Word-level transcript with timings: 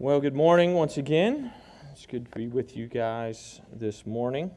Well, 0.00 0.20
good 0.20 0.36
morning 0.36 0.74
once 0.74 0.96
again. 0.96 1.52
It's 1.90 2.06
good 2.06 2.30
to 2.30 2.38
be 2.38 2.46
with 2.46 2.76
you 2.76 2.86
guys 2.86 3.60
this 3.72 4.06
morning. 4.06 4.52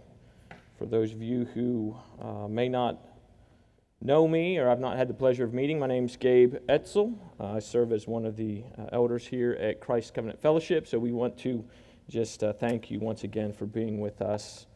For 0.77 0.85
those 0.85 1.13
of 1.13 1.23
you 1.23 1.45
who 1.45 1.97
uh, 2.21 2.47
may 2.47 2.69
not 2.69 2.99
know 4.03 4.27
me 4.27 4.59
or 4.59 4.69
I've 4.69 4.79
not 4.79 4.97
had 4.97 5.07
the 5.07 5.15
pleasure 5.15 5.43
of 5.43 5.51
meeting, 5.51 5.79
my 5.79 5.87
name's 5.87 6.15
Gabe 6.15 6.57
Etzel. 6.69 7.17
Uh, 7.39 7.53
I 7.53 7.59
serve 7.59 7.91
as 7.91 8.05
one 8.05 8.27
of 8.27 8.35
the 8.35 8.63
uh, 8.77 8.89
elders 8.91 9.25
here 9.25 9.53
at 9.53 9.81
Christ 9.81 10.13
Covenant 10.13 10.39
Fellowship. 10.39 10.85
So 10.85 10.99
we 10.99 11.11
want 11.11 11.39
to 11.39 11.65
just 12.07 12.43
uh, 12.43 12.53
thank 12.53 12.91
you 12.91 12.99
once 12.99 13.23
again 13.23 13.51
for 13.51 13.65
being 13.65 13.99
with 13.99 14.21
us 14.21 14.67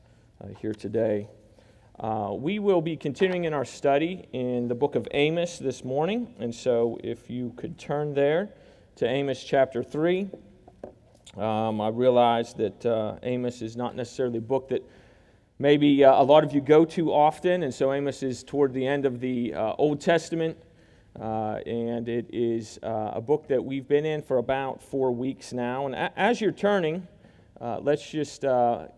uh, 0.44 0.48
here 0.60 0.74
today. 0.74 1.30
Uh, 2.00 2.34
we 2.36 2.58
will 2.58 2.82
be 2.82 2.98
continuing 2.98 3.44
in 3.44 3.54
our 3.54 3.66
study 3.66 4.28
in 4.34 4.68
the 4.68 4.74
book 4.74 4.96
of 4.96 5.08
Amos 5.12 5.60
this 5.60 5.84
morning. 5.84 6.34
And 6.40 6.56
so 6.56 6.98
if 7.04 7.30
you 7.30 7.54
could 7.56 7.78
turn 7.78 8.16
there 8.16 8.50
to 8.96 9.06
Amos 9.06 9.44
chapter 9.44 9.84
3. 9.84 10.30
Um, 11.38 11.82
I 11.82 11.90
realize 11.90 12.54
that 12.54 12.86
uh, 12.86 13.18
Amos 13.22 13.62
is 13.62 13.76
not 13.76 13.94
necessarily 13.94 14.38
a 14.38 14.42
book 14.42 14.70
that 14.70 14.90
maybe 15.60 16.02
uh, 16.02 16.22
a 16.22 16.24
lot 16.24 16.46
of 16.46 16.54
you 16.54 16.62
go 16.62 16.86
to 16.86 17.12
often, 17.12 17.64
and 17.64 17.74
so 17.74 17.92
Amos 17.92 18.24
is 18.24 18.42
toward 18.42 18.74
the 18.74 18.88
end 18.88 19.06
of 19.06 19.20
the 19.20 19.54
uh, 19.54 19.74
Old 19.78 20.00
Testament, 20.00 20.58
uh, 21.20 21.60
and 21.66 22.08
it 22.08 22.28
is 22.32 22.80
uh, 22.84 23.12
a 23.16 23.22
book 23.22 23.50
that 23.50 23.64
we've 23.64 23.86
been 23.86 24.06
in 24.06 24.22
for 24.22 24.38
about 24.38 24.82
four 24.82 25.12
weeks 25.12 25.52
now. 25.52 25.86
And 25.86 25.94
a- 25.94 26.14
as 26.16 26.40
you're 26.40 26.54
turning, 26.54 27.06
uh, 27.60 27.80
let's 27.82 28.10
just 28.10 28.46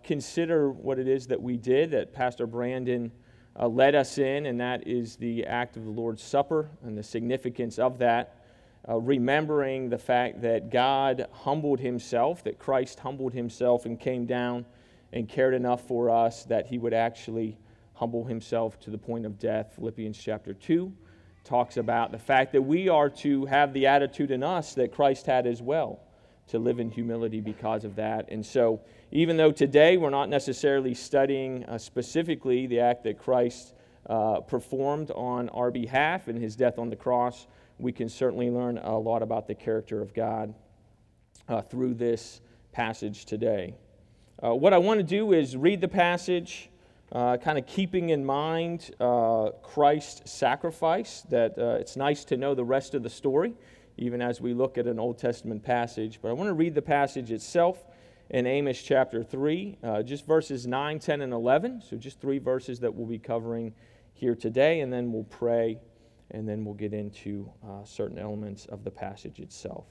consider 0.04 0.70
what 0.70 1.00
it 1.00 1.08
is 1.08 1.26
that 1.28 1.42
we 1.42 1.58
did, 1.58 1.90
that 1.92 2.14
Pastor 2.14 2.46
Brandon 2.46 3.12
led 3.60 3.96
us 3.96 4.20
in, 4.20 4.46
and 4.46 4.60
that 4.62 4.88
is 4.88 5.16
the 5.16 5.44
act 5.48 5.76
of 5.76 5.86
the 5.86 5.92
Lord's 5.92 6.22
Supper 6.22 6.70
and 6.84 6.96
the 6.96 7.02
significance 7.02 7.80
of 7.80 7.98
that 7.98 8.37
uh, 8.90 8.98
remembering 8.98 9.90
the 9.90 9.98
fact 9.98 10.42
that 10.42 10.70
God 10.70 11.28
humbled 11.32 11.80
himself, 11.80 12.44
that 12.44 12.58
Christ 12.58 13.00
humbled 13.00 13.34
himself 13.34 13.86
and 13.86 14.00
came 14.00 14.26
down 14.26 14.66
and 15.12 15.28
cared 15.28 15.54
enough 15.54 15.88
for 15.88 16.10
us 16.10 16.44
that 16.46 16.68
he 16.68 16.78
would 16.78 16.94
actually 16.94 17.58
humble 17.94 18.24
himself 18.24 18.80
to 18.82 18.90
the 18.90 18.98
point 18.98 19.26
of 19.26 19.40
death. 19.40 19.74
Philippians 19.76 20.18
chapter 20.18 20.54
2 20.54 20.94
talks 21.44 21.78
about 21.78 22.12
the 22.12 22.20
fact 22.20 22.52
that 22.52 22.62
we 22.62 22.90
are 22.90 23.10
to 23.10 23.46
have 23.46 23.74
the 23.74 23.88
attitude 23.88 24.32
in 24.32 24.44
us 24.44 24.74
that 24.76 24.94
Christ 24.94 25.26
had 25.26 25.48
as 25.48 25.62
well, 25.62 26.02
to 26.48 26.60
live 26.60 26.80
in 26.80 26.90
humility 26.90 27.42
because 27.42 27.84
of 27.84 27.96
that. 27.96 28.28
And 28.30 28.46
so, 28.46 28.82
even 29.12 29.38
though 29.38 29.52
today 29.52 29.96
we're 29.96 30.10
not 30.10 30.30
necessarily 30.30 30.94
studying 30.94 31.64
uh, 31.66 31.78
specifically 31.78 32.68
the 32.68 32.82
act 32.82 33.04
that 33.06 33.18
Christ 33.18 33.74
uh, 34.10 34.42
performed 34.42 35.12
on 35.12 35.50
our 35.50 35.72
behalf 35.72 36.28
in 36.28 36.36
his 36.40 36.56
death 36.56 36.78
on 36.78 36.90
the 36.90 36.96
cross, 36.96 37.48
we 37.80 37.92
can 37.92 38.10
certainly 38.10 38.50
learn 38.50 38.78
a 38.80 38.98
lot 38.98 39.22
about 39.22 39.48
the 39.48 39.56
character 39.56 40.02
of 40.02 40.14
God 40.14 40.54
uh, 41.48 41.62
through 41.62 41.94
this 41.94 42.42
passage 42.72 43.26
today. 43.26 43.74
Uh, 44.44 44.54
what 44.54 44.74
I 44.74 44.78
want 44.78 45.00
to 45.00 45.04
do 45.04 45.34
is 45.34 45.56
read 45.56 45.82
the 45.82 45.88
passage, 45.88 46.70
uh, 47.12 47.38
kind 47.38 47.58
of 47.58 47.66
keeping 47.66 48.10
in 48.10 48.26
mind 48.26 48.92
uh, 49.00 49.50
Christ's 49.64 50.32
sacrifice, 50.32 51.24
that 51.30 51.58
uh, 51.58 51.78
it's 51.80 51.96
nice 51.96 52.26
to 52.26 52.38
know 52.38 52.54
the 52.54 52.64
rest 52.64 52.94
of 52.94 53.04
the 53.04 53.10
story, 53.10 53.54
even 53.98 54.22
as 54.22 54.42
we 54.42 54.54
look 54.54 54.78
at 54.78 54.86
an 54.88 55.00
Old 55.00 55.18
Testament 55.18 55.64
passage. 55.64 56.20
But 56.22 56.30
I 56.30 56.34
want 56.34 56.50
to 56.50 56.54
read 56.54 56.76
the 56.76 56.82
passage 56.82 57.32
itself 57.32 57.84
in 58.30 58.46
Amos 58.46 58.82
chapter 58.82 59.24
3, 59.24 59.78
uh, 59.84 60.04
just 60.04 60.26
verses 60.26 60.68
9, 60.68 61.00
10, 61.00 61.22
and 61.22 61.34
11. 61.34 61.82
So 61.88 61.96
just 61.96 62.20
three 62.20 62.40
verses 62.40 62.80
that 62.82 62.94
we'll 62.94 63.08
be 63.08 63.20
covering 63.20 63.74
here 64.14 64.36
today, 64.36 64.82
and 64.82 64.92
then 64.92 65.12
we'll 65.12 65.24
pray 65.24 65.80
and 66.32 66.48
then 66.48 66.66
we'll 66.66 66.74
get 66.74 66.94
into 66.94 67.50
uh, 67.64 67.84
certain 67.84 68.18
elements 68.18 68.66
of 68.66 68.84
the 68.84 68.92
passage 68.92 69.40
itself. 69.40 69.86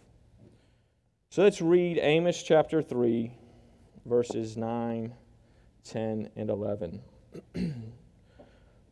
So 1.31 1.42
let's 1.42 1.61
read 1.61 1.98
Amos 2.01 2.42
chapter 2.42 2.83
3, 2.83 3.33
verses 4.05 4.57
9, 4.57 5.12
10, 5.84 6.31
and 6.37 6.51
11. 6.51 7.01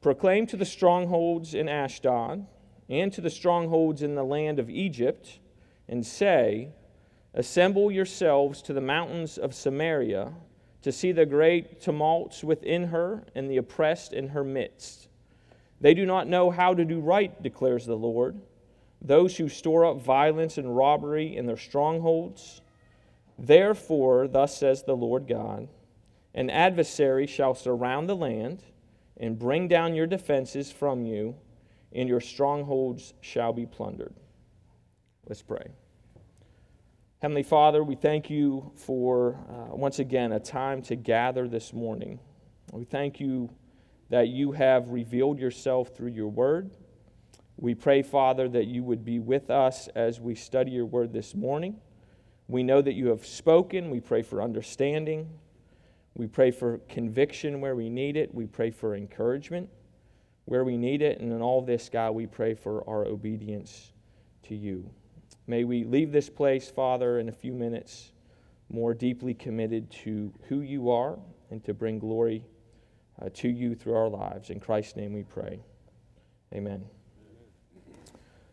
Proclaim 0.00 0.46
to 0.48 0.56
the 0.56 0.64
strongholds 0.64 1.54
in 1.54 1.68
Ashdod 1.68 2.46
and 2.88 3.12
to 3.12 3.20
the 3.20 3.30
strongholds 3.30 4.02
in 4.02 4.14
the 4.14 4.24
land 4.24 4.58
of 4.58 4.68
Egypt, 4.68 5.38
and 5.88 6.04
say, 6.04 6.68
Assemble 7.32 7.90
yourselves 7.90 8.62
to 8.62 8.72
the 8.72 8.80
mountains 8.80 9.38
of 9.38 9.54
Samaria 9.54 10.32
to 10.82 10.92
see 10.92 11.12
the 11.12 11.26
great 11.26 11.80
tumults 11.80 12.44
within 12.44 12.84
her 12.84 13.24
and 13.34 13.50
the 13.50 13.56
oppressed 13.56 14.12
in 14.12 14.28
her 14.28 14.44
midst. 14.44 15.08
They 15.84 15.92
do 15.92 16.06
not 16.06 16.28
know 16.28 16.50
how 16.50 16.72
to 16.72 16.82
do 16.82 16.98
right, 16.98 17.42
declares 17.42 17.84
the 17.84 17.94
Lord. 17.94 18.40
Those 19.02 19.36
who 19.36 19.50
store 19.50 19.84
up 19.84 20.00
violence 20.00 20.56
and 20.56 20.74
robbery 20.74 21.36
in 21.36 21.44
their 21.44 21.58
strongholds. 21.58 22.62
Therefore, 23.38 24.26
thus 24.26 24.56
says 24.56 24.82
the 24.82 24.96
Lord 24.96 25.28
God 25.28 25.68
an 26.32 26.48
adversary 26.48 27.26
shall 27.26 27.54
surround 27.54 28.08
the 28.08 28.16
land 28.16 28.62
and 29.18 29.38
bring 29.38 29.68
down 29.68 29.94
your 29.94 30.06
defenses 30.06 30.72
from 30.72 31.04
you, 31.04 31.36
and 31.92 32.08
your 32.08 32.22
strongholds 32.22 33.12
shall 33.20 33.52
be 33.52 33.66
plundered. 33.66 34.14
Let's 35.28 35.42
pray. 35.42 35.66
Heavenly 37.20 37.42
Father, 37.42 37.84
we 37.84 37.94
thank 37.94 38.30
you 38.30 38.72
for 38.74 39.38
uh, 39.50 39.76
once 39.76 39.98
again 39.98 40.32
a 40.32 40.40
time 40.40 40.80
to 40.84 40.96
gather 40.96 41.46
this 41.46 41.74
morning. 41.74 42.20
We 42.72 42.84
thank 42.84 43.20
you 43.20 43.50
that 44.14 44.28
you 44.28 44.52
have 44.52 44.90
revealed 44.90 45.40
yourself 45.40 45.88
through 45.88 46.12
your 46.12 46.28
word. 46.28 46.70
We 47.56 47.74
pray, 47.74 48.00
Father, 48.02 48.48
that 48.48 48.68
you 48.68 48.84
would 48.84 49.04
be 49.04 49.18
with 49.18 49.50
us 49.50 49.88
as 49.96 50.20
we 50.20 50.36
study 50.36 50.70
your 50.70 50.86
word 50.86 51.12
this 51.12 51.34
morning. 51.34 51.80
We 52.46 52.62
know 52.62 52.80
that 52.80 52.92
you 52.92 53.08
have 53.08 53.26
spoken. 53.26 53.90
We 53.90 53.98
pray 53.98 54.22
for 54.22 54.40
understanding. 54.40 55.28
We 56.14 56.28
pray 56.28 56.52
for 56.52 56.78
conviction 56.88 57.60
where 57.60 57.74
we 57.74 57.90
need 57.90 58.16
it. 58.16 58.32
We 58.32 58.46
pray 58.46 58.70
for 58.70 58.94
encouragement 58.94 59.68
where 60.44 60.62
we 60.62 60.76
need 60.76 61.02
it. 61.02 61.18
And 61.18 61.32
in 61.32 61.42
all 61.42 61.60
this, 61.60 61.88
God, 61.88 62.12
we 62.12 62.28
pray 62.28 62.54
for 62.54 62.88
our 62.88 63.04
obedience 63.04 63.94
to 64.44 64.54
you. 64.54 64.88
May 65.48 65.64
we 65.64 65.82
leave 65.82 66.12
this 66.12 66.30
place, 66.30 66.70
Father, 66.70 67.18
in 67.18 67.28
a 67.28 67.32
few 67.32 67.52
minutes 67.52 68.12
more 68.68 68.94
deeply 68.94 69.34
committed 69.34 69.90
to 70.04 70.32
who 70.48 70.60
you 70.60 70.92
are 70.92 71.18
and 71.50 71.64
to 71.64 71.74
bring 71.74 71.98
glory 71.98 72.44
uh, 73.20 73.28
to 73.34 73.48
you 73.48 73.74
through 73.74 73.94
our 73.94 74.08
lives. 74.08 74.50
In 74.50 74.60
Christ's 74.60 74.96
name 74.96 75.12
we 75.12 75.22
pray. 75.22 75.60
Amen. 76.52 76.84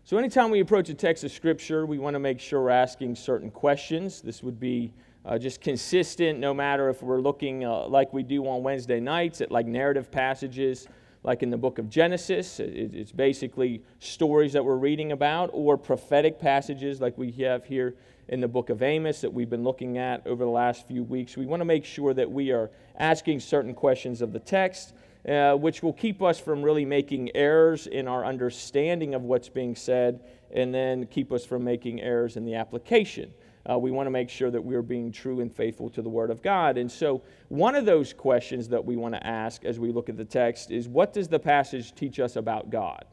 So, 0.03 0.17
anytime 0.17 0.49
we 0.49 0.59
approach 0.59 0.89
a 0.89 0.93
text 0.93 1.23
of 1.23 1.31
Scripture, 1.31 1.85
we 1.85 1.99
want 1.99 2.15
to 2.15 2.19
make 2.19 2.39
sure 2.39 2.61
we're 2.61 2.69
asking 2.69 3.15
certain 3.15 3.51
questions. 3.51 4.21
This 4.21 4.43
would 4.43 4.59
be 4.59 4.93
uh, 5.25 5.37
just 5.37 5.61
consistent 5.61 6.39
no 6.39 6.53
matter 6.53 6.89
if 6.89 7.03
we're 7.03 7.21
looking 7.21 7.63
uh, 7.63 7.87
like 7.87 8.11
we 8.11 8.23
do 8.23 8.47
on 8.47 8.63
Wednesday 8.63 8.99
nights 8.99 9.41
at 9.41 9.51
like 9.51 9.67
narrative 9.67 10.11
passages, 10.11 10.87
like 11.23 11.43
in 11.43 11.51
the 11.51 11.57
book 11.57 11.77
of 11.77 11.89
Genesis. 11.89 12.59
It, 12.59 12.95
it's 12.95 13.11
basically 13.11 13.83
stories 13.99 14.53
that 14.53 14.65
we're 14.65 14.77
reading 14.77 15.11
about, 15.11 15.51
or 15.53 15.77
prophetic 15.77 16.39
passages 16.39 16.99
like 16.99 17.17
we 17.17 17.31
have 17.33 17.65
here 17.65 17.95
in 18.31 18.39
the 18.39 18.47
book 18.47 18.69
of 18.69 18.81
Amos 18.81 19.19
that 19.21 19.31
we've 19.31 19.49
been 19.49 19.63
looking 19.63 19.97
at 19.97 20.25
over 20.25 20.45
the 20.45 20.49
last 20.49 20.87
few 20.87 21.03
weeks. 21.03 21.35
We 21.35 21.45
want 21.45 21.59
to 21.59 21.65
make 21.65 21.83
sure 21.83 22.13
that 22.13 22.31
we 22.31 22.51
are 22.51 22.71
asking 22.97 23.41
certain 23.41 23.73
questions 23.73 24.21
of 24.21 24.31
the 24.31 24.39
text, 24.39 24.93
uh, 25.27 25.55
which 25.55 25.83
will 25.83 25.93
keep 25.93 26.21
us 26.21 26.39
from 26.39 26.63
really 26.63 26.85
making 26.85 27.35
errors 27.35 27.87
in 27.87 28.07
our 28.07 28.25
understanding 28.25 29.13
of 29.13 29.23
what's 29.23 29.49
being 29.49 29.75
said, 29.75 30.21
and 30.49 30.73
then 30.73 31.07
keep 31.07 31.33
us 31.33 31.45
from 31.45 31.65
making 31.65 32.01
errors 32.01 32.37
in 32.37 32.45
the 32.45 32.55
application. 32.55 33.33
Uh, 33.69 33.77
we 33.77 33.91
want 33.91 34.07
to 34.07 34.11
make 34.11 34.29
sure 34.29 34.49
that 34.49 34.63
we're 34.63 34.81
being 34.81 35.11
true 35.11 35.41
and 35.41 35.53
faithful 35.53 35.89
to 35.89 36.01
the 36.01 36.09
Word 36.09 36.31
of 36.31 36.41
God. 36.41 36.77
And 36.77 36.89
so, 36.89 37.21
one 37.49 37.75
of 37.75 37.85
those 37.85 38.13
questions 38.13 38.69
that 38.69 38.83
we 38.83 38.95
want 38.95 39.13
to 39.13 39.27
ask 39.27 39.65
as 39.65 39.77
we 39.77 39.91
look 39.91 40.07
at 40.07 40.17
the 40.17 40.25
text 40.25 40.71
is 40.71 40.87
what 40.87 41.13
does 41.13 41.27
the 41.27 41.37
passage 41.37 41.93
teach 41.93 42.19
us 42.19 42.37
about 42.37 42.69
God? 42.69 43.03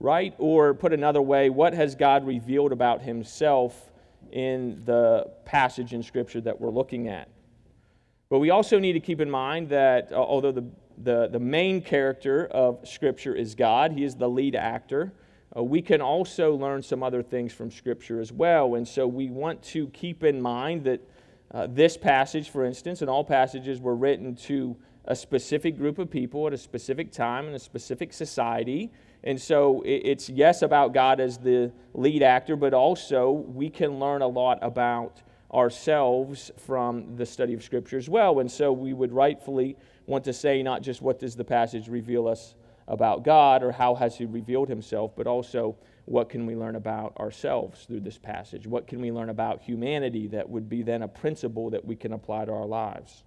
Right? 0.00 0.34
Or, 0.38 0.72
put 0.74 0.94
another 0.94 1.22
way, 1.22 1.50
what 1.50 1.74
has 1.74 1.94
God 1.94 2.26
revealed 2.26 2.72
about 2.72 3.02
Himself 3.02 3.90
in 4.32 4.82
the 4.84 5.30
passage 5.44 5.92
in 5.92 6.02
Scripture 6.02 6.40
that 6.42 6.60
we're 6.60 6.70
looking 6.70 7.08
at. 7.08 7.28
But 8.28 8.40
we 8.40 8.50
also 8.50 8.78
need 8.78 8.94
to 8.94 9.00
keep 9.00 9.20
in 9.20 9.30
mind 9.30 9.68
that 9.68 10.10
uh, 10.10 10.16
although 10.16 10.52
the, 10.52 10.64
the, 10.98 11.28
the, 11.28 11.38
main 11.38 11.80
character 11.80 12.46
of 12.46 12.86
Scripture 12.86 13.34
is 13.34 13.54
God, 13.54 13.92
He 13.92 14.02
is 14.02 14.16
the 14.16 14.28
lead 14.28 14.56
actor, 14.56 15.12
uh, 15.56 15.62
we 15.62 15.80
can 15.80 16.00
also 16.00 16.54
learn 16.54 16.82
some 16.82 17.02
other 17.02 17.22
things 17.22 17.52
from 17.52 17.70
Scripture 17.70 18.20
as 18.20 18.32
well. 18.32 18.74
And 18.74 18.86
so 18.86 19.06
we 19.06 19.30
want 19.30 19.62
to 19.64 19.86
keep 19.88 20.24
in 20.24 20.42
mind 20.42 20.84
that 20.84 21.00
uh, 21.52 21.68
this 21.70 21.96
passage, 21.96 22.50
for 22.50 22.64
instance, 22.64 23.00
and 23.00 23.08
all 23.08 23.22
passages 23.22 23.80
were 23.80 23.94
written 23.94 24.34
to 24.34 24.76
a 25.04 25.14
specific 25.14 25.78
group 25.78 25.98
of 25.98 26.10
people 26.10 26.46
at 26.46 26.52
a 26.52 26.58
specific 26.58 27.12
time 27.12 27.46
in 27.46 27.54
a 27.54 27.58
specific 27.58 28.12
society. 28.12 28.90
And 29.26 29.42
so 29.42 29.82
it's 29.84 30.30
yes 30.30 30.62
about 30.62 30.94
God 30.94 31.18
as 31.18 31.36
the 31.36 31.72
lead 31.94 32.22
actor, 32.22 32.54
but 32.54 32.72
also 32.72 33.32
we 33.32 33.68
can 33.68 33.98
learn 33.98 34.22
a 34.22 34.28
lot 34.28 34.60
about 34.62 35.20
ourselves 35.52 36.52
from 36.56 37.16
the 37.16 37.26
study 37.26 37.52
of 37.52 37.64
Scripture 37.64 37.98
as 37.98 38.08
well. 38.08 38.38
And 38.38 38.48
so 38.48 38.72
we 38.72 38.92
would 38.92 39.10
rightfully 39.10 39.76
want 40.06 40.22
to 40.24 40.32
say 40.32 40.62
not 40.62 40.80
just 40.80 41.02
what 41.02 41.18
does 41.18 41.34
the 41.34 41.42
passage 41.42 41.88
reveal 41.88 42.28
us 42.28 42.54
about 42.86 43.24
God 43.24 43.64
or 43.64 43.72
how 43.72 43.96
has 43.96 44.16
He 44.16 44.26
revealed 44.26 44.68
Himself, 44.68 45.16
but 45.16 45.26
also 45.26 45.76
what 46.04 46.28
can 46.28 46.46
we 46.46 46.54
learn 46.54 46.76
about 46.76 47.16
ourselves 47.18 47.84
through 47.84 48.00
this 48.00 48.18
passage? 48.18 48.64
What 48.64 48.86
can 48.86 49.00
we 49.00 49.10
learn 49.10 49.30
about 49.30 49.60
humanity 49.60 50.28
that 50.28 50.48
would 50.48 50.68
be 50.68 50.84
then 50.84 51.02
a 51.02 51.08
principle 51.08 51.70
that 51.70 51.84
we 51.84 51.96
can 51.96 52.12
apply 52.12 52.44
to 52.44 52.52
our 52.52 52.66
lives? 52.66 53.24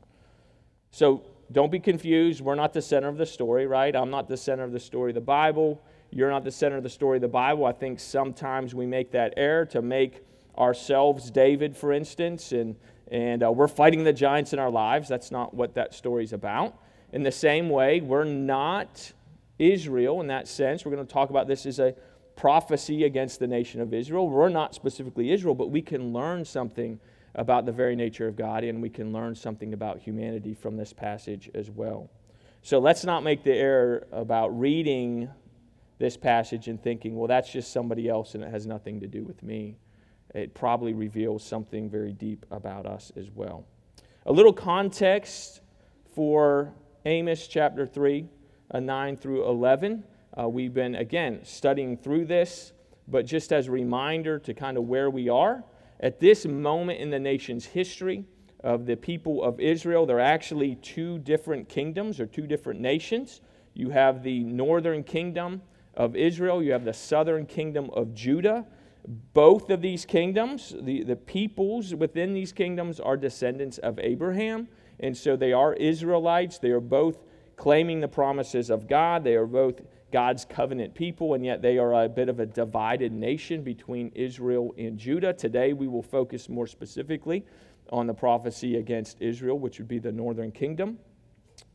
So 0.91 1.23
don't 1.51 1.71
be 1.71 1.79
confused. 1.79 2.41
We're 2.41 2.55
not 2.55 2.73
the 2.73 2.81
center 2.81 3.09
of 3.09 3.17
the 3.17 3.25
story, 3.25 3.67
right? 3.67 3.93
I'm 3.95 4.09
not 4.09 4.27
the 4.27 4.37
center 4.37 4.63
of 4.63 4.71
the 4.71 4.79
story 4.79 5.11
of 5.11 5.15
the 5.15 5.21
Bible. 5.21 5.81
You're 6.11 6.31
not 6.31 6.43
the 6.43 6.51
center 6.51 6.77
of 6.77 6.83
the 6.83 6.89
story 6.89 7.17
of 7.17 7.21
the 7.21 7.27
Bible. 7.27 7.65
I 7.65 7.71
think 7.71 7.99
sometimes 7.99 8.73
we 8.73 8.85
make 8.85 9.11
that 9.11 9.33
error 9.37 9.65
to 9.67 9.81
make 9.81 10.23
ourselves 10.57 11.29
David, 11.29 11.77
for 11.77 11.93
instance, 11.93 12.51
and, 12.51 12.75
and 13.11 13.43
uh, 13.43 13.51
we're 13.51 13.67
fighting 13.67 14.03
the 14.03 14.13
giants 14.13 14.51
in 14.51 14.59
our 14.59 14.71
lives. 14.71 15.07
That's 15.07 15.31
not 15.31 15.53
what 15.53 15.75
that 15.75 15.93
story's 15.93 16.33
about. 16.33 16.75
In 17.13 17.23
the 17.23 17.31
same 17.31 17.69
way, 17.69 18.01
we're 18.01 18.23
not 18.23 19.13
Israel 19.59 20.21
in 20.21 20.27
that 20.27 20.47
sense. 20.47 20.83
We're 20.83 20.91
going 20.91 21.05
to 21.05 21.13
talk 21.13 21.29
about 21.29 21.47
this 21.47 21.65
as 21.65 21.79
a 21.79 21.93
prophecy 22.35 23.03
against 23.03 23.39
the 23.39 23.47
nation 23.47 23.81
of 23.81 23.93
Israel. 23.93 24.29
We're 24.29 24.49
not 24.49 24.73
specifically 24.73 25.31
Israel, 25.31 25.55
but 25.55 25.69
we 25.69 25.81
can 25.81 26.13
learn 26.13 26.43
something 26.45 26.99
about 27.35 27.65
the 27.65 27.71
very 27.71 27.95
nature 27.95 28.27
of 28.27 28.35
God, 28.35 28.63
and 28.63 28.81
we 28.81 28.89
can 28.89 29.13
learn 29.13 29.35
something 29.35 29.73
about 29.73 29.99
humanity 29.99 30.53
from 30.53 30.75
this 30.75 30.91
passage 30.91 31.49
as 31.53 31.69
well. 31.69 32.09
So 32.61 32.79
let's 32.79 33.05
not 33.05 33.23
make 33.23 33.43
the 33.43 33.53
error 33.53 34.07
about 34.11 34.57
reading 34.59 35.29
this 35.99 36.17
passage 36.17 36.69
and 36.69 36.81
thinking, 36.81 37.15
well, 37.15 37.27
that's 37.27 37.51
just 37.51 37.71
somebody 37.71 38.07
else 38.07 38.33
and 38.33 38.43
it 38.43 38.49
has 38.49 38.65
nothing 38.65 38.99
to 39.01 39.07
do 39.07 39.23
with 39.23 39.43
me. 39.43 39.77
It 40.33 40.53
probably 40.53 40.93
reveals 40.93 41.43
something 41.43 41.89
very 41.89 42.13
deep 42.13 42.45
about 42.51 42.85
us 42.85 43.11
as 43.17 43.29
well. 43.35 43.65
A 44.25 44.31
little 44.31 44.53
context 44.53 45.61
for 46.15 46.73
Amos 47.05 47.47
chapter 47.47 47.85
3, 47.85 48.25
uh, 48.71 48.79
9 48.79 49.17
through 49.17 49.47
11. 49.49 50.03
Uh, 50.39 50.47
we've 50.47 50.73
been, 50.73 50.95
again, 50.95 51.41
studying 51.43 51.97
through 51.97 52.25
this, 52.25 52.73
but 53.07 53.25
just 53.25 53.51
as 53.51 53.67
a 53.67 53.71
reminder 53.71 54.39
to 54.39 54.53
kind 54.53 54.77
of 54.77 54.83
where 54.85 55.09
we 55.09 55.29
are, 55.29 55.63
at 55.99 56.19
this 56.19 56.45
moment 56.45 56.99
in 56.99 57.09
the 57.09 57.19
nation's 57.19 57.65
history 57.65 58.23
of 58.63 58.85
the 58.85 58.95
people 58.95 59.43
of 59.43 59.59
Israel, 59.59 60.05
there 60.05 60.17
are 60.17 60.21
actually 60.21 60.75
two 60.75 61.17
different 61.19 61.67
kingdoms 61.67 62.19
or 62.19 62.25
two 62.25 62.47
different 62.47 62.79
nations. 62.79 63.41
You 63.73 63.89
have 63.89 64.23
the 64.23 64.43
northern 64.43 65.03
kingdom 65.03 65.61
of 65.95 66.15
Israel, 66.15 66.63
you 66.63 66.71
have 66.71 66.85
the 66.85 66.93
southern 66.93 67.45
kingdom 67.45 67.89
of 67.93 68.13
Judah. 68.13 68.65
Both 69.33 69.69
of 69.69 69.81
these 69.81 70.05
kingdoms, 70.05 70.75
the, 70.81 71.03
the 71.03 71.15
peoples 71.15 71.95
within 71.95 72.33
these 72.33 72.51
kingdoms, 72.51 72.99
are 72.99 73.17
descendants 73.17 73.77
of 73.79 73.99
Abraham. 73.99 74.67
And 74.99 75.15
so 75.15 75.35
they 75.35 75.53
are 75.53 75.73
Israelites. 75.73 76.59
They 76.59 76.71
are 76.71 76.81
both 76.81 77.17
claiming 77.55 77.99
the 78.01 78.07
promises 78.07 78.69
of 78.69 78.87
God. 78.87 79.23
They 79.23 79.35
are 79.35 79.45
both 79.45 79.81
God's 80.11 80.45
covenant 80.45 80.95
people, 80.95 81.33
and 81.33 81.45
yet 81.45 81.61
they 81.61 81.77
are 81.77 82.03
a 82.03 82.09
bit 82.09 82.29
of 82.29 82.39
a 82.39 82.45
divided 82.45 83.11
nation 83.11 83.61
between 83.63 84.11
Israel 84.15 84.73
and 84.77 84.97
Judah. 84.97 85.33
Today, 85.33 85.73
we 85.73 85.87
will 85.87 86.01
focus 86.01 86.49
more 86.49 86.67
specifically 86.67 87.45
on 87.91 88.07
the 88.07 88.13
prophecy 88.13 88.77
against 88.77 89.21
Israel, 89.21 89.59
which 89.59 89.77
would 89.77 89.87
be 89.87 89.99
the 89.99 90.11
northern 90.11 90.51
kingdom. 90.51 90.97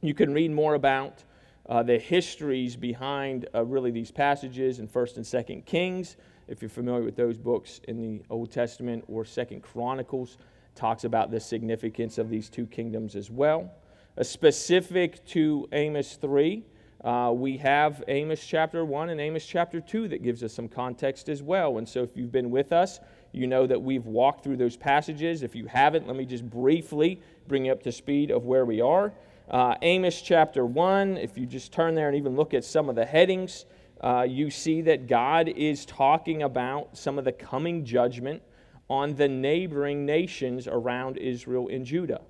You 0.00 0.14
can 0.14 0.32
read 0.32 0.50
more 0.50 0.74
about 0.74 1.24
uh, 1.68 1.82
the 1.82 1.98
histories 1.98 2.76
behind 2.76 3.48
uh, 3.54 3.64
really 3.64 3.90
these 3.90 4.10
passages 4.10 4.78
in 4.78 4.88
1st 4.88 5.16
and 5.16 5.24
2nd 5.24 5.64
Kings. 5.64 6.16
If 6.48 6.60
you're 6.60 6.68
familiar 6.68 7.02
with 7.02 7.16
those 7.16 7.38
books 7.38 7.80
in 7.88 8.00
the 8.00 8.22
Old 8.30 8.50
Testament, 8.50 9.04
or 9.08 9.24
2nd 9.24 9.62
Chronicles 9.62 10.36
talks 10.74 11.04
about 11.04 11.30
the 11.30 11.40
significance 11.40 12.18
of 12.18 12.28
these 12.28 12.48
two 12.50 12.66
kingdoms 12.66 13.16
as 13.16 13.30
well. 13.30 13.72
A 14.16 14.24
specific 14.24 15.24
to 15.26 15.68
Amos 15.72 16.16
3 16.16 16.64
uh, 17.04 17.30
we 17.30 17.58
have 17.58 18.02
Amos 18.08 18.46
chapter 18.46 18.82
1 18.82 19.10
and 19.10 19.20
Amos 19.20 19.44
chapter 19.44 19.78
2 19.78 20.08
that 20.08 20.22
gives 20.22 20.42
us 20.42 20.54
some 20.54 20.68
context 20.68 21.28
as 21.28 21.42
well. 21.42 21.76
And 21.76 21.86
so, 21.86 22.02
if 22.02 22.16
you've 22.16 22.32
been 22.32 22.50
with 22.50 22.72
us, 22.72 22.98
you 23.32 23.46
know 23.46 23.66
that 23.66 23.80
we've 23.80 24.06
walked 24.06 24.42
through 24.42 24.56
those 24.56 24.74
passages. 24.74 25.42
If 25.42 25.54
you 25.54 25.66
haven't, 25.66 26.06
let 26.06 26.16
me 26.16 26.24
just 26.24 26.48
briefly 26.48 27.20
bring 27.46 27.66
you 27.66 27.72
up 27.72 27.82
to 27.82 27.92
speed 27.92 28.30
of 28.30 28.46
where 28.46 28.64
we 28.64 28.80
are. 28.80 29.12
Uh, 29.50 29.74
Amos 29.82 30.22
chapter 30.22 30.64
1, 30.64 31.18
if 31.18 31.36
you 31.36 31.44
just 31.44 31.70
turn 31.70 31.94
there 31.94 32.08
and 32.08 32.16
even 32.16 32.34
look 32.34 32.54
at 32.54 32.64
some 32.64 32.88
of 32.88 32.94
the 32.94 33.04
headings, 33.04 33.66
uh, 34.00 34.24
you 34.26 34.50
see 34.50 34.80
that 34.80 35.06
God 35.06 35.48
is 35.48 35.84
talking 35.84 36.42
about 36.42 36.96
some 36.96 37.18
of 37.18 37.26
the 37.26 37.32
coming 37.32 37.84
judgment 37.84 38.42
on 38.88 39.14
the 39.16 39.28
neighboring 39.28 40.06
nations 40.06 40.66
around 40.66 41.18
Israel 41.18 41.68
and 41.68 41.84
Judah. 41.84 42.22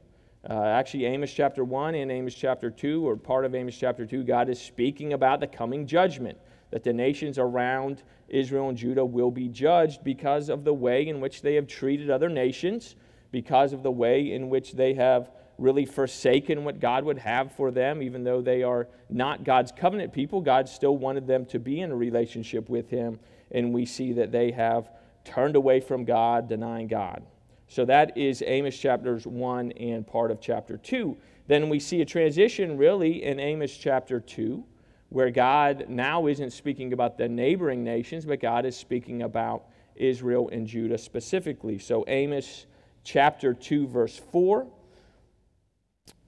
Uh, 0.49 0.65
actually, 0.65 1.05
Amos 1.05 1.33
chapter 1.33 1.63
1 1.63 1.95
and 1.95 2.11
Amos 2.11 2.35
chapter 2.35 2.69
2, 2.69 3.07
or 3.07 3.17
part 3.17 3.45
of 3.45 3.55
Amos 3.55 3.77
chapter 3.77 4.05
2, 4.05 4.25
God 4.25 4.49
is 4.49 4.61
speaking 4.61 5.13
about 5.13 5.39
the 5.39 5.47
coming 5.47 5.87
judgment, 5.87 6.37
that 6.73 6.83
the 6.83 6.93
nations 6.93 7.39
around 7.39 8.03
Israel 8.29 8.71
and 8.71 8.77
Judah 8.77 9.05
will 9.05 9.31
be 9.31 9.49
judged 9.49 10.03
because 10.03 10.49
of 10.49 10.65
the 10.65 10.75
way 10.75 11.07
in 11.07 11.21
which 11.21 11.43
they 11.43 11.55
have 11.55 11.69
treated 11.69 12.11
other 12.11 12.29
nations, 12.29 12.97
because 13.31 13.73
of 13.73 13.85
the 13.85 13.91
way 13.91 14.33
in 14.33 14.51
which 14.51 14.73
they 14.73 14.95
have 14.95 15.31
really 15.59 15.87
forsaken 15.87 16.65
what 16.65 16.81
God 16.81 17.05
would 17.05 17.19
have 17.19 17.53
for 17.53 17.71
them, 17.71 18.03
even 18.03 18.25
though 18.25 18.41
they 18.41 18.63
are 18.63 18.89
not 19.09 19.45
God's 19.45 19.73
covenant 19.73 20.13
people. 20.13 20.41
God 20.41 20.69
still 20.69 20.97
wanted 20.97 21.27
them 21.27 21.47
to 21.47 21.59
be 21.59 21.81
in 21.81 21.93
a 21.93 21.97
relationship 21.97 22.69
with 22.69 22.91
Him, 22.91 23.19
and 23.51 23.73
we 23.73 23.87
see 23.87 24.13
that 24.13 24.33
they 24.33 24.51
have 24.51 24.91
turned 25.25 25.57
away 25.57 25.81
from 25.81 26.05
God, 26.05 26.49
denying 26.49 26.89
God. 26.89 27.23
So 27.69 27.85
that 27.87 28.17
is 28.17 28.43
Amos 28.47 28.77
chapters 28.77 29.27
1 29.27 29.73
and 29.73 30.07
part 30.07 30.31
of 30.31 30.41
chapter 30.41 30.77
2. 30.77 31.17
Then 31.47 31.69
we 31.69 31.79
see 31.79 32.01
a 32.01 32.05
transition 32.05 32.77
really 32.77 33.25
in 33.25 33.39
Amos 33.41 33.77
chapter 33.77 34.21
2, 34.21 34.65
where 35.09 35.31
God 35.31 35.87
now 35.89 36.27
isn't 36.27 36.53
speaking 36.53 36.93
about 36.93 37.17
the 37.17 37.29
neighboring 37.29 37.85
nations, 37.85 38.25
but 38.25 38.41
God 38.41 38.67
is 38.67 38.77
speaking 38.77 39.23
about 39.23 39.65
Israel 39.97 40.49
and 40.51 40.67
Judah 40.67 40.99
specifically. 40.99 41.79
So 41.79 42.05
Amos 42.09 42.67
chapter 43.05 43.55
2, 43.55 43.87
verse 43.87 44.21
4. 44.33 44.67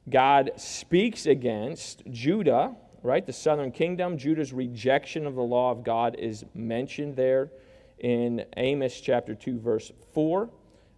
God 0.08 0.53
speaks 0.56 1.26
against 1.26 2.03
Judah, 2.11 2.75
right? 3.03 3.26
The 3.26 3.32
southern 3.32 3.73
kingdom. 3.73 4.17
Judah's 4.17 4.53
rejection 4.53 5.26
of 5.26 5.35
the 5.35 5.43
law 5.43 5.70
of 5.73 5.82
God 5.82 6.17
is 6.19 6.44
mentioned 6.55 7.17
there 7.17 7.50
in 7.99 8.44
Amos 8.56 9.00
chapter 9.00 9.35
2, 9.35 9.58
verse 9.58 9.91
4. 10.12 10.50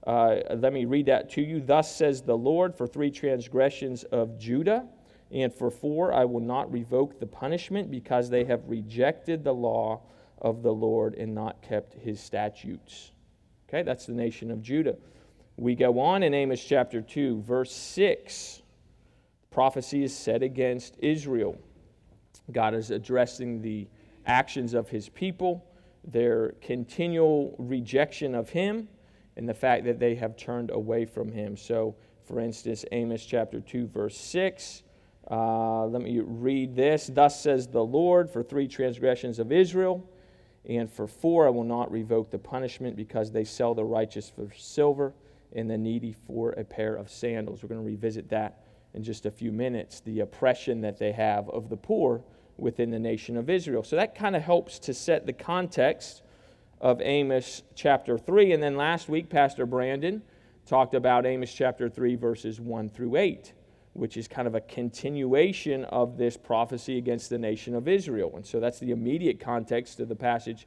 Uh, 0.07 0.37
let 0.57 0.73
me 0.73 0.85
read 0.85 1.07
that 1.07 1.31
to 1.31 1.43
you. 1.43 1.61
Thus 1.61 1.95
says 1.95 2.23
the 2.23 2.37
Lord, 2.37 2.75
for 2.77 2.87
three 2.87 3.11
transgressions 3.11 4.05
of 4.05 4.39
Judah, 4.39 4.87
and 5.31 5.53
for 5.53 5.71
four 5.71 6.13
I 6.13 6.25
will 6.25 6.41
not 6.41 6.73
revoke 6.73 7.19
the 7.19 7.27
punishment, 7.27 7.91
because 7.91 8.31
they 8.31 8.45
have 8.45 8.63
rejected 8.67 9.45
the 9.45 9.53
law 9.53 10.03
of 10.41 10.63
the 10.63 10.73
Lord 10.73 11.15
and 11.15 11.35
not 11.35 11.63
kept 11.63 11.95
his 11.95 12.21
statutes. 12.21 13.13
Okay, 13.69 13.83
that's 13.83 14.07
the 14.07 14.13
nation 14.13 14.51
of 14.51 14.63
Judah. 14.63 14.97
We 15.57 15.75
go 15.75 15.99
on 15.99 16.23
in 16.23 16.33
Amos 16.33 16.63
chapter 16.63 17.03
2, 17.03 17.43
verse 17.43 17.73
6. 17.73 18.63
Prophecy 19.51 20.05
is 20.05 20.17
set 20.17 20.43
against 20.43 20.97
Israel. 20.99 21.57
God 22.53 22.75
is 22.75 22.91
addressing 22.91 23.61
the 23.61 23.89
actions 24.27 24.75
of 24.75 24.89
his 24.89 25.09
people, 25.09 25.65
their 26.05 26.53
continual 26.61 27.55
rejection 27.59 28.35
of 28.35 28.51
him 28.51 28.89
and 29.37 29.49
the 29.49 29.55
fact 29.55 29.85
that 29.85 29.99
they 29.99 30.15
have 30.17 30.37
turned 30.37 30.71
away 30.71 31.05
from 31.05 31.33
him. 31.33 31.57
So, 31.57 31.95
for 32.25 32.41
instance, 32.41 32.85
Amos 32.93 33.25
chapter 33.25 33.61
2, 33.61 33.87
verse 33.87 34.19
6. 34.19 34.83
Uh, 35.31 35.87
let 35.87 36.03
me 36.03 36.21
read 36.21 36.75
this. 36.75 37.11
Thus 37.13 37.41
says 37.41 37.69
the 37.69 37.85
Lord, 37.85 38.31
for 38.31 38.43
three 38.43 38.67
transgressions 38.67 39.39
of 39.39 39.53
Israel, 39.53 40.09
and 40.69 40.91
for 40.91 41.07
four 41.07 41.47
I 41.47 41.51
will 41.51 41.65
not 41.65 41.91
revoke 41.91 42.31
the 42.31 42.39
punishment, 42.39 42.97
because 42.97 43.31
they 43.31 43.45
sell 43.45 43.75
the 43.75 43.85
righteous 43.85 44.29
for 44.29 44.51
silver 44.57 45.15
and 45.53 45.71
the 45.71 45.79
needy 45.79 46.13
for 46.13 46.51
a 46.53 46.65
pair 46.65 46.95
of 46.95 47.11
sandals. 47.11 47.63
We're 47.63 47.69
going 47.69 47.81
to 47.81 47.87
revisit 47.87 48.29
that 48.31 48.65
in 48.95 49.03
just 49.03 49.27
a 49.27 49.31
few 49.31 49.53
minutes 49.53 50.01
the 50.01 50.21
oppression 50.21 50.81
that 50.81 50.99
they 50.99 51.13
have 51.13 51.49
of 51.51 51.69
the 51.69 51.77
poor 51.77 52.23
within 52.57 52.91
the 52.91 52.99
nation 52.99 53.37
of 53.37 53.49
Israel. 53.49 53.83
So 53.83 53.97
that 53.97 54.15
kind 54.15 54.35
of 54.35 54.43
helps 54.43 54.79
to 54.81 54.95
set 54.95 55.27
the 55.27 55.33
context 55.33 56.23
of 56.81 57.01
Amos 57.01 57.63
chapter 57.75 58.19
3. 58.19 58.53
And 58.53 58.63
then 58.63 58.77
last 58.77 59.09
week, 59.09 59.29
Pastor 59.29 59.67
Brandon 59.67 60.23
talked 60.67 60.95
about 60.95 61.27
Amos 61.27 61.53
chapter 61.53 61.89
3, 61.89 62.17
verses 62.17 62.61
1 62.61 62.91
through 62.91 63.17
8, 63.17 63.53
which 63.95 64.17
is 64.17 64.29
kind 64.29 64.47
of 64.47 64.55
a 64.55 64.61
continuation 64.61 65.85
of 65.87 66.19
this 66.19 66.37
prophecy 66.37 66.99
against 66.99 67.31
the 67.31 67.39
nation 67.39 67.75
of 67.75 67.89
Israel. 67.89 68.33
And 68.37 68.45
so 68.45 68.61
that's 68.61 68.79
the 68.79 68.91
immediate 68.91 69.41
context 69.41 70.01
of 70.01 70.09
the 70.09 70.17
passage 70.17 70.67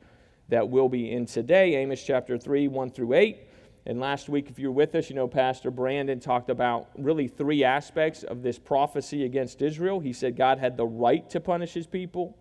that 0.49 0.67
we'll 0.67 0.89
be 0.89 1.11
in 1.11 1.25
today 1.25 1.75
Amos 1.75 2.03
chapter 2.03 2.37
3, 2.37 2.67
1 2.67 2.91
through 2.91 3.13
8. 3.13 3.47
And 3.85 3.99
last 3.99 4.29
week, 4.29 4.49
if 4.49 4.59
you're 4.59 4.71
with 4.71 4.93
us, 4.93 5.09
you 5.09 5.15
know, 5.15 5.27
Pastor 5.27 5.71
Brandon 5.71 6.19
talked 6.19 6.49
about 6.49 6.89
really 6.97 7.27
three 7.27 7.63
aspects 7.63 8.23
of 8.23 8.43
this 8.43 8.59
prophecy 8.59 9.25
against 9.25 9.61
Israel. 9.61 9.99
He 9.99 10.13
said 10.13 10.35
God 10.35 10.59
had 10.59 10.77
the 10.77 10.85
right 10.85 11.27
to 11.31 11.39
punish 11.39 11.73
his 11.73 11.87
people, 11.87 12.37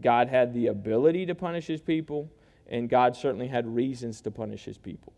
God 0.00 0.28
had 0.28 0.52
the 0.52 0.66
ability 0.66 1.26
to 1.26 1.34
punish 1.34 1.66
his 1.66 1.80
people, 1.80 2.28
and 2.66 2.88
God 2.88 3.14
certainly 3.14 3.46
had 3.46 3.66
reasons 3.66 4.20
to 4.22 4.30
punish 4.30 4.64
his 4.64 4.78
people. 4.78 5.12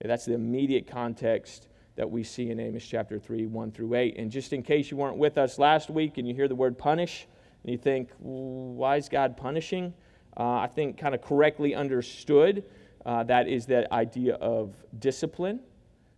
And 0.00 0.10
that's 0.10 0.24
the 0.24 0.34
immediate 0.34 0.86
context 0.86 1.68
that 1.96 2.08
we 2.08 2.22
see 2.22 2.50
in 2.50 2.60
Amos 2.60 2.84
chapter 2.84 3.18
3, 3.18 3.46
1 3.46 3.72
through 3.72 3.94
8. 3.94 4.16
And 4.18 4.30
just 4.30 4.52
in 4.52 4.62
case 4.62 4.90
you 4.90 4.96
weren't 4.96 5.16
with 5.16 5.38
us 5.38 5.58
last 5.58 5.90
week 5.90 6.18
and 6.18 6.28
you 6.28 6.34
hear 6.34 6.48
the 6.48 6.54
word 6.54 6.78
punish 6.78 7.26
and 7.62 7.72
you 7.72 7.78
think, 7.78 8.10
why 8.18 8.96
is 8.96 9.08
God 9.08 9.36
punishing? 9.36 9.94
uh, 10.36 10.58
I 10.58 10.66
think, 10.66 10.98
kind 10.98 11.14
of 11.14 11.22
correctly 11.22 11.74
understood, 11.74 12.64
uh, 13.04 13.22
that 13.24 13.48
is 13.48 13.66
that 13.66 13.90
idea 13.92 14.34
of 14.34 14.74
discipline. 14.98 15.60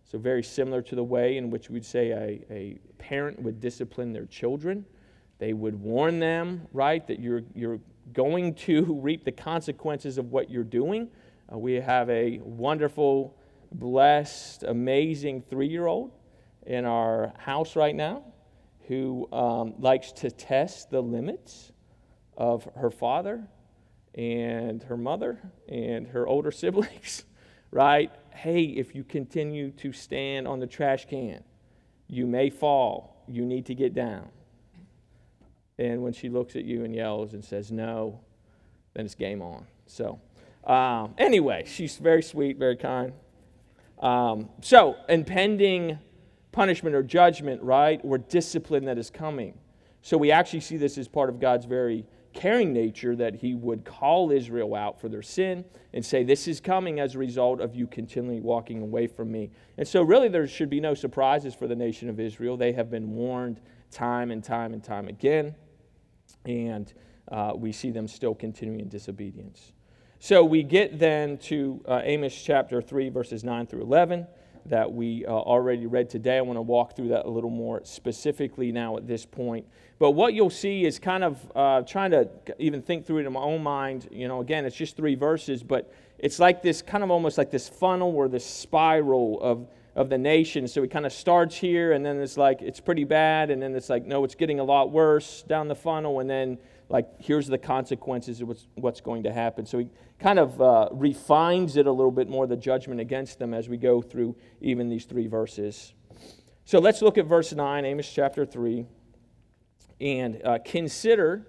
So, 0.05 0.17
very 0.17 0.43
similar 0.43 0.81
to 0.83 0.95
the 0.95 1.03
way 1.03 1.37
in 1.37 1.49
which 1.49 1.69
we'd 1.69 1.85
say 1.85 2.11
a, 2.11 2.53
a 2.53 2.77
parent 2.97 3.41
would 3.41 3.59
discipline 3.59 4.13
their 4.13 4.25
children. 4.25 4.85
They 5.37 5.53
would 5.53 5.75
warn 5.75 6.19
them, 6.19 6.67
right, 6.71 7.05
that 7.07 7.19
you're, 7.19 7.43
you're 7.53 7.79
going 8.13 8.55
to 8.55 8.83
reap 9.01 9.25
the 9.25 9.31
consequences 9.31 10.17
of 10.17 10.31
what 10.31 10.49
you're 10.49 10.63
doing. 10.63 11.09
Uh, 11.51 11.57
we 11.57 11.73
have 11.73 12.09
a 12.09 12.39
wonderful, 12.39 13.35
blessed, 13.73 14.63
amazing 14.63 15.41
three 15.49 15.67
year 15.67 15.87
old 15.87 16.11
in 16.65 16.85
our 16.85 17.33
house 17.37 17.75
right 17.75 17.95
now 17.95 18.23
who 18.87 19.27
um, 19.33 19.73
likes 19.79 20.13
to 20.13 20.31
test 20.31 20.89
the 20.89 21.01
limits 21.01 21.73
of 22.37 22.67
her 22.75 22.89
father 22.89 23.45
and 24.17 24.81
her 24.83 24.97
mother 24.97 25.39
and 25.69 26.07
her 26.07 26.27
older 26.27 26.51
siblings, 26.51 27.23
right? 27.71 28.11
Hey, 28.31 28.63
if 28.63 28.95
you 28.95 29.03
continue 29.03 29.71
to 29.71 29.93
stand 29.93 30.47
on 30.47 30.59
the 30.59 30.67
trash 30.67 31.05
can, 31.05 31.43
you 32.07 32.25
may 32.25 32.49
fall. 32.49 33.23
You 33.27 33.45
need 33.45 33.65
to 33.67 33.75
get 33.75 33.93
down. 33.93 34.29
And 35.77 36.01
when 36.01 36.13
she 36.13 36.29
looks 36.29 36.55
at 36.55 36.63
you 36.63 36.83
and 36.83 36.95
yells 36.95 37.33
and 37.33 37.43
says 37.43 37.71
no, 37.71 38.19
then 38.93 39.05
it's 39.05 39.15
game 39.15 39.41
on. 39.41 39.65
So, 39.85 40.19
um, 40.63 41.13
anyway, 41.17 41.65
she's 41.67 41.97
very 41.97 42.23
sweet, 42.23 42.57
very 42.57 42.75
kind. 42.75 43.13
Um, 43.99 44.49
so, 44.61 44.95
impending 45.07 45.99
punishment 46.51 46.95
or 46.95 47.03
judgment, 47.03 47.61
right, 47.61 47.99
or 48.03 48.17
discipline 48.17 48.85
that 48.85 48.97
is 48.97 49.09
coming. 49.09 49.53
So, 50.01 50.17
we 50.17 50.31
actually 50.31 50.61
see 50.61 50.77
this 50.77 50.97
as 50.97 51.07
part 51.07 51.29
of 51.29 51.39
God's 51.39 51.65
very 51.65 52.05
caring 52.37 52.71
nature 52.71 53.15
that 53.15 53.35
He 53.35 53.53
would 53.53 53.83
call 53.83 54.31
Israel 54.31 54.75
out 54.75 55.01
for 55.01 55.09
their 55.09 55.21
sin 55.21 55.65
and 55.93 56.05
say, 56.05 56.23
This 56.23 56.47
is 56.47 56.59
coming 56.59 56.99
as 56.99 57.15
a 57.15 57.17
result 57.17 57.59
of 57.59 57.75
you 57.75 57.87
continually 57.87 58.39
walking 58.39 58.81
away 58.81 59.07
from 59.07 59.31
me. 59.31 59.51
And 59.77 59.87
so, 59.87 60.01
really, 60.01 60.29
there 60.29 60.47
should 60.47 60.69
be 60.69 60.79
no 60.79 60.93
surprises 60.93 61.53
for 61.53 61.67
the 61.67 61.75
nation 61.75 62.09
of 62.09 62.19
Israel. 62.19 62.57
They 62.57 62.73
have 62.73 62.89
been 62.89 63.11
warned 63.11 63.59
time 63.91 64.31
and 64.31 64.43
time 64.43 64.73
and 64.73 64.83
time 64.83 65.07
again 65.07 65.55
and 66.47 66.93
uh, 67.31 67.53
we 67.55 67.71
see 67.71 67.91
them 67.91 68.07
still 68.07 68.33
continuing 68.33 68.79
in 68.79 68.89
disobedience. 68.89 69.73
So 70.19 70.43
we 70.43 70.63
get 70.63 70.97
then 70.97 71.37
to 71.39 71.83
uh, 71.87 72.01
Amos 72.03 72.35
chapter 72.35 72.81
3, 72.81 73.09
verses 73.09 73.43
9 73.43 73.67
through 73.67 73.81
11, 73.81 74.25
that 74.65 74.91
we 74.91 75.25
uh, 75.25 75.29
already 75.29 75.85
read 75.85 76.09
today. 76.09 76.37
I 76.37 76.41
want 76.41 76.57
to 76.57 76.61
walk 76.61 76.95
through 76.95 77.09
that 77.09 77.25
a 77.25 77.29
little 77.29 77.49
more 77.49 77.81
specifically 77.83 78.71
now 78.71 78.97
at 78.97 79.07
this 79.07 79.25
point. 79.25 79.67
But 79.99 80.11
what 80.11 80.33
you'll 80.33 80.49
see 80.49 80.85
is 80.85 80.99
kind 80.99 81.23
of 81.23 81.51
uh, 81.55 81.81
trying 81.81 82.11
to 82.11 82.29
even 82.59 82.81
think 82.81 83.05
through 83.05 83.19
it 83.19 83.25
in 83.25 83.33
my 83.33 83.41
own 83.41 83.63
mind. 83.63 84.07
You 84.11 84.27
know, 84.27 84.41
again, 84.41 84.65
it's 84.65 84.75
just 84.75 84.95
three 84.95 85.15
verses, 85.15 85.63
but 85.63 85.91
it's 86.19 86.39
like 86.39 86.61
this 86.61 86.81
kind 86.81 87.03
of 87.03 87.09
almost 87.09 87.37
like 87.37 87.49
this 87.49 87.67
funnel 87.67 88.15
or 88.15 88.27
this 88.27 88.45
spiral 88.45 89.41
of 89.41 89.67
of 89.95 90.09
the 90.09 90.17
nation. 90.17 90.67
So 90.67 90.83
it 90.83 90.91
kind 90.91 91.07
of 91.07 91.11
starts 91.11 91.55
here, 91.55 91.93
and 91.93 92.05
then 92.05 92.21
it's 92.21 92.37
like 92.37 92.61
it's 92.61 92.79
pretty 92.79 93.03
bad, 93.03 93.49
and 93.49 93.61
then 93.61 93.75
it's 93.75 93.89
like 93.89 94.05
no, 94.05 94.23
it's 94.23 94.35
getting 94.35 94.59
a 94.59 94.63
lot 94.63 94.91
worse 94.91 95.41
down 95.41 95.67
the 95.67 95.75
funnel, 95.75 96.19
and 96.19 96.29
then 96.29 96.59
like 96.89 97.07
here's 97.19 97.47
the 97.47 97.57
consequences 97.57 98.39
of 98.39 98.47
what's, 98.47 98.67
what's 98.75 99.01
going 99.01 99.23
to 99.23 99.33
happen. 99.33 99.65
So 99.65 99.79
he 99.79 99.89
kind 100.19 100.37
of 100.37 100.61
uh, 100.61 100.89
refines 100.91 101.75
it 101.75 101.87
a 101.87 101.91
little 101.91 102.11
bit 102.11 102.29
more, 102.29 102.45
the 102.47 102.55
judgment 102.55 103.01
against 103.01 103.39
them, 103.39 103.53
as 103.53 103.67
we 103.67 103.77
go 103.77 104.01
through 104.01 104.35
even 104.61 104.87
these 104.87 105.05
three 105.05 105.27
verses. 105.27 105.93
So 106.65 106.79
let's 106.79 107.01
look 107.01 107.17
at 107.17 107.25
verse 107.25 107.53
9, 107.53 107.85
Amos 107.85 108.11
chapter 108.11 108.45
3, 108.45 108.85
and 109.99 110.41
uh, 110.45 110.59
consider 110.63 111.47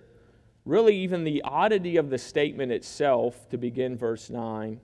really 0.65 0.97
even 0.97 1.25
the 1.25 1.43
oddity 1.43 1.97
of 1.97 2.11
the 2.11 2.19
statement 2.19 2.73
itself 2.73 3.49
to 3.49 3.59
begin 3.59 3.97
verse 3.97 4.31
9 4.31 4.81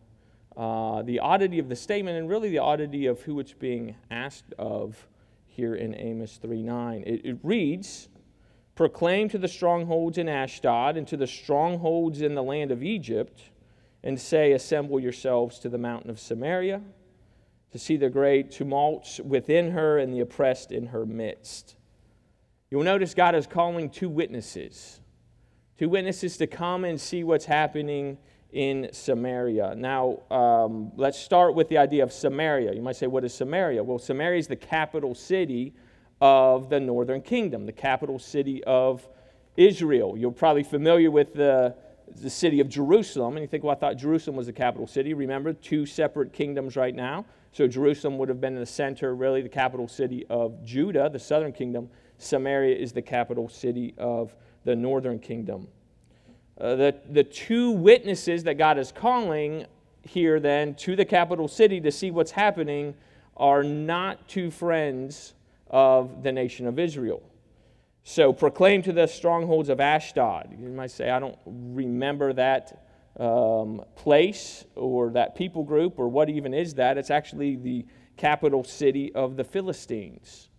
uh, 0.57 1.03
the 1.03 1.19
oddity 1.19 1.59
of 1.59 1.69
the 1.69 1.77
statement 1.77 2.17
and 2.17 2.29
really 2.29 2.49
the 2.49 2.59
oddity 2.59 3.07
of 3.07 3.21
who 3.23 3.41
it's 3.41 3.53
being 3.53 3.97
asked 4.11 4.53
of 4.59 5.09
here 5.47 5.75
in 5.75 5.95
Amos 5.99 6.37
3 6.37 6.63
9. 6.63 7.03
It, 7.07 7.25
it 7.25 7.39
reads, 7.43 8.09
Proclaim 8.75 9.29
to 9.31 9.39
the 9.39 9.49
strongholds 9.49 10.19
in 10.19 10.29
Ashdod 10.29 10.97
and 10.97 11.07
to 11.09 11.17
the 11.17 11.27
strongholds 11.27 12.23
in 12.23 12.35
the 12.35 12.43
land 12.43 12.71
of 12.71 12.83
Egypt, 12.83 13.43
and 14.03 14.21
say, 14.21 14.53
Assemble 14.53 15.01
yourselves 15.01 15.59
to 15.61 15.69
the 15.69 15.79
mountain 15.79 16.11
of 16.11 16.21
Samaria 16.21 16.83
to 17.73 17.79
see 17.79 17.97
the 17.97 18.11
great 18.11 18.53
tumults 18.53 19.19
within 19.21 19.73
her 19.73 19.99
and 19.99 20.15
the 20.15 20.21
oppressed 20.21 20.71
in 20.71 20.87
her 20.87 21.05
midst. 21.05 21.77
You'll 22.75 22.83
notice 22.83 23.15
God 23.15 23.37
is 23.37 23.47
calling 23.47 23.89
two 23.89 24.09
witnesses, 24.09 24.99
two 25.79 25.89
witnesses 25.89 26.37
to 26.39 26.49
come 26.49 26.85
and 26.85 27.01
see 27.01 27.23
what's 27.23 27.45
happening 27.45 28.19
in 28.51 28.89
Samaria. 28.91 29.77
Now, 29.77 30.23
um, 30.29 30.91
let's 30.97 31.17
start 31.17 31.55
with 31.55 31.69
the 31.69 31.79
idea 31.79 32.03
of 32.03 32.13
Samaria. 32.13 32.75
You 32.75 32.83
might 32.83 32.97
say, 32.97 33.07
what 33.07 33.23
is 33.23 33.33
Samaria? 33.33 33.85
Well, 33.85 34.01
Samaria 34.01 34.41
is 34.41 34.49
the 34.49 34.57
capital 34.57 35.15
city 35.15 35.73
of 36.21 36.69
the 36.69 36.81
northern 36.81 37.23
kingdom, 37.23 37.65
the 37.65 37.71
capital 37.71 38.19
city 38.19 38.65
of 38.65 39.09
Israel. 39.57 40.17
You're 40.19 40.33
probably 40.33 40.65
familiar 40.65 41.13
with 41.13 41.33
the, 41.33 41.77
the 42.23 42.29
city 42.29 42.59
of 42.59 42.69
Jerusalem, 42.69 43.37
and 43.37 43.45
you 43.45 43.47
think, 43.47 43.63
well, 43.63 43.77
I 43.77 43.79
thought 43.79 43.99
Jerusalem 43.99 44.35
was 44.35 44.47
the 44.47 44.53
capital 44.53 44.89
city. 44.89 45.15
Remember, 45.15 45.53
two 45.53 45.87
separate 45.87 46.33
kingdoms 46.33 46.75
right 46.75 46.97
now. 46.97 47.25
So 47.53 47.69
Jerusalem 47.69 48.19
would 48.19 48.29
have 48.29 48.41
been 48.41 48.55
in 48.55 48.61
the 48.61 48.67
center, 48.67 49.15
really 49.15 49.43
the 49.43 49.49
capital 49.49 49.87
city 49.87 50.27
of 50.29 50.61
Judah, 50.65 51.09
the 51.09 51.21
southern 51.21 51.53
kingdom. 51.53 51.89
Samaria 52.19 52.77
is 52.77 52.93
the 52.93 53.03
capital 53.03 53.49
city 53.49 53.95
of 53.99 54.35
the 54.65 54.75
northern 54.75 55.19
kingdom. 55.19 55.69
Uh, 56.61 56.77
the, 56.77 56.95
the 57.11 57.25
two 57.25 57.73
witnesses 57.73 58.45
that 58.45 58.55
God 58.55 58.79
is 58.79 58.93
calling 58.93 59.67
here 60.03 60.39
then 60.39 60.75
to 60.77 60.95
the 60.95 61.05
capital 61.05 61.49
city 61.49 61.81
to 61.81 61.91
see 61.91 62.11
what's 62.11 62.31
happening 62.31 62.95
are 63.37 63.63
not 63.63 64.29
two 64.29 64.51
friends 64.51 65.35
of 65.69 66.23
the 66.23 66.31
nation 66.31 66.67
of 66.67 66.79
Israel. 66.79 67.23
So 68.05 68.33
proclaim 68.33 68.83
to 68.83 68.93
the 68.93 69.07
strongholds 69.07 69.69
of 69.69 69.81
Ashdod. 69.81 70.55
You 70.61 70.69
might 70.69 70.91
say, 70.91 71.11
I 71.11 71.19
don't 71.19 71.39
remember 71.47 72.33
that 72.35 72.87
um, 73.19 73.83
place 73.97 74.65
or 74.77 75.11
that 75.11 75.35
people 75.35 75.65
group 75.65 75.99
or 75.99 76.09
what 76.09 76.29
even 76.29 76.53
is 76.53 76.75
that. 76.75 76.99
It's 76.99 77.11
actually 77.11 77.57
the 77.57 77.87
capital 78.17 78.63
city 78.63 79.13
of 79.15 79.37
the 79.37 79.45
Philistines. 79.45 80.51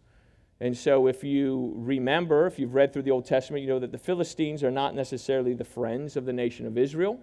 And 0.62 0.78
so, 0.78 1.08
if 1.08 1.24
you 1.24 1.74
remember, 1.76 2.48
if 2.48 2.58
you've 2.58 2.76
read 2.76 2.94
through 2.94 3.02
the 3.02 3.12
Old 3.12 3.26
Testament, 3.26 3.62
you 3.62 3.68
know 3.68 3.80
that 3.80 3.92
the 3.92 3.98
Philistines 3.98 4.64
are 4.64 4.72
not 4.72 4.96
necessarily 4.96 5.54
the 5.54 5.66
friends 5.66 6.16
of 6.16 6.26
the 6.26 6.32
nation 6.32 6.66
of 6.66 6.78
Israel, 6.78 7.20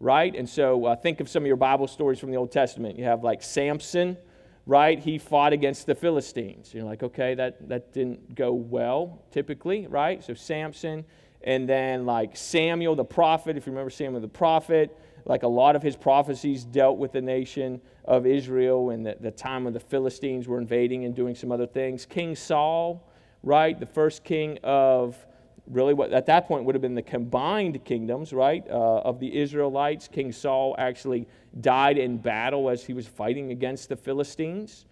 right? 0.00 0.34
And 0.34 0.48
so, 0.48 0.86
uh, 0.86 0.96
think 0.96 1.20
of 1.20 1.28
some 1.28 1.44
of 1.44 1.46
your 1.46 1.56
Bible 1.56 1.86
stories 1.86 2.18
from 2.18 2.32
the 2.32 2.36
Old 2.36 2.50
Testament. 2.50 2.98
You 2.98 3.04
have 3.04 3.22
like 3.22 3.40
Samson, 3.40 4.16
right? 4.66 4.98
He 4.98 5.18
fought 5.18 5.52
against 5.52 5.86
the 5.86 5.94
Philistines. 5.94 6.74
You're 6.74 6.84
like, 6.84 7.04
okay, 7.04 7.34
that, 7.36 7.68
that 7.68 7.92
didn't 7.92 8.34
go 8.34 8.52
well, 8.52 9.22
typically, 9.30 9.86
right? 9.86 10.22
So, 10.24 10.34
Samson. 10.34 11.04
And 11.44 11.68
then, 11.68 12.04
like 12.04 12.36
Samuel 12.36 12.96
the 12.96 13.04
prophet, 13.04 13.56
if 13.56 13.66
you 13.66 13.72
remember 13.72 13.90
Samuel 13.90 14.20
the 14.20 14.28
prophet, 14.28 14.96
like 15.24 15.42
a 15.42 15.48
lot 15.48 15.76
of 15.76 15.82
his 15.82 15.96
prophecies 15.96 16.64
dealt 16.64 16.98
with 16.98 17.12
the 17.12 17.20
nation 17.20 17.80
of 18.04 18.26
Israel 18.26 18.90
and 18.90 19.06
the, 19.06 19.16
the 19.20 19.30
time 19.30 19.64
when 19.64 19.72
the 19.72 19.80
Philistines 19.80 20.48
were 20.48 20.58
invading 20.58 21.04
and 21.04 21.14
doing 21.14 21.34
some 21.34 21.52
other 21.52 21.66
things. 21.66 22.06
King 22.06 22.34
Saul, 22.34 23.08
right, 23.42 23.78
the 23.78 23.86
first 23.86 24.24
king 24.24 24.58
of 24.62 25.16
really 25.68 25.94
what 25.94 26.12
at 26.12 26.26
that 26.26 26.48
point 26.48 26.64
would 26.64 26.74
have 26.74 26.82
been 26.82 26.94
the 26.94 27.02
combined 27.02 27.84
kingdoms, 27.84 28.32
right, 28.32 28.66
uh, 28.68 28.98
of 29.00 29.20
the 29.20 29.36
Israelites. 29.36 30.08
King 30.08 30.32
Saul 30.32 30.74
actually 30.78 31.26
died 31.60 31.98
in 31.98 32.18
battle 32.18 32.68
as 32.68 32.84
he 32.84 32.92
was 32.92 33.06
fighting 33.06 33.52
against 33.52 33.88
the 33.88 33.96
Philistines. 33.96 34.86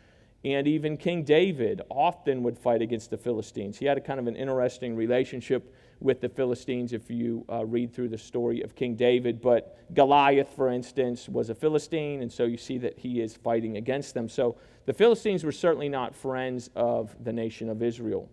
And 0.44 0.66
even 0.66 0.96
King 0.96 1.22
David 1.22 1.82
often 1.90 2.42
would 2.44 2.56
fight 2.56 2.80
against 2.80 3.10
the 3.10 3.18
Philistines. 3.18 3.78
He 3.78 3.84
had 3.84 3.98
a 3.98 4.00
kind 4.00 4.18
of 4.18 4.26
an 4.26 4.36
interesting 4.36 4.96
relationship 4.96 5.74
with 6.00 6.20
the 6.20 6.28
Philistines 6.28 6.92
if 6.92 7.10
you 7.10 7.44
uh, 7.50 7.64
read 7.64 7.92
through 7.94 8.08
the 8.08 8.18
story 8.18 8.62
of 8.62 8.74
King 8.74 8.96
David. 8.96 9.40
But 9.40 9.78
Goliath, 9.94 10.54
for 10.56 10.70
instance, 10.70 11.28
was 11.28 11.50
a 11.50 11.54
Philistine, 11.54 12.22
and 12.22 12.32
so 12.32 12.44
you 12.44 12.56
see 12.56 12.78
that 12.78 12.98
he 12.98 13.20
is 13.20 13.36
fighting 13.36 13.76
against 13.76 14.14
them. 14.14 14.28
So 14.28 14.56
the 14.86 14.94
Philistines 14.94 15.44
were 15.44 15.52
certainly 15.52 15.88
not 15.88 16.16
friends 16.16 16.70
of 16.74 17.14
the 17.22 17.32
nation 17.32 17.68
of 17.68 17.82
Israel. 17.82 18.28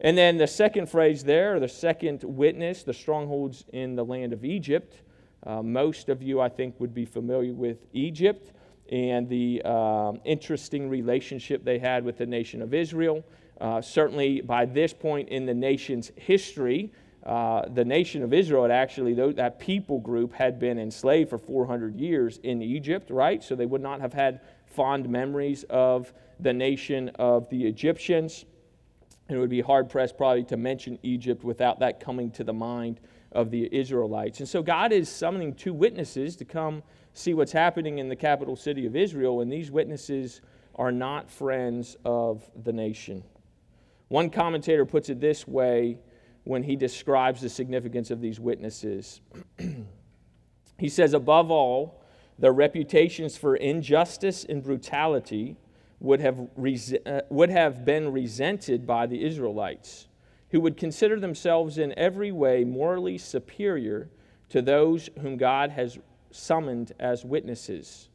And 0.00 0.16
then 0.16 0.38
the 0.38 0.46
second 0.46 0.88
phrase 0.88 1.22
there, 1.24 1.60
the 1.60 1.68
second 1.68 2.24
witness, 2.24 2.82
the 2.82 2.94
strongholds 2.94 3.64
in 3.72 3.94
the 3.94 4.04
land 4.04 4.32
of 4.32 4.44
Egypt. 4.44 5.02
Uh, 5.46 5.62
most 5.62 6.08
of 6.08 6.22
you, 6.22 6.40
I 6.40 6.48
think, 6.48 6.78
would 6.80 6.94
be 6.94 7.04
familiar 7.04 7.52
with 7.52 7.86
Egypt 7.92 8.52
and 8.90 9.28
the 9.28 9.62
um, 9.62 10.20
interesting 10.24 10.88
relationship 10.88 11.64
they 11.64 11.78
had 11.78 12.04
with 12.04 12.18
the 12.18 12.26
nation 12.26 12.60
of 12.60 12.74
Israel. 12.74 13.22
Uh, 13.60 13.80
certainly, 13.80 14.40
by 14.40 14.64
this 14.64 14.92
point 14.94 15.28
in 15.28 15.44
the 15.44 15.54
nation's 15.54 16.10
history, 16.16 16.92
uh, 17.24 17.68
the 17.68 17.84
nation 17.84 18.22
of 18.22 18.32
Israel 18.32 18.62
had 18.62 18.70
actually, 18.70 19.12
that 19.32 19.58
people 19.58 19.98
group 20.00 20.32
had 20.32 20.58
been 20.58 20.78
enslaved 20.78 21.28
for 21.28 21.38
400 21.38 21.94
years 21.94 22.38
in 22.42 22.62
Egypt, 22.62 23.10
right? 23.10 23.44
So 23.44 23.54
they 23.54 23.66
would 23.66 23.82
not 23.82 24.00
have 24.00 24.14
had 24.14 24.40
fond 24.64 25.08
memories 25.08 25.64
of 25.68 26.12
the 26.38 26.52
nation 26.52 27.10
of 27.16 27.48
the 27.50 27.66
Egyptians. 27.66 28.46
And 29.28 29.36
it 29.36 29.40
would 29.40 29.50
be 29.50 29.60
hard 29.60 29.90
pressed 29.90 30.16
probably 30.16 30.44
to 30.44 30.56
mention 30.56 30.98
Egypt 31.02 31.44
without 31.44 31.78
that 31.80 32.00
coming 32.00 32.30
to 32.32 32.44
the 32.44 32.52
mind 32.52 33.00
of 33.32 33.50
the 33.50 33.68
Israelites. 33.70 34.40
And 34.40 34.48
so 34.48 34.62
God 34.62 34.92
is 34.92 35.08
summoning 35.08 35.54
two 35.54 35.74
witnesses 35.74 36.34
to 36.36 36.44
come 36.44 36.82
see 37.12 37.34
what's 37.34 37.52
happening 37.52 37.98
in 37.98 38.08
the 38.08 38.16
capital 38.16 38.56
city 38.56 38.86
of 38.86 38.96
Israel, 38.96 39.40
and 39.40 39.52
these 39.52 39.70
witnesses 39.70 40.40
are 40.76 40.92
not 40.92 41.30
friends 41.30 41.96
of 42.04 42.48
the 42.64 42.72
nation. 42.72 43.22
One 44.10 44.28
commentator 44.28 44.84
puts 44.84 45.08
it 45.08 45.20
this 45.20 45.46
way 45.46 45.96
when 46.42 46.64
he 46.64 46.74
describes 46.74 47.40
the 47.40 47.48
significance 47.48 48.10
of 48.10 48.20
these 48.20 48.40
witnesses. 48.40 49.20
he 50.78 50.88
says, 50.88 51.14
above 51.14 51.48
all, 51.48 52.02
their 52.36 52.52
reputations 52.52 53.36
for 53.36 53.54
injustice 53.54 54.44
and 54.44 54.64
brutality 54.64 55.56
would 56.00 56.20
have, 56.20 56.48
uh, 57.06 57.20
would 57.30 57.50
have 57.50 57.84
been 57.84 58.10
resented 58.10 58.84
by 58.84 59.06
the 59.06 59.24
Israelites, 59.24 60.08
who 60.50 60.60
would 60.60 60.76
consider 60.76 61.20
themselves 61.20 61.78
in 61.78 61.96
every 61.96 62.32
way 62.32 62.64
morally 62.64 63.16
superior 63.16 64.10
to 64.48 64.60
those 64.60 65.08
whom 65.20 65.36
God 65.36 65.70
has 65.70 66.00
summoned 66.32 66.90
as 66.98 67.24
witnesses. 67.24 68.09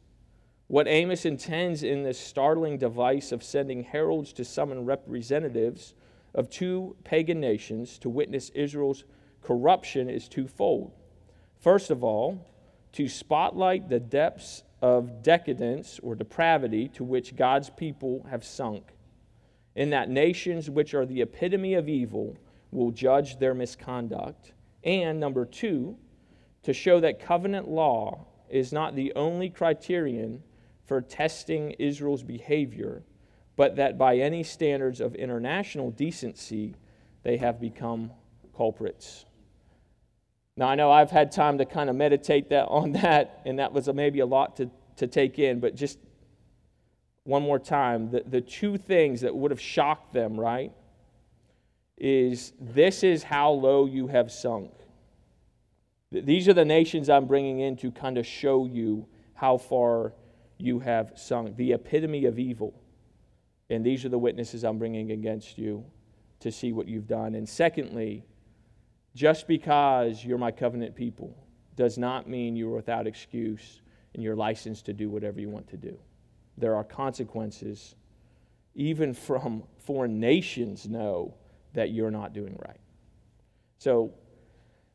What 0.68 0.88
Amos 0.88 1.24
intends 1.24 1.84
in 1.84 2.02
this 2.02 2.18
startling 2.18 2.76
device 2.78 3.30
of 3.30 3.44
sending 3.44 3.84
heralds 3.84 4.32
to 4.32 4.44
summon 4.44 4.84
representatives 4.84 5.94
of 6.34 6.50
two 6.50 6.96
pagan 7.04 7.38
nations 7.38 7.98
to 8.00 8.08
witness 8.08 8.50
Israel's 8.50 9.04
corruption 9.42 10.10
is 10.10 10.28
twofold. 10.28 10.92
First 11.60 11.90
of 11.92 12.02
all, 12.02 12.44
to 12.94 13.08
spotlight 13.08 13.88
the 13.88 14.00
depths 14.00 14.64
of 14.82 15.22
decadence 15.22 16.00
or 16.02 16.16
depravity 16.16 16.88
to 16.88 17.04
which 17.04 17.36
God's 17.36 17.70
people 17.70 18.26
have 18.28 18.44
sunk, 18.44 18.92
in 19.76 19.90
that 19.90 20.10
nations 20.10 20.68
which 20.68 20.94
are 20.94 21.06
the 21.06 21.22
epitome 21.22 21.74
of 21.74 21.88
evil 21.88 22.36
will 22.72 22.90
judge 22.90 23.38
their 23.38 23.54
misconduct. 23.54 24.52
And 24.82 25.20
number 25.20 25.44
two, 25.44 25.96
to 26.64 26.72
show 26.72 26.98
that 27.00 27.20
covenant 27.20 27.68
law 27.68 28.26
is 28.50 28.72
not 28.72 28.96
the 28.96 29.12
only 29.14 29.48
criterion 29.48 30.42
for 30.86 31.00
testing 31.00 31.72
Israel's 31.72 32.22
behavior, 32.22 33.02
but 33.56 33.76
that 33.76 33.98
by 33.98 34.16
any 34.16 34.42
standards 34.42 35.00
of 35.00 35.14
international 35.14 35.90
decency, 35.90 36.74
they 37.22 37.36
have 37.36 37.60
become 37.60 38.10
culprits. 38.56 39.24
Now, 40.56 40.68
I 40.68 40.74
know 40.74 40.90
I've 40.90 41.10
had 41.10 41.32
time 41.32 41.58
to 41.58 41.64
kind 41.66 41.90
of 41.90 41.96
meditate 41.96 42.48
that, 42.50 42.66
on 42.68 42.92
that, 42.92 43.42
and 43.44 43.58
that 43.58 43.72
was 43.72 43.88
maybe 43.92 44.20
a 44.20 44.26
lot 44.26 44.56
to, 44.56 44.70
to 44.96 45.06
take 45.06 45.38
in, 45.38 45.60
but 45.60 45.74
just 45.74 45.98
one 47.24 47.42
more 47.42 47.58
time 47.58 48.10
the, 48.10 48.22
the 48.24 48.40
two 48.40 48.78
things 48.78 49.20
that 49.22 49.34
would 49.34 49.50
have 49.50 49.60
shocked 49.60 50.12
them, 50.14 50.38
right, 50.38 50.72
is 51.98 52.52
this 52.60 53.02
is 53.02 53.22
how 53.22 53.50
low 53.50 53.86
you 53.86 54.06
have 54.06 54.30
sunk. 54.30 54.70
These 56.12 56.48
are 56.48 56.54
the 56.54 56.64
nations 56.64 57.10
I'm 57.10 57.26
bringing 57.26 57.60
in 57.60 57.76
to 57.78 57.90
kind 57.90 58.16
of 58.16 58.26
show 58.26 58.64
you 58.64 59.06
how 59.34 59.58
far 59.58 60.12
you 60.58 60.78
have 60.80 61.12
sunk, 61.16 61.56
the 61.56 61.72
epitome 61.72 62.24
of 62.24 62.38
evil. 62.38 62.74
And 63.68 63.84
these 63.84 64.04
are 64.04 64.08
the 64.08 64.18
witnesses 64.18 64.64
I'm 64.64 64.78
bringing 64.78 65.10
against 65.10 65.58
you 65.58 65.84
to 66.40 66.52
see 66.52 66.72
what 66.72 66.88
you've 66.88 67.08
done. 67.08 67.34
And 67.34 67.48
secondly, 67.48 68.24
just 69.14 69.48
because 69.48 70.24
you're 70.24 70.38
my 70.38 70.50
covenant 70.50 70.94
people 70.94 71.36
does 71.74 71.98
not 71.98 72.28
mean 72.28 72.56
you're 72.56 72.74
without 72.74 73.06
excuse 73.06 73.80
and 74.14 74.22
you're 74.22 74.36
licensed 74.36 74.86
to 74.86 74.92
do 74.92 75.10
whatever 75.10 75.40
you 75.40 75.50
want 75.50 75.68
to 75.68 75.76
do. 75.76 75.98
There 76.56 76.74
are 76.74 76.84
consequences. 76.84 77.94
Even 78.74 79.12
from 79.12 79.62
foreign 79.78 80.20
nations 80.20 80.88
know 80.88 81.34
that 81.74 81.90
you're 81.90 82.10
not 82.10 82.32
doing 82.32 82.56
right. 82.66 82.80
So 83.78 84.12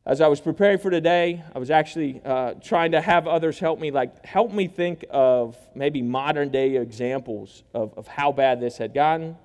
as 0.04 0.20
I 0.20 0.26
was 0.26 0.40
preparing 0.40 0.78
for 0.78 0.90
today, 0.90 1.44
I 1.54 1.58
was 1.60 1.70
actually 1.70 2.20
uh, 2.24 2.54
trying 2.54 2.92
to 2.92 3.00
have 3.00 3.28
others 3.28 3.60
help 3.60 3.78
me, 3.78 3.92
like 3.92 4.24
help 4.26 4.52
me 4.52 4.66
think 4.66 5.04
of 5.10 5.56
maybe 5.76 6.02
modern 6.02 6.48
day 6.50 6.76
examples 6.76 7.62
of, 7.72 7.96
of 7.96 8.08
how 8.08 8.32
bad 8.32 8.60
this 8.60 8.76
had 8.78 8.94
gotten. 8.94 9.36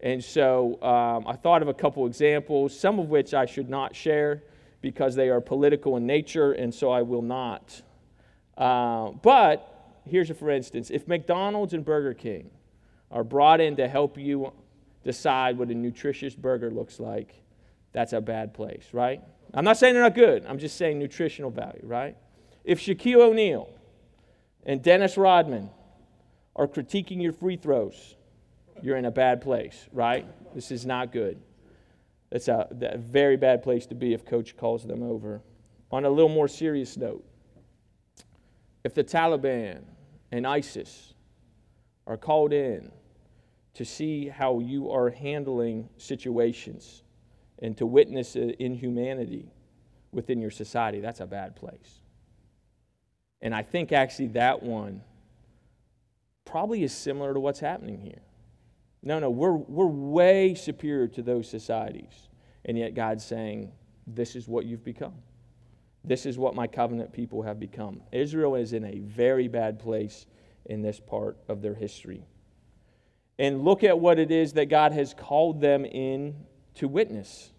And 0.00 0.24
so 0.24 0.80
um, 0.82 1.26
I 1.26 1.34
thought 1.34 1.60
of 1.60 1.68
a 1.68 1.74
couple 1.74 2.06
examples, 2.06 2.78
some 2.78 2.98
of 2.98 3.10
which 3.10 3.34
I 3.34 3.44
should 3.44 3.68
not 3.68 3.94
share 3.94 4.42
because 4.80 5.14
they 5.14 5.28
are 5.28 5.40
political 5.40 5.96
in 5.96 6.06
nature, 6.06 6.52
and 6.52 6.74
so 6.74 6.90
I 6.90 7.02
will 7.02 7.22
not. 7.22 7.82
Uh, 8.56 9.10
but 9.10 9.74
here's 10.06 10.30
a 10.30 10.34
for 10.34 10.50
instance 10.50 10.90
if 10.90 11.06
McDonald's 11.06 11.74
and 11.74 11.84
Burger 11.84 12.14
King 12.14 12.50
are 13.10 13.24
brought 13.24 13.60
in 13.60 13.76
to 13.76 13.86
help 13.86 14.16
you 14.16 14.52
decide 15.04 15.58
what 15.58 15.68
a 15.68 15.74
nutritious 15.74 16.34
burger 16.34 16.70
looks 16.70 16.98
like, 16.98 17.34
that's 17.92 18.12
a 18.14 18.20
bad 18.20 18.54
place, 18.54 18.86
right? 18.92 19.20
I'm 19.54 19.64
not 19.64 19.78
saying 19.78 19.94
they're 19.94 20.02
not 20.02 20.14
good. 20.14 20.44
I'm 20.46 20.58
just 20.58 20.76
saying 20.76 20.98
nutritional 20.98 21.50
value, 21.50 21.82
right? 21.82 22.16
If 22.64 22.80
Shaquille 22.80 23.20
O'Neal 23.20 23.70
and 24.64 24.82
Dennis 24.82 25.16
Rodman 25.16 25.70
are 26.54 26.66
critiquing 26.66 27.22
your 27.22 27.32
free 27.32 27.56
throws, 27.56 28.16
you're 28.82 28.96
in 28.96 29.06
a 29.06 29.10
bad 29.10 29.40
place, 29.40 29.88
right? 29.92 30.26
This 30.54 30.70
is 30.70 30.84
not 30.84 31.12
good. 31.12 31.40
That's 32.30 32.48
a, 32.48 32.68
a 32.82 32.98
very 32.98 33.36
bad 33.36 33.62
place 33.62 33.86
to 33.86 33.94
be 33.94 34.12
if 34.12 34.24
coach 34.24 34.56
calls 34.56 34.84
them 34.84 35.02
over. 35.02 35.40
On 35.90 36.04
a 36.04 36.10
little 36.10 36.28
more 36.28 36.48
serious 36.48 36.96
note, 36.96 37.24
if 38.84 38.94
the 38.94 39.02
Taliban 39.02 39.82
and 40.30 40.46
ISIS 40.46 41.14
are 42.06 42.16
called 42.16 42.52
in 42.52 42.92
to 43.74 43.84
see 43.84 44.28
how 44.28 44.58
you 44.58 44.90
are 44.90 45.08
handling 45.08 45.88
situations, 45.96 47.02
and 47.60 47.76
to 47.78 47.86
witness 47.86 48.36
inhumanity 48.36 49.50
within 50.12 50.40
your 50.40 50.50
society, 50.50 51.00
that's 51.00 51.20
a 51.20 51.26
bad 51.26 51.56
place. 51.56 52.00
And 53.40 53.54
I 53.54 53.62
think 53.62 53.92
actually 53.92 54.28
that 54.28 54.62
one 54.62 55.02
probably 56.44 56.82
is 56.82 56.92
similar 56.92 57.34
to 57.34 57.40
what's 57.40 57.60
happening 57.60 58.00
here. 58.00 58.22
No, 59.02 59.18
no, 59.18 59.30
we're, 59.30 59.52
we're 59.52 59.86
way 59.86 60.54
superior 60.54 61.06
to 61.08 61.22
those 61.22 61.48
societies. 61.48 62.28
And 62.64 62.76
yet 62.76 62.94
God's 62.94 63.24
saying, 63.24 63.70
this 64.06 64.34
is 64.34 64.48
what 64.48 64.64
you've 64.64 64.84
become. 64.84 65.14
This 66.04 66.26
is 66.26 66.38
what 66.38 66.54
my 66.54 66.66
covenant 66.66 67.12
people 67.12 67.42
have 67.42 67.60
become. 67.60 68.00
Israel 68.12 68.54
is 68.54 68.72
in 68.72 68.84
a 68.84 68.98
very 69.00 69.46
bad 69.46 69.78
place 69.78 70.26
in 70.66 70.82
this 70.82 70.98
part 70.98 71.36
of 71.48 71.62
their 71.62 71.74
history. 71.74 72.24
And 73.38 73.62
look 73.62 73.84
at 73.84 73.98
what 73.98 74.18
it 74.18 74.30
is 74.30 74.54
that 74.54 74.66
God 74.66 74.92
has 74.92 75.14
called 75.14 75.60
them 75.60 75.84
in 75.84 76.34
to 76.78 76.88
witness. 76.88 77.52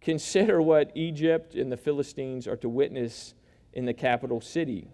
Consider 0.00 0.62
what 0.62 0.92
Egypt 0.94 1.54
and 1.54 1.70
the 1.70 1.76
Philistines 1.76 2.46
are 2.46 2.56
to 2.56 2.68
witness 2.68 3.34
in 3.72 3.84
the 3.84 3.94
capital 3.94 4.40
city 4.40 4.88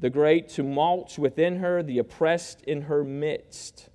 the 0.00 0.10
great 0.10 0.48
tumults 0.48 1.18
within 1.18 1.56
her, 1.56 1.82
the 1.82 1.98
oppressed 1.98 2.62
in 2.62 2.82
her 2.82 3.04
midst. 3.04 3.90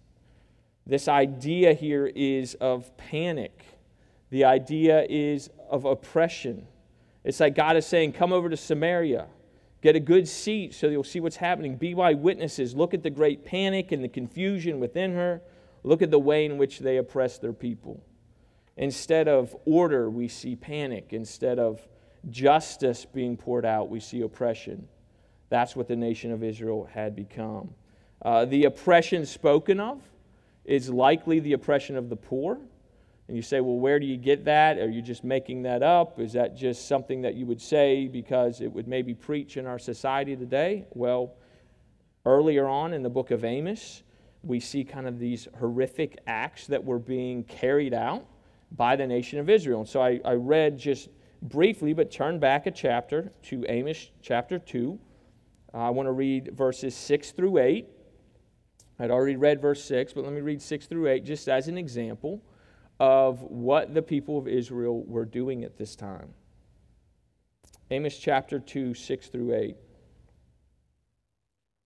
This 0.85 1.07
idea 1.07 1.73
here 1.73 2.05
is 2.05 2.53
of 2.55 2.95
panic. 2.95 3.65
The 4.29 4.45
idea 4.45 5.05
is 5.09 5.49
of 5.69 5.85
oppression. 5.85 6.67
It's 7.23 7.39
like 7.39 7.55
God 7.55 7.75
is 7.75 7.87
saying, 7.87 8.13
Come 8.13 8.31
over 8.31 8.49
to 8.49 8.57
Samaria, 8.57 9.25
get 9.81 9.95
a 9.95 9.99
good 9.99 10.27
seat 10.27 10.75
so 10.75 10.87
you'll 10.87 11.03
see 11.03 11.19
what's 11.19 11.37
happening. 11.37 11.75
Be 11.75 11.95
my 11.95 12.13
witnesses. 12.13 12.75
Look 12.75 12.93
at 12.93 13.01
the 13.01 13.09
great 13.09 13.43
panic 13.43 13.91
and 13.91 14.03
the 14.03 14.07
confusion 14.07 14.79
within 14.79 15.15
her. 15.15 15.41
Look 15.81 16.03
at 16.03 16.11
the 16.11 16.19
way 16.19 16.45
in 16.45 16.59
which 16.59 16.79
they 16.79 16.97
oppress 16.97 17.39
their 17.39 17.53
people. 17.53 18.03
Instead 18.77 19.27
of 19.27 19.55
order, 19.65 20.09
we 20.09 20.27
see 20.27 20.55
panic. 20.55 21.07
Instead 21.11 21.59
of 21.59 21.79
justice 22.29 23.05
being 23.05 23.37
poured 23.37 23.65
out, 23.65 23.89
we 23.89 23.99
see 23.99 24.21
oppression. 24.21 24.87
That's 25.49 25.75
what 25.75 25.87
the 25.87 25.95
nation 25.95 26.31
of 26.31 26.43
Israel 26.43 26.89
had 26.91 27.15
become. 27.15 27.73
Uh, 28.21 28.45
the 28.45 28.65
oppression 28.65 29.25
spoken 29.25 29.79
of 29.79 30.01
is 30.65 30.89
likely 30.89 31.39
the 31.39 31.53
oppression 31.53 31.95
of 31.95 32.09
the 32.09 32.15
poor. 32.15 32.59
And 33.27 33.35
you 33.35 33.41
say, 33.41 33.59
well, 33.61 33.77
where 33.77 33.99
do 33.99 34.05
you 34.05 34.17
get 34.17 34.45
that? 34.45 34.77
Are 34.77 34.89
you 34.89 35.01
just 35.01 35.23
making 35.23 35.63
that 35.63 35.81
up? 35.81 36.19
Is 36.19 36.33
that 36.33 36.55
just 36.55 36.87
something 36.87 37.21
that 37.21 37.35
you 37.35 37.45
would 37.45 37.61
say 37.61 38.07
because 38.07 38.61
it 38.61 38.71
would 38.71 38.87
maybe 38.87 39.13
preach 39.13 39.57
in 39.57 39.65
our 39.65 39.79
society 39.79 40.35
today? 40.35 40.85
Well, 40.91 41.33
earlier 42.25 42.67
on 42.67 42.93
in 42.93 43.03
the 43.03 43.09
book 43.09 43.31
of 43.31 43.43
Amos, 43.43 44.03
we 44.43 44.59
see 44.59 44.83
kind 44.83 45.07
of 45.07 45.17
these 45.17 45.47
horrific 45.59 46.19
acts 46.27 46.67
that 46.67 46.83
were 46.83 46.99
being 46.99 47.43
carried 47.43 47.93
out 47.93 48.27
by 48.71 48.95
the 48.95 49.07
nation 49.07 49.39
of 49.39 49.49
Israel. 49.49 49.81
And 49.81 49.89
so 49.89 50.01
I, 50.01 50.19
I 50.25 50.33
read 50.33 50.77
just 50.77 51.09
briefly, 51.41 51.93
but 51.93 52.11
turn 52.11 52.39
back 52.39 52.65
a 52.65 52.71
chapter 52.71 53.31
to 53.43 53.65
Amos 53.67 54.11
chapter 54.21 54.59
2. 54.59 54.99
Uh, 55.73 55.77
I 55.77 55.89
want 55.89 56.07
to 56.07 56.11
read 56.11 56.51
verses 56.55 56.95
6 56.95 57.31
through 57.31 57.57
8. 57.57 57.87
I'd 58.99 59.11
already 59.11 59.35
read 59.35 59.61
verse 59.61 59.83
6, 59.83 60.13
but 60.13 60.23
let 60.23 60.33
me 60.33 60.41
read 60.41 60.61
6 60.61 60.85
through 60.87 61.07
8 61.07 61.25
just 61.25 61.49
as 61.49 61.67
an 61.67 61.77
example 61.77 62.41
of 62.99 63.41
what 63.41 63.93
the 63.93 64.01
people 64.01 64.37
of 64.37 64.47
Israel 64.47 65.03
were 65.03 65.25
doing 65.25 65.63
at 65.63 65.77
this 65.77 65.95
time. 65.95 66.33
Amos 67.91 68.17
chapter 68.17 68.57
2, 68.59 68.93
6 68.93 69.27
through 69.27 69.53
8. 69.53 69.75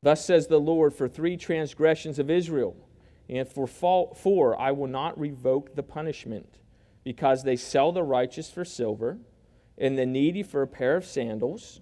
Thus 0.01 0.23
says 0.23 0.47
the 0.47 0.59
Lord, 0.59 0.93
for 0.93 1.09
three 1.09 1.35
transgressions 1.35 2.19
of 2.19 2.29
Israel, 2.29 2.75
and 3.27 3.47
for 3.47 3.67
four 3.67 4.59
I 4.59 4.71
will 4.71 4.87
not 4.87 5.19
revoke 5.19 5.75
the 5.75 5.83
punishment 5.83 6.59
because 7.03 7.43
they 7.43 7.55
sell 7.55 7.91
the 7.91 8.03
righteous 8.03 8.49
for 8.49 8.65
silver 8.65 9.17
and 9.77 9.97
the 9.97 10.05
needy 10.05 10.43
for 10.43 10.61
a 10.61 10.67
pair 10.67 10.95
of 10.95 11.05
sandals, 11.05 11.81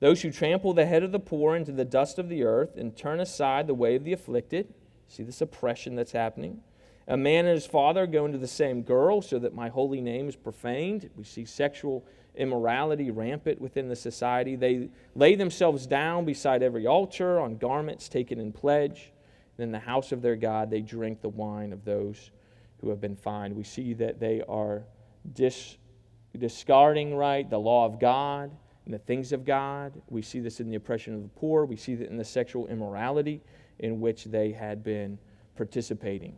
those 0.00 0.22
who 0.22 0.30
trample 0.30 0.72
the 0.72 0.86
head 0.86 1.02
of 1.02 1.12
the 1.12 1.18
poor 1.18 1.56
into 1.56 1.72
the 1.72 1.84
dust 1.84 2.18
of 2.18 2.28
the 2.28 2.44
earth 2.44 2.76
and 2.76 2.96
turn 2.96 3.20
aside 3.20 3.66
the 3.66 3.74
way 3.74 3.96
of 3.96 4.04
the 4.04 4.12
afflicted. 4.12 4.72
See 5.08 5.22
this 5.22 5.40
oppression 5.40 5.94
that's 5.94 6.12
happening. 6.12 6.60
A 7.08 7.16
man 7.16 7.46
and 7.46 7.54
his 7.54 7.66
father 7.66 8.06
go 8.06 8.24
into 8.24 8.38
the 8.38 8.46
same 8.46 8.82
girl 8.82 9.20
so 9.20 9.38
that 9.40 9.54
my 9.54 9.68
holy 9.68 10.00
name 10.00 10.28
is 10.28 10.36
profaned. 10.36 11.10
We 11.16 11.24
see 11.24 11.44
sexual 11.44 12.04
immorality 12.36 13.10
rampant 13.10 13.60
within 13.60 13.88
the 13.88 13.96
society. 13.96 14.54
They 14.54 14.90
lay 15.14 15.34
themselves 15.34 15.86
down 15.86 16.24
beside 16.24 16.62
every 16.62 16.86
altar 16.86 17.40
on 17.40 17.56
garments 17.56 18.08
taken 18.08 18.38
in 18.38 18.52
pledge. 18.52 19.12
And 19.58 19.64
in 19.64 19.72
the 19.72 19.80
house 19.80 20.12
of 20.12 20.22
their 20.22 20.36
God, 20.36 20.70
they 20.70 20.80
drink 20.80 21.20
the 21.20 21.28
wine 21.28 21.72
of 21.72 21.84
those 21.84 22.30
who 22.80 22.90
have 22.90 23.00
been 23.00 23.16
fined. 23.16 23.54
We 23.54 23.64
see 23.64 23.94
that 23.94 24.20
they 24.20 24.42
are 24.48 24.82
dis- 25.34 25.76
discarding, 26.38 27.14
right, 27.14 27.48
the 27.48 27.58
law 27.58 27.86
of 27.86 28.00
God 28.00 28.50
and 28.84 28.94
the 28.94 28.98
things 28.98 29.32
of 29.32 29.44
God. 29.44 30.00
We 30.08 30.22
see 30.22 30.40
this 30.40 30.60
in 30.60 30.68
the 30.68 30.76
oppression 30.76 31.14
of 31.14 31.22
the 31.22 31.28
poor. 31.28 31.64
We 31.64 31.76
see 31.76 31.94
that 31.96 32.08
in 32.08 32.16
the 32.16 32.24
sexual 32.24 32.66
immorality 32.68 33.42
in 33.78 34.00
which 34.00 34.24
they 34.24 34.52
had 34.52 34.82
been 34.82 35.18
participating. 35.56 36.36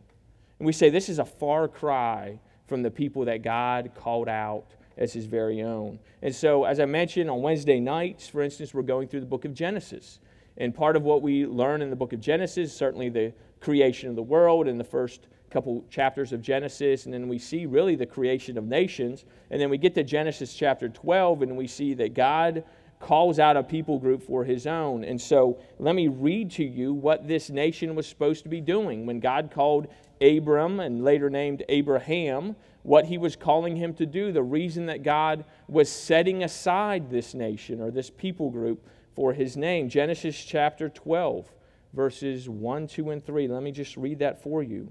And 0.59 0.67
we 0.67 0.73
say 0.73 0.91
this 0.91 1.09
is 1.09 1.19
a 1.19 1.25
far 1.25 1.69
cry 1.69 2.39
from 2.67 2.83
the 2.83 2.91
people 2.91 3.25
that 3.25 3.43
God 3.43 3.93
called 3.95 4.29
out 4.29 4.75
as 4.97 5.13
his 5.13 5.27
very 5.27 5.63
own. 5.63 5.99
And 6.23 6.35
so, 6.35 6.65
as 6.65 6.81
I 6.81 6.85
mentioned 6.85 7.31
on 7.31 7.43
Wednesday 7.43 7.81
nights, 7.81 8.29
for 8.29 8.43
instance, 8.43 8.75
we're 8.75 8.83
going 8.83 9.09
through 9.09 9.21
the 9.21 9.27
book 9.27 9.45
of 9.45 9.55
Genesis. 9.55 10.21
And 10.59 10.75
part 10.75 10.97
of 10.97 11.03
what 11.03 11.23
we 11.23 11.47
learn 11.47 11.83
in 11.83 11.91
the 11.91 11.97
book 11.97 12.13
of 12.13 12.21
Genesis, 12.21 12.73
certainly 12.75 13.09
the 13.09 13.33
creation 13.61 14.11
of 14.11 14.17
the 14.17 14.23
world 14.23 14.69
in 14.69 14.77
the 14.77 14.85
first 14.85 15.29
couple 15.53 15.85
chapters 15.91 16.33
of 16.33 16.41
Genesis, 16.41 17.05
and 17.05 17.13
then 17.13 17.29
we 17.29 17.39
see 17.39 17.67
really 17.67 17.95
the 17.95 18.07
creation 18.07 18.57
of 18.57 18.65
nations. 18.65 19.25
And 19.51 19.61
then 19.61 19.71
we 19.71 19.79
get 19.79 19.95
to 19.97 20.03
Genesis 20.03 20.55
chapter 20.55 20.89
12, 20.89 21.43
and 21.43 21.57
we 21.57 21.67
see 21.67 21.95
that 21.95 22.15
God 22.15 22.65
calls 22.99 23.39
out 23.39 23.57
a 23.57 23.63
people 23.63 23.99
group 23.99 24.23
for 24.23 24.45
his 24.45 24.67
own. 24.67 25.05
And 25.05 25.21
so 25.21 25.59
let 25.79 25.95
me 25.95 26.09
read 26.09 26.51
to 26.53 26.65
you 26.65 26.95
what 26.95 27.27
this 27.27 27.51
nation 27.51 27.95
was 27.95 28.07
supposed 28.07 28.45
to 28.45 28.49
be 28.49 28.61
doing. 28.61 29.07
When 29.07 29.21
God 29.21 29.51
called 29.53 29.89
Abram 30.21 30.81
and 30.81 31.05
later 31.05 31.29
named 31.29 31.65
Abraham, 31.69 32.55
what 32.85 33.07
he 33.07 33.19
was 33.19 33.37
calling 33.37 33.77
him 33.77 33.93
to 33.95 34.07
do, 34.07 34.33
the 34.33 34.43
reason 34.43 34.87
that 34.87 35.03
God 35.03 35.45
was 35.69 35.91
setting 35.91 36.45
aside 36.45 37.11
this 37.11 37.35
nation 37.35 37.81
or 37.81 37.91
this 37.91 38.09
people 38.09 38.51
group 38.51 38.87
for 39.15 39.33
his 39.33 39.57
name. 39.57 39.89
Genesis 39.89 40.43
chapter 40.43 40.89
12, 40.89 41.53
verses 41.93 42.49
1, 42.49 42.87
2, 42.87 43.11
and 43.11 43.25
3. 43.25 43.49
Let 43.49 43.63
me 43.63 43.73
just 43.73 43.97
read 43.97 44.21
that 44.21 44.43
for 44.43 44.63
you. 44.63 44.91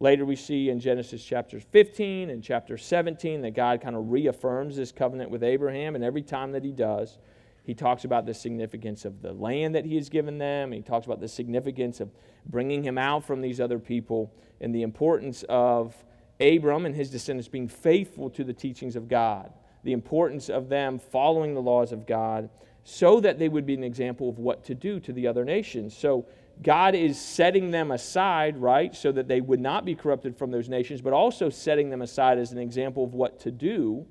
Later, 0.00 0.24
we 0.24 0.36
see 0.36 0.70
in 0.70 0.78
Genesis 0.78 1.24
chapter 1.24 1.58
15 1.58 2.30
and 2.30 2.40
chapter 2.42 2.78
17 2.78 3.40
that 3.42 3.54
God 3.54 3.80
kind 3.80 3.96
of 3.96 4.12
reaffirms 4.12 4.76
this 4.76 4.92
covenant 4.92 5.28
with 5.28 5.42
Abraham, 5.42 5.96
and 5.96 6.04
every 6.04 6.22
time 6.22 6.52
that 6.52 6.62
he 6.62 6.70
does, 6.70 7.18
he 7.64 7.74
talks 7.74 8.04
about 8.04 8.24
the 8.24 8.32
significance 8.32 9.04
of 9.04 9.20
the 9.22 9.32
land 9.32 9.74
that 9.74 9.84
he 9.84 9.96
has 9.96 10.08
given 10.08 10.38
them. 10.38 10.70
He 10.70 10.82
talks 10.82 11.06
about 11.06 11.20
the 11.20 11.26
significance 11.26 11.98
of 11.98 12.10
bringing 12.46 12.84
him 12.84 12.96
out 12.96 13.24
from 13.24 13.40
these 13.40 13.60
other 13.60 13.80
people 13.80 14.32
and 14.60 14.72
the 14.72 14.82
importance 14.82 15.44
of 15.48 15.96
Abram 16.40 16.86
and 16.86 16.94
his 16.94 17.10
descendants 17.10 17.48
being 17.48 17.66
faithful 17.66 18.30
to 18.30 18.44
the 18.44 18.52
teachings 18.52 18.94
of 18.94 19.08
God, 19.08 19.52
the 19.82 19.92
importance 19.92 20.48
of 20.48 20.68
them 20.68 21.00
following 21.00 21.54
the 21.54 21.60
laws 21.60 21.90
of 21.90 22.06
God 22.06 22.48
so 22.84 23.20
that 23.20 23.38
they 23.38 23.48
would 23.48 23.66
be 23.66 23.74
an 23.74 23.84
example 23.84 24.28
of 24.28 24.38
what 24.38 24.64
to 24.64 24.74
do 24.74 25.00
to 25.00 25.12
the 25.12 25.26
other 25.26 25.44
nations. 25.44 25.94
So 25.94 26.24
God 26.62 26.94
is 26.94 27.20
setting 27.20 27.70
them 27.70 27.90
aside, 27.90 28.56
right, 28.56 28.94
so 28.94 29.12
that 29.12 29.28
they 29.28 29.40
would 29.40 29.60
not 29.60 29.84
be 29.84 29.94
corrupted 29.94 30.36
from 30.36 30.50
those 30.50 30.68
nations, 30.68 31.00
but 31.00 31.12
also 31.12 31.50
setting 31.50 31.90
them 31.90 32.02
aside 32.02 32.38
as 32.38 32.52
an 32.52 32.58
example 32.58 33.04
of 33.04 33.14
what 33.14 33.40
to 33.40 33.50
do. 33.50 34.06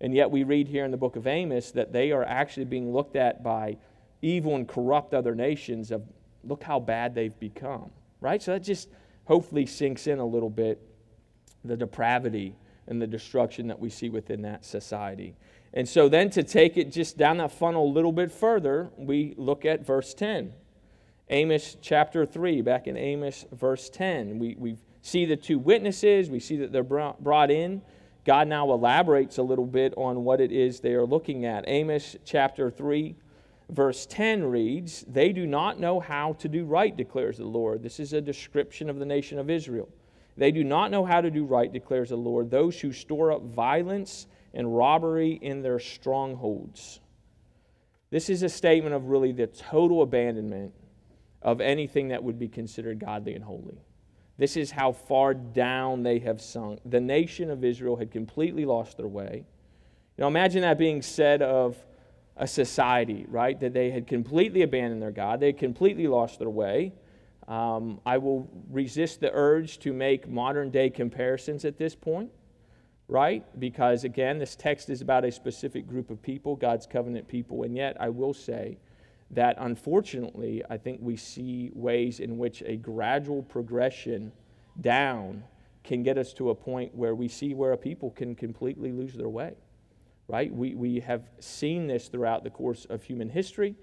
And 0.00 0.14
yet 0.14 0.30
we 0.30 0.44
read 0.44 0.68
here 0.68 0.84
in 0.84 0.90
the 0.90 0.96
book 0.96 1.16
of 1.16 1.26
Amos 1.26 1.70
that 1.72 1.92
they 1.92 2.12
are 2.12 2.24
actually 2.24 2.66
being 2.66 2.92
looked 2.92 3.16
at 3.16 3.42
by 3.42 3.78
evil 4.22 4.56
and 4.56 4.68
corrupt 4.68 5.14
other 5.14 5.34
nations 5.34 5.90
of 5.90 6.02
look 6.44 6.62
how 6.62 6.80
bad 6.80 7.14
they've 7.14 7.38
become, 7.38 7.90
right? 8.20 8.42
So 8.42 8.52
that 8.52 8.60
just 8.60 8.88
hopefully 9.24 9.66
sinks 9.66 10.06
in 10.06 10.18
a 10.18 10.26
little 10.26 10.50
bit 10.50 10.80
the 11.64 11.76
depravity 11.76 12.56
and 12.86 13.00
the 13.00 13.06
destruction 13.06 13.68
that 13.68 13.78
we 13.78 13.90
see 13.90 14.08
within 14.08 14.42
that 14.42 14.64
society. 14.64 15.36
And 15.72 15.88
so 15.88 16.08
then 16.08 16.30
to 16.30 16.42
take 16.42 16.76
it 16.76 16.90
just 16.90 17.16
down 17.16 17.36
that 17.38 17.52
funnel 17.52 17.86
a 17.86 17.92
little 17.92 18.12
bit 18.12 18.32
further, 18.32 18.90
we 18.96 19.34
look 19.36 19.64
at 19.64 19.86
verse 19.86 20.14
10. 20.14 20.52
Amos 21.32 21.76
chapter 21.80 22.26
3, 22.26 22.60
back 22.60 22.88
in 22.88 22.96
Amos 22.96 23.46
verse 23.52 23.88
10. 23.88 24.40
We, 24.40 24.56
we 24.58 24.76
see 25.00 25.24
the 25.24 25.36
two 25.36 25.60
witnesses, 25.60 26.28
we 26.28 26.40
see 26.40 26.56
that 26.56 26.72
they're 26.72 26.82
brought 26.82 27.50
in. 27.52 27.82
God 28.26 28.48
now 28.48 28.72
elaborates 28.72 29.38
a 29.38 29.42
little 29.42 29.66
bit 29.66 29.94
on 29.96 30.24
what 30.24 30.40
it 30.40 30.50
is 30.50 30.80
they 30.80 30.94
are 30.94 31.06
looking 31.06 31.44
at. 31.44 31.64
Amos 31.68 32.16
chapter 32.24 32.68
3, 32.68 33.14
verse 33.70 34.06
10 34.06 34.44
reads, 34.44 35.04
They 35.06 35.32
do 35.32 35.46
not 35.46 35.78
know 35.78 36.00
how 36.00 36.32
to 36.34 36.48
do 36.48 36.64
right, 36.64 36.94
declares 36.96 37.38
the 37.38 37.44
Lord. 37.44 37.84
This 37.84 38.00
is 38.00 38.12
a 38.12 38.20
description 38.20 38.90
of 38.90 38.98
the 38.98 39.06
nation 39.06 39.38
of 39.38 39.48
Israel. 39.48 39.88
They 40.36 40.50
do 40.50 40.64
not 40.64 40.90
know 40.90 41.04
how 41.04 41.20
to 41.20 41.30
do 41.30 41.44
right, 41.44 41.72
declares 41.72 42.08
the 42.08 42.16
Lord, 42.16 42.50
those 42.50 42.80
who 42.80 42.92
store 42.92 43.30
up 43.30 43.42
violence 43.42 44.26
and 44.52 44.76
robbery 44.76 45.38
in 45.40 45.62
their 45.62 45.78
strongholds. 45.78 46.98
This 48.10 48.28
is 48.28 48.42
a 48.42 48.48
statement 48.48 48.96
of 48.96 49.04
really 49.04 49.30
the 49.30 49.46
total 49.46 50.02
abandonment 50.02 50.74
of 51.42 51.60
anything 51.60 52.08
that 52.08 52.22
would 52.22 52.38
be 52.38 52.48
considered 52.48 52.98
godly 52.98 53.34
and 53.34 53.44
holy. 53.44 53.80
This 54.36 54.56
is 54.56 54.70
how 54.70 54.92
far 54.92 55.34
down 55.34 56.02
they 56.02 56.18
have 56.20 56.40
sunk. 56.40 56.80
The 56.84 57.00
nation 57.00 57.50
of 57.50 57.64
Israel 57.64 57.96
had 57.96 58.10
completely 58.10 58.64
lost 58.64 58.96
their 58.96 59.08
way. 59.08 59.44
You 60.16 60.22
know, 60.22 60.28
imagine 60.28 60.62
that 60.62 60.78
being 60.78 61.02
said 61.02 61.42
of 61.42 61.76
a 62.36 62.46
society, 62.46 63.26
right? 63.28 63.58
That 63.60 63.74
they 63.74 63.90
had 63.90 64.06
completely 64.06 64.62
abandoned 64.62 65.02
their 65.02 65.10
God, 65.10 65.40
they 65.40 65.46
had 65.46 65.58
completely 65.58 66.06
lost 66.06 66.38
their 66.38 66.50
way. 66.50 66.92
Um, 67.48 68.00
I 68.06 68.18
will 68.18 68.48
resist 68.70 69.20
the 69.20 69.30
urge 69.32 69.78
to 69.80 69.92
make 69.92 70.28
modern 70.28 70.70
day 70.70 70.88
comparisons 70.88 71.64
at 71.64 71.78
this 71.78 71.94
point 71.94 72.30
right? 73.10 73.44
Because 73.58 74.04
again, 74.04 74.38
this 74.38 74.54
text 74.54 74.88
is 74.88 75.00
about 75.00 75.24
a 75.24 75.32
specific 75.32 75.86
group 75.86 76.10
of 76.10 76.22
people, 76.22 76.54
God's 76.54 76.86
covenant 76.86 77.26
people. 77.26 77.64
And 77.64 77.76
yet, 77.76 77.96
I 78.00 78.08
will 78.08 78.32
say 78.32 78.78
that 79.30 79.56
unfortunately, 79.58 80.62
I 80.68 80.76
think 80.76 81.00
we 81.02 81.16
see 81.16 81.70
ways 81.72 82.20
in 82.20 82.36
which 82.36 82.62
a 82.66 82.76
gradual 82.76 83.42
progression 83.42 84.32
down 84.80 85.44
can 85.84 86.02
get 86.02 86.18
us 86.18 86.32
to 86.34 86.50
a 86.50 86.54
point 86.54 86.94
where 86.94 87.14
we 87.14 87.28
see 87.28 87.54
where 87.54 87.72
a 87.72 87.76
people 87.76 88.10
can 88.10 88.34
completely 88.34 88.92
lose 88.92 89.14
their 89.14 89.28
way, 89.28 89.54
right? 90.28 90.52
We, 90.52 90.74
we 90.74 91.00
have 91.00 91.28
seen 91.38 91.86
this 91.86 92.08
throughout 92.08 92.44
the 92.44 92.50
course 92.50 92.86
of 92.90 93.02
human 93.02 93.30
history. 93.30 93.76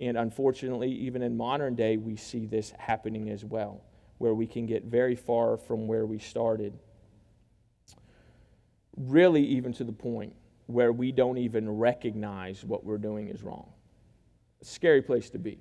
And 0.00 0.16
unfortunately, 0.16 0.90
even 0.90 1.22
in 1.22 1.36
modern 1.36 1.74
day, 1.74 1.96
we 1.96 2.16
see 2.16 2.46
this 2.46 2.72
happening 2.78 3.30
as 3.30 3.44
well, 3.44 3.82
where 4.18 4.34
we 4.34 4.46
can 4.46 4.66
get 4.66 4.84
very 4.84 5.14
far 5.14 5.56
from 5.56 5.86
where 5.86 6.06
we 6.06 6.18
started 6.18 6.78
really 8.96 9.42
even 9.42 9.72
to 9.74 9.84
the 9.84 9.92
point 9.92 10.34
where 10.66 10.92
we 10.92 11.12
don't 11.12 11.38
even 11.38 11.68
recognize 11.68 12.64
what 12.64 12.84
we're 12.84 12.98
doing 12.98 13.28
is 13.28 13.42
wrong. 13.42 13.68
Scary 14.66 15.02
place 15.02 15.30
to 15.30 15.38
be. 15.38 15.58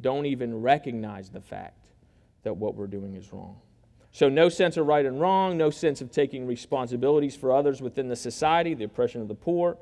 Don't 0.00 0.26
even 0.26 0.60
recognize 0.60 1.30
the 1.30 1.40
fact 1.40 1.86
that 2.42 2.56
what 2.56 2.74
we're 2.74 2.86
doing 2.86 3.14
is 3.14 3.32
wrong. 3.32 3.56
So, 4.10 4.28
no 4.28 4.48
sense 4.48 4.76
of 4.76 4.86
right 4.86 5.06
and 5.06 5.20
wrong, 5.20 5.56
no 5.56 5.70
sense 5.70 6.00
of 6.00 6.10
taking 6.10 6.46
responsibilities 6.46 7.34
for 7.34 7.52
others 7.52 7.80
within 7.80 8.08
the 8.08 8.16
society, 8.16 8.74
the 8.74 8.84
oppression 8.84 9.22
of 9.22 9.28
the 9.28 9.34
poor, 9.34 9.78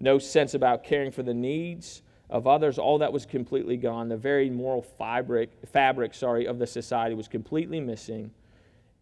no 0.00 0.18
sense 0.18 0.54
about 0.54 0.84
caring 0.84 1.10
for 1.10 1.22
the 1.22 1.34
needs 1.34 2.02
of 2.30 2.46
others. 2.46 2.78
All 2.78 2.98
that 2.98 3.12
was 3.12 3.26
completely 3.26 3.76
gone. 3.76 4.08
The 4.08 4.16
very 4.16 4.48
moral 4.48 4.80
fabric, 4.80 5.50
fabric 5.66 6.14
sorry, 6.14 6.46
of 6.46 6.58
the 6.58 6.66
society 6.66 7.14
was 7.14 7.28
completely 7.28 7.80
missing 7.80 8.30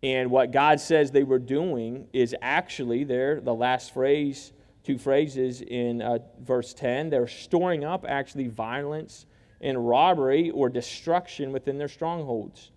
and 0.02 0.30
what 0.30 0.50
God 0.50 0.80
says 0.80 1.10
they 1.10 1.22
were 1.22 1.38
doing 1.38 2.08
is 2.12 2.34
actually 2.42 3.04
there, 3.04 3.40
the 3.40 3.54
last 3.54 3.94
phrase, 3.94 4.52
two 4.84 4.98
phrases 4.98 5.60
in 5.60 6.02
uh, 6.02 6.18
verse 6.40 6.74
10, 6.74 7.10
they're 7.10 7.28
storing 7.28 7.84
up 7.84 8.04
actually 8.08 8.48
violence 8.48 9.26
and 9.60 9.88
robbery 9.88 10.50
or 10.50 10.68
destruction 10.68 11.52
within 11.52 11.78
their 11.78 11.88
strongholds. 11.88 12.70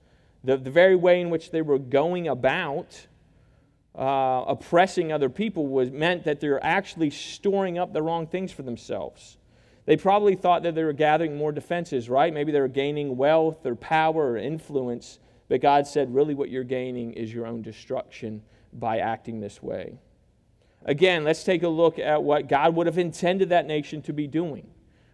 The, 0.43 0.57
the 0.57 0.69
very 0.69 0.95
way 0.95 1.21
in 1.21 1.29
which 1.29 1.51
they 1.51 1.61
were 1.63 1.79
going 1.79 2.27
about 2.27 3.07
uh, 3.97 4.43
oppressing 4.47 5.11
other 5.11 5.29
people 5.29 5.67
was 5.67 5.89
meant 5.89 6.25
that 6.25 6.39
they're 6.39 6.63
actually 6.63 7.09
storing 7.09 7.77
up 7.77 7.93
the 7.93 8.01
wrong 8.01 8.27
things 8.27 8.51
for 8.51 8.61
themselves. 8.61 9.37
They 9.85 9.97
probably 9.97 10.35
thought 10.35 10.63
that 10.63 10.75
they 10.75 10.83
were 10.83 10.93
gathering 10.93 11.37
more 11.37 11.51
defenses, 11.51 12.09
right? 12.09 12.33
Maybe 12.33 12.51
they 12.51 12.59
were 12.59 12.67
gaining 12.67 13.17
wealth 13.17 13.65
or 13.65 13.75
power 13.75 14.31
or 14.31 14.37
influence. 14.37 15.19
But 15.47 15.61
God 15.61 15.87
said, 15.87 16.13
really, 16.13 16.33
what 16.33 16.49
you're 16.49 16.63
gaining 16.63 17.13
is 17.13 17.33
your 17.33 17.45
own 17.45 17.61
destruction 17.61 18.41
by 18.73 18.97
acting 18.99 19.39
this 19.39 19.61
way. 19.61 19.97
Again, 20.85 21.23
let's 21.23 21.43
take 21.43 21.63
a 21.63 21.67
look 21.67 21.97
at 21.97 22.21
what 22.21 22.47
God 22.47 22.75
would 22.75 22.85
have 22.85 22.99
intended 22.99 23.49
that 23.49 23.65
nation 23.65 24.03
to 24.03 24.13
be 24.13 24.27
doing, 24.27 24.69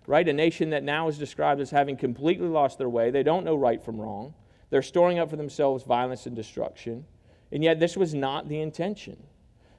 right? 0.06 0.28
A 0.28 0.34
nation 0.34 0.70
that 0.72 0.84
now 0.84 1.08
is 1.08 1.18
described 1.18 1.62
as 1.62 1.72
having 1.72 1.96
completely 1.96 2.48
lost 2.48 2.78
their 2.78 2.90
way. 2.90 3.10
They 3.10 3.24
don't 3.24 3.46
know 3.46 3.56
right 3.56 3.82
from 3.82 4.00
wrong. 4.00 4.34
They're 4.70 4.82
storing 4.82 5.18
up 5.18 5.30
for 5.30 5.38
themselves 5.38 5.86
violence 5.86 6.26
and 6.26 6.36
destruction. 6.36 7.06
And 7.54 7.64
yet, 7.64 7.80
this 7.80 7.96
was 7.96 8.14
not 8.14 8.50
the 8.50 8.60
intention. 8.60 9.18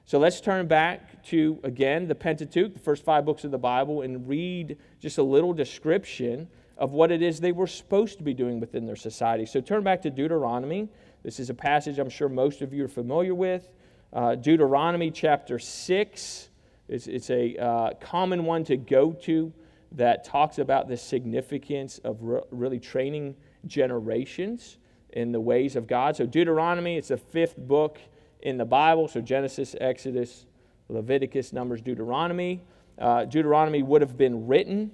So 0.05 0.19
let's 0.19 0.41
turn 0.41 0.67
back 0.67 1.23
to, 1.25 1.59
again, 1.63 2.07
the 2.07 2.15
Pentateuch, 2.15 2.73
the 2.73 2.79
first 2.79 3.05
five 3.05 3.23
books 3.23 3.43
of 3.43 3.51
the 3.51 3.57
Bible, 3.57 4.01
and 4.01 4.27
read 4.27 4.77
just 4.99 5.17
a 5.17 5.23
little 5.23 5.53
description 5.53 6.49
of 6.77 6.91
what 6.91 7.11
it 7.11 7.21
is 7.21 7.39
they 7.39 7.51
were 7.51 7.67
supposed 7.67 8.17
to 8.17 8.23
be 8.23 8.33
doing 8.33 8.59
within 8.59 8.85
their 8.85 8.95
society. 8.95 9.45
So 9.45 9.61
turn 9.61 9.83
back 9.83 10.01
to 10.01 10.09
Deuteronomy. 10.09 10.89
This 11.23 11.39
is 11.39 11.49
a 11.49 11.53
passage 11.53 11.99
I'm 11.99 12.09
sure 12.09 12.27
most 12.27 12.61
of 12.61 12.73
you 12.73 12.83
are 12.85 12.89
familiar 12.89 13.33
with. 13.33 13.69
Uh, 14.13 14.35
Deuteronomy 14.35 15.09
chapter 15.09 15.57
6 15.57 16.49
is 16.87 17.07
it's 17.07 17.31
a 17.31 17.57
uh, 17.57 17.93
common 17.99 18.45
one 18.45 18.63
to 18.63 18.77
go 18.77 19.11
to 19.11 19.51
that 19.93 20.23
talks 20.23 20.59
about 20.59 20.87
the 20.87 20.95
significance 20.95 21.97
of 21.99 22.21
re- 22.21 22.41
really 22.51 22.79
training 22.79 23.35
generations 23.65 24.77
in 25.13 25.31
the 25.31 25.39
ways 25.39 25.75
of 25.75 25.87
God. 25.87 26.15
So 26.15 26.27
Deuteronomy, 26.27 26.97
it's 26.97 27.07
the 27.07 27.17
fifth 27.17 27.57
book 27.57 27.99
in 28.41 28.57
the 28.57 28.65
Bible. 28.65 29.07
So 29.07 29.19
Genesis, 29.19 29.75
Exodus, 29.81 30.45
Leviticus, 30.89 31.51
Numbers, 31.51 31.81
Deuteronomy. 31.81 32.61
Uh, 32.99 33.25
Deuteronomy 33.25 33.81
would 33.81 34.01
have 34.01 34.15
been 34.15 34.45
written 34.45 34.91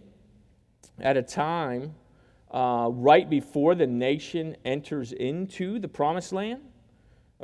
at 0.98 1.18
a 1.18 1.22
time 1.22 1.94
uh, 2.52 2.88
right 2.90 3.30
before 3.30 3.76
the 3.76 3.88
nation 3.88 4.56
enters 4.64 5.12
into 5.12 5.78
the 5.78 5.90
promised 5.90 6.32
land. 6.32 6.62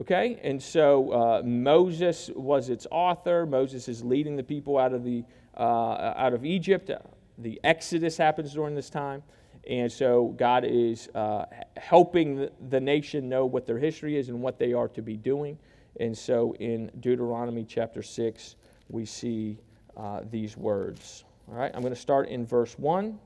Okay, 0.02 0.40
and 0.44 0.62
so 0.62 1.12
uh, 1.14 1.42
Moses 1.46 2.30
was 2.36 2.70
its 2.70 2.86
author. 2.92 3.46
Moses 3.46 3.88
is 3.88 4.04
leading 4.04 4.36
the 4.36 4.44
people 4.44 4.78
out 4.78 4.94
of 4.94 5.06
the 5.06 5.24
uh, 5.56 6.14
out 6.18 6.34
of 6.34 6.44
Egypt. 6.44 6.92
The 7.38 7.62
Exodus 7.64 8.18
happens 8.18 8.54
during 8.54 8.76
this 8.76 8.90
time, 8.90 9.24
and 9.70 9.90
so 9.90 10.36
God 10.38 10.66
is 10.66 11.08
uh, 11.16 11.46
helping 11.78 12.50
the, 12.70 12.80
nation 12.82 13.30
know 13.30 13.46
what 13.46 13.66
their 13.66 13.78
history 13.78 14.18
is 14.18 14.28
and 14.28 14.42
what 14.42 14.60
they 14.60 14.74
are 14.74 14.90
to 14.90 15.02
be 15.02 15.16
doing. 15.16 15.58
And 16.02 16.18
so 16.18 16.54
in 16.60 16.92
Deuteronomy 17.00 17.64
chapter 17.64 18.04
six, 18.04 18.58
we 18.90 19.06
see 19.06 19.58
uh, 19.96 20.22
these 20.30 20.58
words. 20.58 21.24
All 21.48 21.56
right, 21.56 21.72
I'm 21.74 21.82
going 21.82 21.94
to 21.94 22.00
start 22.00 22.28
in 22.28 22.46
verse 22.46 22.78
one. 22.78 23.18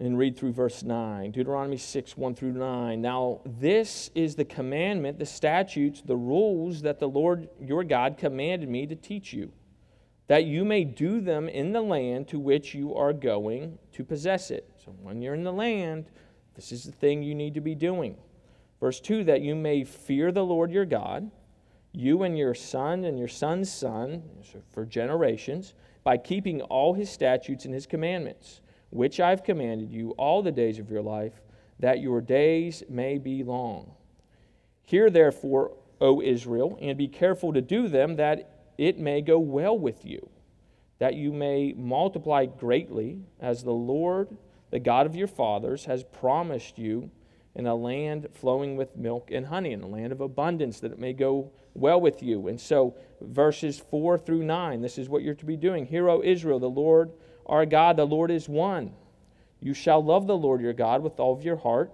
And 0.00 0.16
read 0.16 0.36
through 0.36 0.52
verse 0.52 0.82
9 0.82 1.32
Deuteronomy 1.32 1.76
6 1.76 2.16
1 2.16 2.34
through 2.34 2.52
9. 2.52 3.00
Now, 3.00 3.40
this 3.44 4.10
is 4.14 4.36
the 4.36 4.44
commandment, 4.44 5.18
the 5.18 5.26
statutes, 5.26 6.02
the 6.02 6.16
rules 6.16 6.82
that 6.82 6.98
the 6.98 7.08
Lord 7.08 7.48
your 7.60 7.84
God 7.84 8.16
commanded 8.16 8.68
me 8.68 8.86
to 8.86 8.94
teach 8.94 9.32
you, 9.32 9.50
that 10.28 10.44
you 10.44 10.64
may 10.64 10.84
do 10.84 11.20
them 11.20 11.48
in 11.48 11.72
the 11.72 11.80
land 11.80 12.28
to 12.28 12.38
which 12.38 12.74
you 12.74 12.94
are 12.94 13.12
going 13.12 13.78
to 13.92 14.04
possess 14.04 14.50
it. 14.50 14.70
So, 14.84 14.94
when 15.02 15.20
you're 15.20 15.34
in 15.34 15.44
the 15.44 15.52
land, 15.52 16.06
this 16.54 16.72
is 16.72 16.84
the 16.84 16.92
thing 16.92 17.22
you 17.22 17.34
need 17.34 17.54
to 17.54 17.60
be 17.60 17.74
doing. 17.74 18.16
Verse 18.80 19.00
2 19.00 19.24
that 19.24 19.40
you 19.40 19.56
may 19.56 19.82
fear 19.84 20.30
the 20.30 20.44
Lord 20.44 20.70
your 20.70 20.86
God, 20.86 21.30
you 21.92 22.22
and 22.22 22.38
your 22.38 22.54
son 22.54 23.04
and 23.04 23.18
your 23.18 23.28
son's 23.28 23.72
son, 23.72 24.22
for 24.70 24.84
generations, 24.84 25.74
by 26.04 26.16
keeping 26.16 26.62
all 26.62 26.94
his 26.94 27.10
statutes 27.10 27.64
and 27.64 27.74
his 27.74 27.86
commandments 27.86 28.60
which 28.90 29.20
I've 29.20 29.44
commanded 29.44 29.90
you 29.90 30.10
all 30.12 30.42
the 30.42 30.52
days 30.52 30.78
of 30.78 30.90
your 30.90 31.02
life, 31.02 31.40
that 31.78 32.00
your 32.00 32.20
days 32.20 32.82
may 32.88 33.18
be 33.18 33.42
long. 33.42 33.92
Hear 34.82 35.10
therefore, 35.10 35.72
O 36.00 36.22
Israel, 36.22 36.78
and 36.80 36.96
be 36.96 37.08
careful 37.08 37.52
to 37.52 37.60
do 37.60 37.88
them, 37.88 38.16
that 38.16 38.50
it 38.78 38.98
may 38.98 39.20
go 39.20 39.38
well 39.38 39.78
with 39.78 40.04
you, 40.04 40.30
that 40.98 41.14
you 41.14 41.32
may 41.32 41.74
multiply 41.76 42.46
greatly, 42.46 43.20
as 43.40 43.62
the 43.62 43.72
Lord, 43.72 44.36
the 44.70 44.78
God 44.78 45.06
of 45.06 45.16
your 45.16 45.26
fathers, 45.26 45.84
has 45.84 46.04
promised 46.04 46.78
you 46.78 47.10
in 47.54 47.66
a 47.66 47.74
land 47.74 48.28
flowing 48.32 48.76
with 48.76 48.96
milk 48.96 49.30
and 49.30 49.46
honey, 49.46 49.72
in 49.72 49.82
a 49.82 49.86
land 49.86 50.12
of 50.12 50.20
abundance, 50.20 50.80
that 50.80 50.92
it 50.92 50.98
may 50.98 51.12
go 51.12 51.50
well 51.74 52.00
with 52.00 52.22
you. 52.22 52.48
And 52.48 52.60
so, 52.60 52.94
verses 53.20 53.78
4 53.90 54.18
through 54.18 54.44
9, 54.44 54.80
this 54.80 54.98
is 54.98 55.08
what 55.08 55.22
you're 55.22 55.34
to 55.34 55.46
be 55.46 55.56
doing. 55.56 55.86
Hear, 55.86 56.08
O 56.08 56.22
Israel, 56.22 56.58
the 56.58 56.70
Lord 56.70 57.10
our 57.48 57.66
God, 57.66 57.96
the 57.96 58.04
Lord 58.04 58.30
is 58.30 58.48
one. 58.48 58.92
You 59.60 59.74
shall 59.74 60.02
love 60.02 60.26
the 60.26 60.36
Lord 60.36 60.60
your 60.60 60.72
God 60.72 61.02
with 61.02 61.18
all 61.18 61.32
of 61.32 61.42
your 61.42 61.56
heart, 61.56 61.92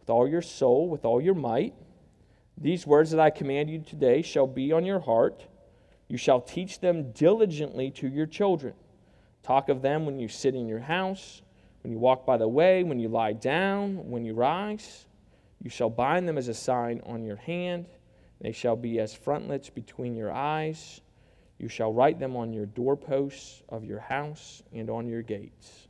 with 0.00 0.10
all 0.10 0.26
your 0.26 0.42
soul, 0.42 0.88
with 0.88 1.04
all 1.04 1.20
your 1.20 1.34
might. 1.34 1.74
These 2.56 2.86
words 2.86 3.10
that 3.10 3.20
I 3.20 3.30
command 3.30 3.70
you 3.70 3.80
today 3.80 4.22
shall 4.22 4.46
be 4.46 4.72
on 4.72 4.84
your 4.84 5.00
heart. 5.00 5.46
You 6.08 6.16
shall 6.16 6.40
teach 6.40 6.80
them 6.80 7.10
diligently 7.12 7.90
to 7.92 8.08
your 8.08 8.26
children. 8.26 8.74
Talk 9.42 9.68
of 9.68 9.82
them 9.82 10.06
when 10.06 10.18
you 10.18 10.28
sit 10.28 10.54
in 10.54 10.68
your 10.68 10.80
house, 10.80 11.42
when 11.82 11.92
you 11.92 11.98
walk 11.98 12.24
by 12.24 12.36
the 12.36 12.48
way, 12.48 12.82
when 12.84 12.98
you 12.98 13.08
lie 13.08 13.32
down, 13.32 14.08
when 14.08 14.24
you 14.24 14.34
rise. 14.34 15.06
You 15.62 15.70
shall 15.70 15.90
bind 15.90 16.28
them 16.28 16.38
as 16.38 16.48
a 16.48 16.54
sign 16.54 17.02
on 17.04 17.24
your 17.24 17.36
hand. 17.36 17.86
They 18.40 18.52
shall 18.52 18.76
be 18.76 19.00
as 19.00 19.14
frontlets 19.14 19.70
between 19.70 20.14
your 20.14 20.32
eyes. 20.32 21.00
You 21.64 21.70
shall 21.70 21.94
write 21.94 22.18
them 22.18 22.36
on 22.36 22.52
your 22.52 22.66
doorposts 22.66 23.62
of 23.70 23.86
your 23.86 24.00
house 24.00 24.62
and 24.74 24.90
on 24.90 25.08
your 25.08 25.22
gates. 25.22 25.88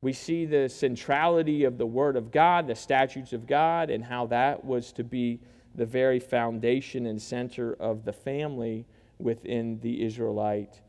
We 0.00 0.14
see 0.14 0.46
the 0.46 0.66
centrality 0.70 1.64
of 1.64 1.76
the 1.76 1.84
Word 1.84 2.16
of 2.16 2.30
God, 2.30 2.66
the 2.66 2.74
statutes 2.74 3.34
of 3.34 3.46
God, 3.46 3.90
and 3.90 4.02
how 4.02 4.24
that 4.28 4.64
was 4.64 4.92
to 4.92 5.04
be 5.04 5.40
the 5.74 5.84
very 5.84 6.18
foundation 6.18 7.04
and 7.04 7.20
center 7.20 7.74
of 7.74 8.06
the 8.06 8.14
family 8.14 8.86
within 9.18 9.78
the 9.80 10.02
Israelite 10.02 10.80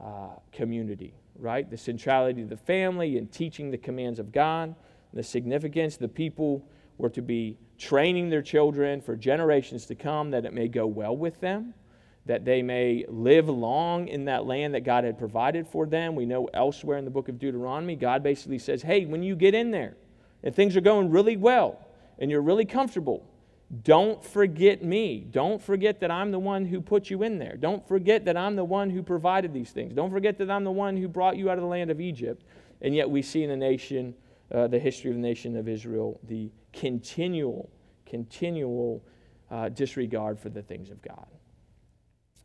uh, 0.00 0.30
community, 0.50 1.12
right? 1.38 1.68
The 1.68 1.76
centrality 1.76 2.40
of 2.40 2.48
the 2.48 2.56
family 2.56 3.18
and 3.18 3.30
teaching 3.30 3.70
the 3.70 3.76
commands 3.76 4.20
of 4.20 4.32
God, 4.32 4.74
the 5.12 5.22
significance, 5.22 5.98
the 5.98 6.08
people 6.08 6.66
were 6.96 7.10
to 7.10 7.20
be 7.20 7.58
training 7.76 8.30
their 8.30 8.40
children 8.40 9.02
for 9.02 9.16
generations 9.16 9.84
to 9.84 9.94
come 9.94 10.30
that 10.30 10.46
it 10.46 10.54
may 10.54 10.66
go 10.66 10.86
well 10.86 11.14
with 11.14 11.38
them 11.42 11.74
that 12.26 12.44
they 12.44 12.62
may 12.62 13.04
live 13.08 13.48
long 13.48 14.06
in 14.08 14.26
that 14.26 14.46
land 14.46 14.74
that 14.74 14.84
God 14.84 15.04
had 15.04 15.18
provided 15.18 15.66
for 15.66 15.86
them. 15.86 16.14
We 16.14 16.26
know 16.26 16.48
elsewhere 16.54 16.98
in 16.98 17.04
the 17.04 17.10
book 17.10 17.28
of 17.28 17.38
Deuteronomy, 17.38 17.96
God 17.96 18.22
basically 18.22 18.58
says, 18.58 18.82
hey, 18.82 19.06
when 19.06 19.22
you 19.22 19.34
get 19.34 19.54
in 19.54 19.70
there 19.70 19.96
and 20.44 20.54
things 20.54 20.76
are 20.76 20.80
going 20.80 21.10
really 21.10 21.36
well 21.36 21.84
and 22.18 22.30
you're 22.30 22.42
really 22.42 22.64
comfortable, 22.64 23.26
don't 23.82 24.22
forget 24.22 24.84
me. 24.84 25.26
Don't 25.30 25.60
forget 25.60 25.98
that 26.00 26.10
I'm 26.10 26.30
the 26.30 26.38
one 26.38 26.66
who 26.66 26.80
put 26.80 27.10
you 27.10 27.22
in 27.22 27.38
there. 27.38 27.56
Don't 27.56 27.86
forget 27.88 28.26
that 28.26 28.36
I'm 28.36 28.54
the 28.54 28.64
one 28.64 28.90
who 28.90 29.02
provided 29.02 29.52
these 29.54 29.70
things. 29.70 29.94
Don't 29.94 30.10
forget 30.10 30.38
that 30.38 30.50
I'm 30.50 30.62
the 30.62 30.70
one 30.70 30.96
who 30.96 31.08
brought 31.08 31.36
you 31.36 31.50
out 31.50 31.56
of 31.56 31.62
the 31.62 31.68
land 31.68 31.90
of 31.90 32.00
Egypt. 32.00 32.44
And 32.82 32.94
yet 32.94 33.08
we 33.08 33.22
see 33.22 33.42
in 33.42 33.48
the 33.48 33.56
nation, 33.56 34.14
uh, 34.52 34.66
the 34.68 34.78
history 34.78 35.10
of 35.10 35.16
the 35.16 35.22
nation 35.22 35.56
of 35.56 35.68
Israel, 35.68 36.20
the 36.24 36.50
continual, 36.72 37.70
continual 38.04 39.02
uh, 39.50 39.70
disregard 39.70 40.38
for 40.38 40.50
the 40.50 40.62
things 40.62 40.90
of 40.90 41.00
God. 41.00 41.26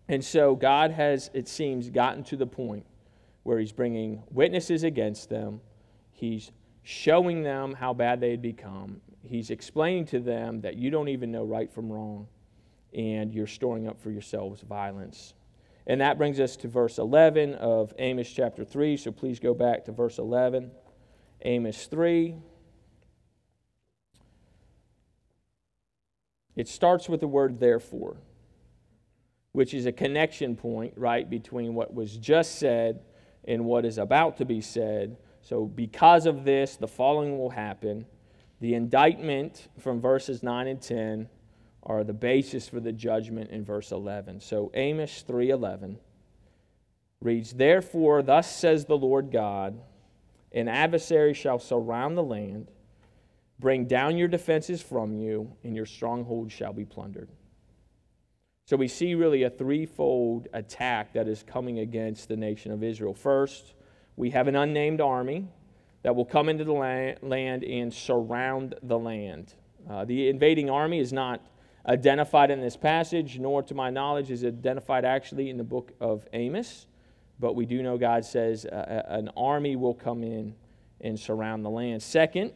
And 0.10 0.24
so 0.24 0.56
God 0.56 0.92
has, 0.92 1.30
it 1.34 1.48
seems, 1.48 1.90
gotten 1.90 2.24
to 2.26 2.38
the 2.38 2.48
point 2.48 2.86
where 3.44 3.60
He's 3.60 3.72
bringing 3.72 4.24
witnesses 4.30 4.84
against 4.84 5.30
them. 5.30 5.62
He's 6.12 6.52
showing 6.84 7.44
them 7.44 7.74
how 7.74 7.94
bad 7.94 8.22
they 8.22 8.32
had 8.32 8.42
become. 8.42 9.02
He's 9.22 9.50
explaining 9.50 10.06
to 10.08 10.20
them 10.20 10.62
that 10.62 10.78
you 10.78 10.90
don't 10.90 11.10
even 11.10 11.32
know 11.32 11.44
right 11.44 11.72
from 11.72 11.92
wrong 11.92 12.28
and 12.94 13.34
you're 13.34 13.48
storing 13.48 13.88
up 13.88 14.00
for 14.00 14.10
yourselves 14.10 14.62
violence. 14.62 15.34
And 15.86 16.00
that 16.02 16.18
brings 16.18 16.40
us 16.40 16.56
to 16.58 16.68
verse 16.68 16.98
11 16.98 17.56
of 17.56 17.94
Amos 18.00 18.30
chapter 18.30 18.64
3. 18.64 18.96
So 18.98 19.12
please 19.12 19.40
go 19.40 19.54
back 19.54 19.86
to 19.86 19.92
verse 19.92 20.18
11. 20.18 20.72
Amos 21.42 21.86
3. 21.88 22.36
It 26.56 26.68
starts 26.68 27.08
with 27.08 27.20
the 27.20 27.28
word 27.28 27.60
therefore 27.60 28.18
which 29.58 29.74
is 29.74 29.88
a 29.88 29.92
connection 29.92 30.56
point, 30.56 30.94
right, 30.96 31.28
between 31.28 31.74
what 31.74 31.92
was 31.92 32.16
just 32.18 32.60
said 32.60 33.02
and 33.46 33.66
what 33.66 33.86
is 33.86 33.98
about 33.98 34.38
to 34.38 34.46
be 34.46 34.62
said. 34.62 35.18
So, 35.42 35.66
because 35.66 36.28
of 36.28 36.46
this, 36.46 36.76
the 36.76 36.88
following 36.88 37.40
will 37.40 37.50
happen. 37.50 38.06
The 38.60 38.76
indictment 38.76 39.70
from 39.80 40.00
verses 40.00 40.44
9 40.44 40.68
and 40.68 40.80
10 40.80 41.28
are 41.82 42.04
the 42.04 42.14
basis 42.14 42.70
for 42.70 42.80
the 42.80 42.92
judgment 42.92 43.50
in 43.50 43.66
verse 43.66 43.92
11. 43.92 44.42
So, 44.42 44.70
Amos 44.76 45.24
3:11 45.24 45.98
reads, 47.20 47.54
"Therefore, 47.54 48.22
thus 48.22 48.56
says 48.56 48.86
the 48.86 48.96
Lord 48.96 49.32
God, 49.32 49.82
an 50.52 50.68
adversary 50.68 51.34
shall 51.34 51.58
surround 51.58 52.16
the 52.16 52.24
land, 52.24 52.70
Bring 53.60 53.86
down 53.86 54.18
your 54.18 54.28
defenses 54.28 54.84
from 54.84 55.16
you, 55.16 55.52
and 55.64 55.76
your 55.76 55.88
strongholds 55.88 56.54
shall 56.54 56.74
be 56.74 56.86
plundered. 56.86 57.32
So 58.68 58.76
we 58.76 58.90
see 58.90 59.16
really 59.16 59.44
a 59.44 59.50
threefold 59.50 60.50
attack 60.52 61.14
that 61.14 61.30
is 61.30 61.42
coming 61.42 61.80
against 61.80 62.28
the 62.28 62.36
nation 62.36 62.74
of 62.74 62.84
Israel. 62.84 63.14
First, 63.14 63.76
we 64.18 64.30
have 64.32 64.50
an 64.50 64.58
unnamed 64.58 65.00
army 65.00 65.48
that 66.04 66.14
will 66.14 66.26
come 66.26 66.50
into 66.50 66.66
the 66.66 66.74
land 66.74 67.64
and 67.64 67.94
surround 67.94 68.76
the 68.84 69.00
land. 69.00 69.54
Uh, 69.90 70.04
the 70.04 70.28
invading 70.28 70.70
army 70.70 71.00
is 71.00 71.14
not 71.14 71.48
identified 71.88 72.52
in 72.52 72.60
this 72.60 72.76
passage, 72.76 73.40
nor 73.40 73.64
to 73.64 73.74
my 73.74 73.90
knowledge 73.90 74.32
is 74.32 74.44
identified 74.44 75.06
actually 75.06 75.50
in 75.50 75.56
the 75.56 75.64
book 75.64 75.94
of 76.02 76.28
Amos. 76.34 76.88
But 77.40 77.56
we 77.56 77.66
do 77.66 77.82
know 77.82 77.98
God 77.98 78.26
says 78.26 78.66
uh, 78.66 79.04
an 79.08 79.30
army 79.38 79.78
will 79.78 79.94
come 79.94 80.24
in 80.26 80.54
and 81.00 81.18
surround 81.18 81.64
the 81.64 81.70
land. 81.70 82.04
Second, 82.04 82.52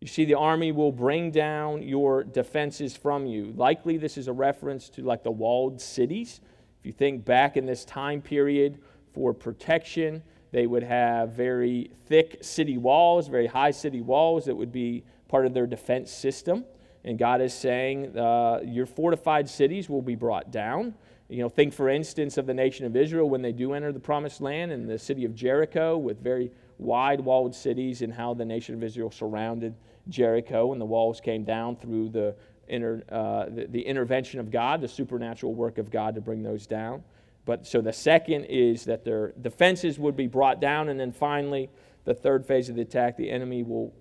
you 0.00 0.06
see, 0.06 0.24
the 0.26 0.34
army 0.34 0.72
will 0.72 0.92
bring 0.92 1.30
down 1.30 1.82
your 1.82 2.22
defenses 2.22 2.96
from 2.96 3.26
you. 3.26 3.52
Likely, 3.56 3.96
this 3.96 4.18
is 4.18 4.28
a 4.28 4.32
reference 4.32 4.90
to 4.90 5.02
like 5.02 5.22
the 5.22 5.30
walled 5.30 5.80
cities. 5.80 6.40
If 6.80 6.86
you 6.86 6.92
think 6.92 7.24
back 7.24 7.56
in 7.56 7.64
this 7.64 7.84
time 7.84 8.20
period 8.20 8.78
for 9.14 9.32
protection, 9.32 10.22
they 10.52 10.66
would 10.66 10.82
have 10.82 11.30
very 11.30 11.90
thick 12.06 12.38
city 12.42 12.76
walls, 12.76 13.28
very 13.28 13.46
high 13.46 13.70
city 13.70 14.02
walls 14.02 14.44
that 14.44 14.54
would 14.54 14.70
be 14.70 15.02
part 15.28 15.46
of 15.46 15.54
their 15.54 15.66
defense 15.66 16.10
system. 16.10 16.64
And 17.04 17.18
God 17.18 17.40
is 17.40 17.54
saying, 17.54 18.18
uh, 18.18 18.60
Your 18.64 18.84
fortified 18.84 19.48
cities 19.48 19.88
will 19.88 20.02
be 20.02 20.14
brought 20.14 20.50
down. 20.50 20.94
You 21.28 21.38
know, 21.38 21.48
think, 21.48 21.72
for 21.72 21.88
instance, 21.88 22.36
of 22.36 22.46
the 22.46 22.54
nation 22.54 22.84
of 22.84 22.94
Israel 22.94 23.28
when 23.28 23.42
they 23.42 23.52
do 23.52 23.72
enter 23.72 23.92
the 23.92 24.00
promised 24.00 24.40
land 24.40 24.72
and 24.72 24.88
the 24.88 24.98
city 24.98 25.24
of 25.24 25.34
Jericho 25.34 25.96
with 25.96 26.22
very 26.22 26.52
wide 26.78 27.20
walled 27.20 27.54
cities 27.54 28.02
and 28.02 28.12
how 28.12 28.34
the 28.34 28.44
nation 28.44 28.74
of 28.74 28.82
Israel 28.82 29.10
surrounded 29.10 29.74
Jericho 30.08 30.72
and 30.72 30.80
the 30.80 30.86
walls 30.86 31.20
came 31.20 31.44
down 31.44 31.76
through 31.76 32.10
the, 32.10 32.34
inter, 32.68 33.02
uh, 33.10 33.46
the, 33.46 33.66
the 33.66 33.80
intervention 33.80 34.40
of 34.40 34.50
God, 34.50 34.80
the 34.80 34.88
supernatural 34.88 35.54
work 35.54 35.78
of 35.78 35.90
God 35.90 36.14
to 36.14 36.20
bring 36.20 36.42
those 36.42 36.66
down. 36.66 37.02
But 37.44 37.66
so 37.66 37.80
the 37.80 37.92
second 37.92 38.44
is 38.44 38.84
that 38.84 39.04
their 39.04 39.32
defenses 39.40 39.98
would 39.98 40.16
be 40.16 40.26
brought 40.26 40.60
down, 40.60 40.88
and 40.88 40.98
then 40.98 41.12
finally, 41.12 41.70
the 42.04 42.14
third 42.14 42.44
phase 42.44 42.68
of 42.68 42.76
the 42.76 42.82
attack, 42.82 43.16
the 43.16 43.30
enemy 43.30 43.62
will 43.62 43.94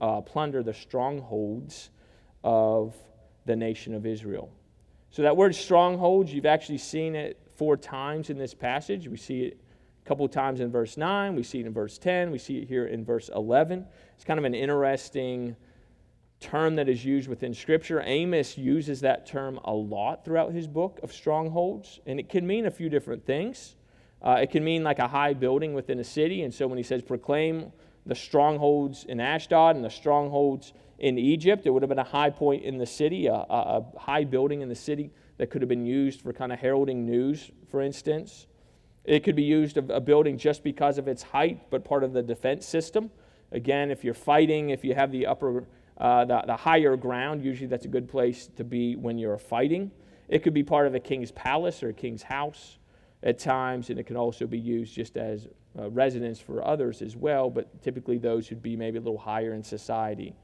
uh, 0.00 0.20
plunder 0.20 0.62
the 0.62 0.74
strongholds 0.74 1.90
of 2.44 2.94
the 3.46 3.56
nation 3.56 3.94
of 3.94 4.06
Israel. 4.06 4.50
So 5.10 5.22
that 5.22 5.36
word 5.36 5.54
strongholds, 5.54 6.32
you've 6.32 6.46
actually 6.46 6.78
seen 6.78 7.14
it 7.14 7.40
four 7.56 7.76
times 7.76 8.28
in 8.28 8.36
this 8.36 8.52
passage. 8.52 9.08
We 9.08 9.16
see 9.16 9.40
it 9.44 9.60
couple 10.06 10.28
times 10.28 10.60
in 10.60 10.70
verse 10.70 10.96
9. 10.96 11.34
We 11.34 11.42
see 11.42 11.60
it 11.60 11.66
in 11.66 11.72
verse 11.72 11.98
10. 11.98 12.30
We 12.30 12.38
see 12.38 12.58
it 12.58 12.68
here 12.68 12.86
in 12.86 13.04
verse 13.04 13.28
11. 13.34 13.84
It's 14.14 14.24
kind 14.24 14.38
of 14.38 14.44
an 14.44 14.54
interesting 14.54 15.56
term 16.38 16.76
that 16.76 16.88
is 16.88 17.04
used 17.04 17.28
within 17.28 17.52
Scripture. 17.52 18.02
Amos 18.04 18.56
uses 18.56 19.00
that 19.00 19.26
term 19.26 19.58
a 19.64 19.72
lot 19.72 20.24
throughout 20.24 20.52
his 20.52 20.66
book 20.66 21.00
of 21.02 21.12
strongholds, 21.12 22.00
and 22.06 22.20
it 22.20 22.28
can 22.28 22.46
mean 22.46 22.66
a 22.66 22.70
few 22.70 22.88
different 22.88 23.24
things. 23.26 23.74
Uh, 24.22 24.38
it 24.42 24.50
can 24.50 24.62
mean 24.62 24.84
like 24.84 24.98
a 24.98 25.08
high 25.08 25.34
building 25.34 25.74
within 25.74 25.98
a 25.98 26.04
city, 26.04 26.42
and 26.42 26.54
so 26.54 26.66
when 26.66 26.78
he 26.78 26.84
says 26.84 27.02
proclaim 27.02 27.72
the 28.04 28.14
strongholds 28.14 29.04
in 29.04 29.20
Ashdod 29.20 29.76
and 29.76 29.84
the 29.84 29.90
strongholds 29.90 30.72
in 30.98 31.18
Egypt, 31.18 31.66
it 31.66 31.70
would 31.70 31.82
have 31.82 31.88
been 31.88 31.98
a 31.98 32.04
high 32.04 32.30
point 32.30 32.62
in 32.62 32.78
the 32.78 32.86
city, 32.86 33.26
a, 33.26 33.34
a 33.34 33.84
high 33.98 34.24
building 34.24 34.62
in 34.62 34.68
the 34.68 34.74
city 34.74 35.10
that 35.38 35.50
could 35.50 35.62
have 35.62 35.68
been 35.68 35.84
used 35.84 36.20
for 36.20 36.32
kind 36.32 36.52
of 36.52 36.58
heralding 36.58 37.04
news, 37.04 37.50
for 37.70 37.82
instance. 37.82 38.46
It 39.06 39.22
could 39.22 39.36
be 39.36 39.44
used 39.44 39.76
of 39.76 39.88
a 39.88 40.00
building 40.00 40.36
just 40.36 40.64
because 40.64 40.98
of 40.98 41.06
its 41.06 41.22
height, 41.22 41.70
but 41.70 41.84
part 41.84 42.02
of 42.02 42.12
the 42.12 42.22
defense 42.22 42.66
system. 42.66 43.10
Again, 43.52 43.92
if 43.92 44.02
you're 44.02 44.14
fighting, 44.14 44.70
if 44.70 44.84
you 44.84 44.94
have 44.94 45.12
the 45.12 45.26
upper, 45.26 45.64
uh, 45.96 46.24
the, 46.24 46.42
the 46.44 46.56
higher 46.56 46.96
ground, 46.96 47.44
usually 47.44 47.68
that's 47.68 47.84
a 47.84 47.88
good 47.88 48.08
place 48.08 48.48
to 48.56 48.64
be 48.64 48.96
when 48.96 49.16
you're 49.16 49.38
fighting. 49.38 49.92
It 50.28 50.42
could 50.42 50.54
be 50.54 50.64
part 50.64 50.88
of 50.88 50.94
a 50.96 51.00
king's 51.00 51.30
palace 51.30 51.84
or 51.84 51.90
a 51.90 51.94
king's 51.94 52.24
house 52.24 52.78
at 53.22 53.38
times, 53.38 53.90
and 53.90 53.98
it 54.00 54.06
can 54.08 54.16
also 54.16 54.44
be 54.44 54.58
used 54.58 54.92
just 54.92 55.16
as 55.16 55.46
a 55.78 55.88
residence 55.88 56.40
for 56.40 56.66
others 56.66 57.00
as 57.00 57.14
well, 57.14 57.48
but 57.48 57.80
typically 57.82 58.18
those 58.18 58.50
would 58.50 58.62
be 58.62 58.74
maybe 58.74 58.98
a 58.98 59.00
little 59.00 59.18
higher 59.18 59.54
in 59.54 59.62
society. 59.62 60.34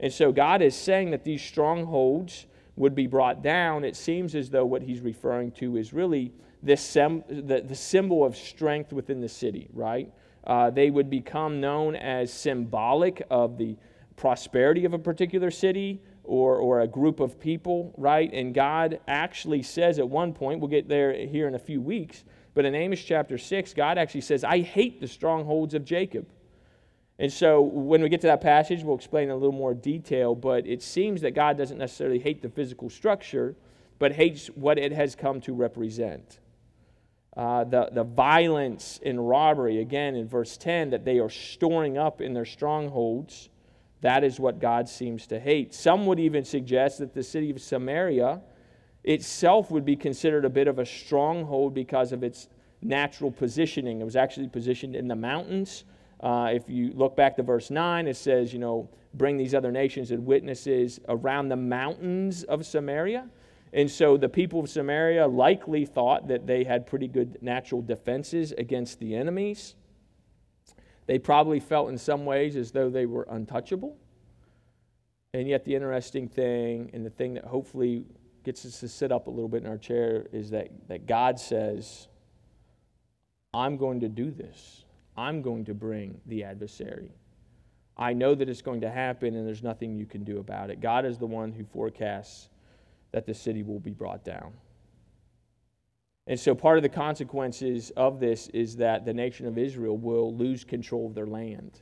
And 0.00 0.12
so 0.12 0.32
God 0.32 0.62
is 0.62 0.74
saying 0.74 1.12
that 1.12 1.22
these 1.22 1.42
strongholds 1.42 2.46
would 2.74 2.94
be 2.94 3.06
brought 3.06 3.42
down. 3.42 3.84
It 3.84 3.94
seems 3.94 4.34
as 4.34 4.50
though 4.50 4.64
what 4.64 4.82
he's 4.82 5.00
referring 5.00 5.52
to 5.52 5.76
is 5.76 5.92
really 5.92 6.32
this 6.62 6.80
sem- 6.82 7.24
the, 7.28 7.60
the 7.60 7.74
symbol 7.74 8.24
of 8.24 8.36
strength 8.36 8.92
within 8.92 9.20
the 9.20 9.28
city, 9.28 9.68
right? 9.72 10.12
Uh, 10.44 10.70
they 10.70 10.90
would 10.90 11.10
become 11.10 11.60
known 11.60 11.96
as 11.96 12.32
symbolic 12.32 13.22
of 13.30 13.58
the 13.58 13.76
prosperity 14.16 14.84
of 14.84 14.92
a 14.92 14.98
particular 14.98 15.50
city 15.50 16.00
or, 16.24 16.56
or 16.56 16.80
a 16.80 16.86
group 16.86 17.20
of 17.20 17.40
people, 17.40 17.94
right? 17.96 18.32
And 18.32 18.54
God 18.54 19.00
actually 19.08 19.62
says 19.62 19.98
at 19.98 20.08
one 20.08 20.32
point, 20.32 20.60
we'll 20.60 20.68
get 20.68 20.88
there 20.88 21.12
here 21.26 21.48
in 21.48 21.54
a 21.54 21.58
few 21.58 21.80
weeks, 21.80 22.24
but 22.54 22.64
in 22.64 22.74
Amos 22.74 23.02
chapter 23.02 23.38
6, 23.38 23.74
God 23.74 23.96
actually 23.96 24.20
says, 24.22 24.44
I 24.44 24.60
hate 24.60 25.00
the 25.00 25.08
strongholds 25.08 25.74
of 25.74 25.84
Jacob. 25.84 26.26
And 27.18 27.32
so 27.32 27.60
when 27.60 28.02
we 28.02 28.08
get 28.08 28.22
to 28.22 28.26
that 28.28 28.40
passage, 28.40 28.82
we'll 28.82 28.96
explain 28.96 29.24
in 29.24 29.30
a 29.30 29.36
little 29.36 29.52
more 29.52 29.74
detail, 29.74 30.34
but 30.34 30.66
it 30.66 30.82
seems 30.82 31.20
that 31.20 31.32
God 31.32 31.58
doesn't 31.58 31.78
necessarily 31.78 32.18
hate 32.18 32.42
the 32.42 32.48
physical 32.48 32.88
structure, 32.88 33.56
but 33.98 34.12
hates 34.12 34.48
what 34.48 34.78
it 34.78 34.92
has 34.92 35.14
come 35.14 35.40
to 35.42 35.52
represent 35.52 36.39
uh, 37.36 37.64
the, 37.64 37.88
the 37.92 38.04
violence 38.04 39.00
and 39.04 39.28
robbery, 39.28 39.80
again 39.80 40.14
in 40.16 40.26
verse 40.26 40.56
10, 40.56 40.90
that 40.90 41.04
they 41.04 41.18
are 41.18 41.30
storing 41.30 41.96
up 41.96 42.20
in 42.20 42.34
their 42.34 42.44
strongholds. 42.44 43.48
That 44.00 44.24
is 44.24 44.40
what 44.40 44.58
God 44.58 44.88
seems 44.88 45.26
to 45.28 45.38
hate. 45.38 45.74
Some 45.74 46.06
would 46.06 46.18
even 46.18 46.44
suggest 46.44 46.98
that 46.98 47.14
the 47.14 47.22
city 47.22 47.50
of 47.50 47.60
Samaria 47.60 48.40
itself 49.04 49.70
would 49.70 49.84
be 49.84 49.96
considered 49.96 50.44
a 50.44 50.50
bit 50.50 50.68
of 50.68 50.78
a 50.78 50.86
stronghold 50.86 51.74
because 51.74 52.12
of 52.12 52.22
its 52.22 52.48
natural 52.82 53.30
positioning. 53.30 54.00
It 54.00 54.04
was 54.04 54.16
actually 54.16 54.48
positioned 54.48 54.96
in 54.96 55.06
the 55.06 55.16
mountains. 55.16 55.84
Uh, 56.20 56.50
if 56.52 56.68
you 56.68 56.92
look 56.94 57.16
back 57.16 57.36
to 57.36 57.42
verse 57.42 57.70
9, 57.70 58.08
it 58.08 58.16
says, 58.16 58.52
you 58.52 58.58
know, 58.58 58.88
bring 59.14 59.36
these 59.36 59.54
other 59.54 59.72
nations 59.72 60.10
and 60.10 60.24
witnesses 60.24 61.00
around 61.08 61.48
the 61.48 61.56
mountains 61.56 62.42
of 62.44 62.66
Samaria. 62.66 63.28
And 63.72 63.90
so 63.90 64.16
the 64.16 64.28
people 64.28 64.60
of 64.60 64.68
Samaria 64.68 65.26
likely 65.26 65.84
thought 65.84 66.28
that 66.28 66.46
they 66.46 66.64
had 66.64 66.86
pretty 66.86 67.06
good 67.06 67.38
natural 67.40 67.82
defenses 67.82 68.52
against 68.52 68.98
the 68.98 69.14
enemies. 69.14 69.76
They 71.06 71.18
probably 71.18 71.60
felt 71.60 71.88
in 71.88 71.98
some 71.98 72.24
ways 72.24 72.56
as 72.56 72.72
though 72.72 72.90
they 72.90 73.06
were 73.06 73.26
untouchable. 73.30 73.96
And 75.32 75.48
yet, 75.48 75.64
the 75.64 75.74
interesting 75.74 76.28
thing, 76.28 76.90
and 76.92 77.06
the 77.06 77.10
thing 77.10 77.34
that 77.34 77.44
hopefully 77.44 78.04
gets 78.44 78.66
us 78.66 78.80
to 78.80 78.88
sit 78.88 79.12
up 79.12 79.28
a 79.28 79.30
little 79.30 79.48
bit 79.48 79.62
in 79.62 79.68
our 79.68 79.78
chair, 79.78 80.26
is 80.32 80.50
that, 80.50 80.68
that 80.88 81.06
God 81.06 81.38
says, 81.38 82.08
I'm 83.54 83.76
going 83.76 84.00
to 84.00 84.08
do 84.08 84.30
this. 84.32 84.84
I'm 85.16 85.42
going 85.42 85.64
to 85.66 85.74
bring 85.74 86.20
the 86.26 86.44
adversary. 86.44 87.12
I 87.96 88.12
know 88.12 88.34
that 88.34 88.48
it's 88.48 88.62
going 88.62 88.80
to 88.80 88.90
happen, 88.90 89.36
and 89.36 89.46
there's 89.46 89.62
nothing 89.62 89.94
you 89.94 90.06
can 90.06 90.24
do 90.24 90.38
about 90.38 90.70
it. 90.70 90.80
God 90.80 91.04
is 91.04 91.18
the 91.18 91.26
one 91.26 91.52
who 91.52 91.64
forecasts 91.64 92.49
that 93.12 93.26
the 93.26 93.34
city 93.34 93.62
will 93.62 93.80
be 93.80 93.90
brought 93.90 94.24
down. 94.24 94.52
And 96.26 96.38
so, 96.38 96.54
part 96.54 96.76
of 96.76 96.82
the 96.82 96.88
consequences 96.88 97.90
of 97.96 98.20
this 98.20 98.48
is 98.48 98.76
that 98.76 99.04
the 99.04 99.12
nation 99.12 99.46
of 99.46 99.58
Israel 99.58 99.96
will 99.96 100.34
lose 100.34 100.64
control 100.64 101.06
of 101.06 101.14
their 101.14 101.26
land. 101.26 101.80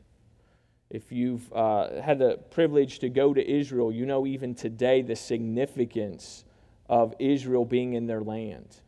If 0.91 1.13
you've 1.13 1.53
uh, 1.53 2.01
had 2.01 2.19
the 2.19 2.39
privilege 2.51 2.99
to 3.01 3.11
go 3.11 3.35
to 3.35 3.47
Israel, 3.47 3.93
you 3.93 4.07
know 4.07 4.27
even 4.27 4.55
today 4.55 5.03
the 5.03 5.17
significance 5.17 6.47
of 6.89 7.15
Israel 7.19 7.67
being 7.67 7.93
in 7.93 8.07
their 8.07 8.23
land. 8.23 8.81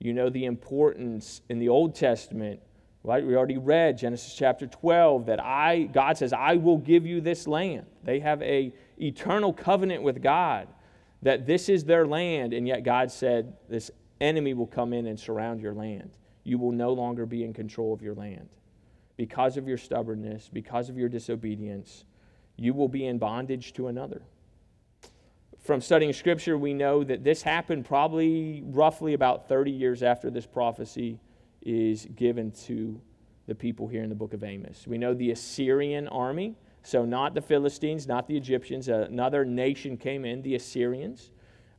You 0.00 0.12
know 0.12 0.28
the 0.28 0.44
importance 0.44 1.40
in 1.48 1.58
the 1.58 1.70
Old 1.70 1.94
Testament, 1.94 2.60
right? 3.02 3.24
We 3.24 3.36
already 3.36 3.56
read 3.56 3.96
Genesis 3.96 4.34
chapter 4.34 4.66
12 4.66 5.26
that 5.26 5.40
I 5.40 5.84
God 5.84 6.18
says, 6.18 6.34
"I 6.34 6.56
will 6.56 6.78
give 6.78 7.06
you 7.06 7.22
this 7.22 7.46
land." 7.46 7.86
They 8.04 8.20
have 8.20 8.42
a 8.42 8.72
eternal 8.98 9.54
covenant 9.54 10.02
with 10.02 10.20
God 10.20 10.68
that 11.22 11.46
this 11.46 11.68
is 11.68 11.84
their 11.84 12.06
land, 12.06 12.52
and 12.52 12.66
yet 12.66 12.84
God 12.84 13.10
said, 13.10 13.54
This 13.68 13.90
enemy 14.20 14.54
will 14.54 14.66
come 14.66 14.92
in 14.92 15.06
and 15.06 15.18
surround 15.18 15.60
your 15.60 15.74
land. 15.74 16.10
You 16.44 16.58
will 16.58 16.72
no 16.72 16.92
longer 16.92 17.26
be 17.26 17.44
in 17.44 17.52
control 17.52 17.92
of 17.92 18.02
your 18.02 18.14
land. 18.14 18.48
Because 19.16 19.56
of 19.56 19.68
your 19.68 19.76
stubbornness, 19.76 20.48
because 20.50 20.88
of 20.88 20.96
your 20.96 21.08
disobedience, 21.08 22.04
you 22.56 22.72
will 22.72 22.88
be 22.88 23.06
in 23.06 23.18
bondage 23.18 23.72
to 23.74 23.88
another. 23.88 24.22
From 25.62 25.82
studying 25.82 26.14
Scripture, 26.14 26.56
we 26.56 26.72
know 26.72 27.04
that 27.04 27.22
this 27.22 27.42
happened 27.42 27.84
probably 27.84 28.62
roughly 28.64 29.12
about 29.12 29.46
30 29.46 29.70
years 29.70 30.02
after 30.02 30.30
this 30.30 30.46
prophecy 30.46 31.20
is 31.60 32.06
given 32.16 32.50
to 32.52 32.98
the 33.46 33.54
people 33.54 33.86
here 33.86 34.02
in 34.02 34.08
the 34.08 34.14
book 34.14 34.32
of 34.32 34.42
Amos. 34.42 34.86
We 34.86 34.96
know 34.96 35.12
the 35.12 35.32
Assyrian 35.32 36.08
army 36.08 36.54
so, 36.82 37.04
not 37.04 37.34
the 37.34 37.42
Philistines, 37.42 38.06
not 38.06 38.26
the 38.26 38.36
Egyptians, 38.36 38.88
another 38.88 39.44
nation 39.44 39.96
came 39.96 40.24
in, 40.24 40.42
the 40.42 40.54
Assyrians, 40.54 41.30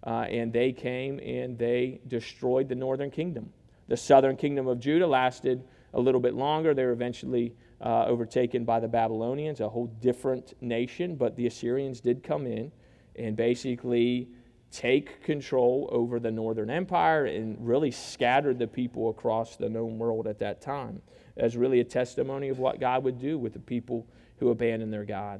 uh, 0.05 0.25
and 0.29 0.53
they 0.53 0.71
came 0.71 1.19
and 1.19 1.57
they 1.57 2.01
destroyed 2.07 2.69
the 2.69 2.75
northern 2.75 3.09
kingdom. 3.09 3.51
The 3.87 3.97
southern 3.97 4.37
kingdom 4.37 4.67
of 4.67 4.79
Judah 4.79 5.07
lasted 5.07 5.63
a 5.93 5.99
little 5.99 6.21
bit 6.21 6.33
longer. 6.33 6.73
They 6.73 6.85
were 6.85 6.91
eventually 6.91 7.53
uh, 7.81 8.05
overtaken 8.05 8.63
by 8.63 8.79
the 8.79 8.87
Babylonians, 8.87 9.59
a 9.59 9.67
whole 9.67 9.87
different 10.01 10.53
nation, 10.61 11.15
but 11.15 11.35
the 11.35 11.47
Assyrians 11.47 11.99
did 11.99 12.23
come 12.23 12.45
in 12.45 12.71
and 13.15 13.35
basically 13.35 14.29
take 14.71 15.21
control 15.23 15.89
over 15.91 16.19
the 16.19 16.31
northern 16.31 16.69
empire 16.69 17.25
and 17.25 17.57
really 17.59 17.91
scattered 17.91 18.57
the 18.57 18.67
people 18.67 19.09
across 19.09 19.57
the 19.57 19.67
known 19.67 19.97
world 19.97 20.27
at 20.27 20.39
that 20.39 20.61
time 20.61 21.01
as 21.37 21.57
really 21.57 21.81
a 21.81 21.83
testimony 21.83 22.49
of 22.49 22.59
what 22.59 22.79
God 22.79 23.03
would 23.03 23.19
do 23.19 23.37
with 23.37 23.53
the 23.53 23.59
people 23.59 24.07
who 24.41 24.49
abandon 24.49 24.89
their 24.89 25.05
God. 25.05 25.39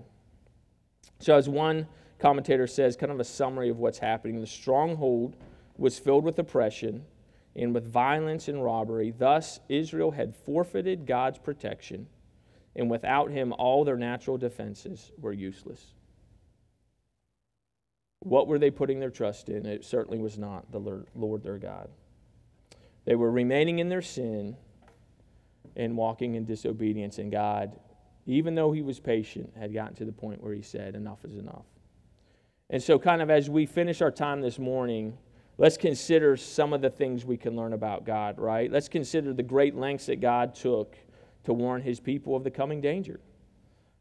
So, 1.20 1.36
as 1.36 1.50
one 1.50 1.88
commentator 2.20 2.68
says, 2.68 2.96
kind 2.96 3.12
of 3.12 3.20
a 3.20 3.24
summary 3.24 3.70
of 3.70 3.80
what's 3.80 3.98
happening 3.98 4.40
the 4.40 4.46
stronghold 4.46 5.36
was 5.76 5.98
filled 5.98 6.24
with 6.24 6.38
oppression 6.38 7.04
and 7.56 7.74
with 7.74 7.92
violence 7.92 8.48
and 8.48 8.64
robbery. 8.64 9.12
Thus, 9.18 9.60
Israel 9.70 10.12
had 10.12 10.36
forfeited 10.36 11.08
God's 11.08 11.40
protection, 11.40 12.06
and 12.76 12.92
without 12.92 13.32
him, 13.32 13.54
all 13.58 13.84
their 13.84 13.98
natural 13.98 14.38
defenses 14.38 15.12
were 15.18 15.34
useless. 15.34 15.96
What 18.20 18.48
were 18.48 18.60
they 18.60 18.70
putting 18.70 19.00
their 19.00 19.10
trust 19.10 19.50
in? 19.50 19.66
It 19.66 19.84
certainly 19.84 20.20
was 20.20 20.38
not 20.38 20.72
the 20.72 21.04
Lord 21.16 21.42
their 21.42 21.58
God. 21.58 21.90
They 23.06 23.16
were 23.16 23.32
remaining 23.32 23.80
in 23.80 23.90
their 23.90 24.04
sin 24.04 24.56
and 25.76 25.98
walking 25.98 26.36
in 26.36 26.46
disobedience, 26.46 27.18
and 27.18 27.32
God 27.32 27.80
even 28.32 28.56
though 28.56 28.72
he 28.72 28.82
was 28.82 29.00
patient, 29.00 29.52
had 29.58 29.74
gotten 29.74 29.96
to 29.96 30.06
the 30.06 30.12
point 30.12 30.44
where 30.44 30.54
he 30.54 30.62
said, 30.62 30.96
Enough 30.96 31.26
is 31.26 31.36
enough. 31.36 31.66
And 32.70 32.82
so, 32.82 32.98
kind 32.98 33.22
of 33.22 33.30
as 33.30 33.50
we 33.50 33.66
finish 33.66 34.02
our 34.02 34.12
time 34.12 34.42
this 34.42 34.58
morning, 34.58 35.18
let's 35.58 35.78
consider 35.78 36.38
some 36.38 36.72
of 36.72 36.82
the 36.82 36.90
things 36.90 37.26
we 37.26 37.38
can 37.38 37.56
learn 37.56 37.74
about 37.74 38.06
God, 38.06 38.40
right? 38.40 38.72
Let's 38.72 38.88
consider 38.88 39.34
the 39.34 39.44
great 39.44 39.76
lengths 39.76 40.06
that 40.06 40.22
God 40.22 40.56
took 40.56 40.96
to 41.44 41.54
warn 41.54 41.82
his 41.82 42.00
people 42.00 42.36
of 42.36 42.44
the 42.44 42.52
coming 42.52 42.80
danger. 42.80 43.20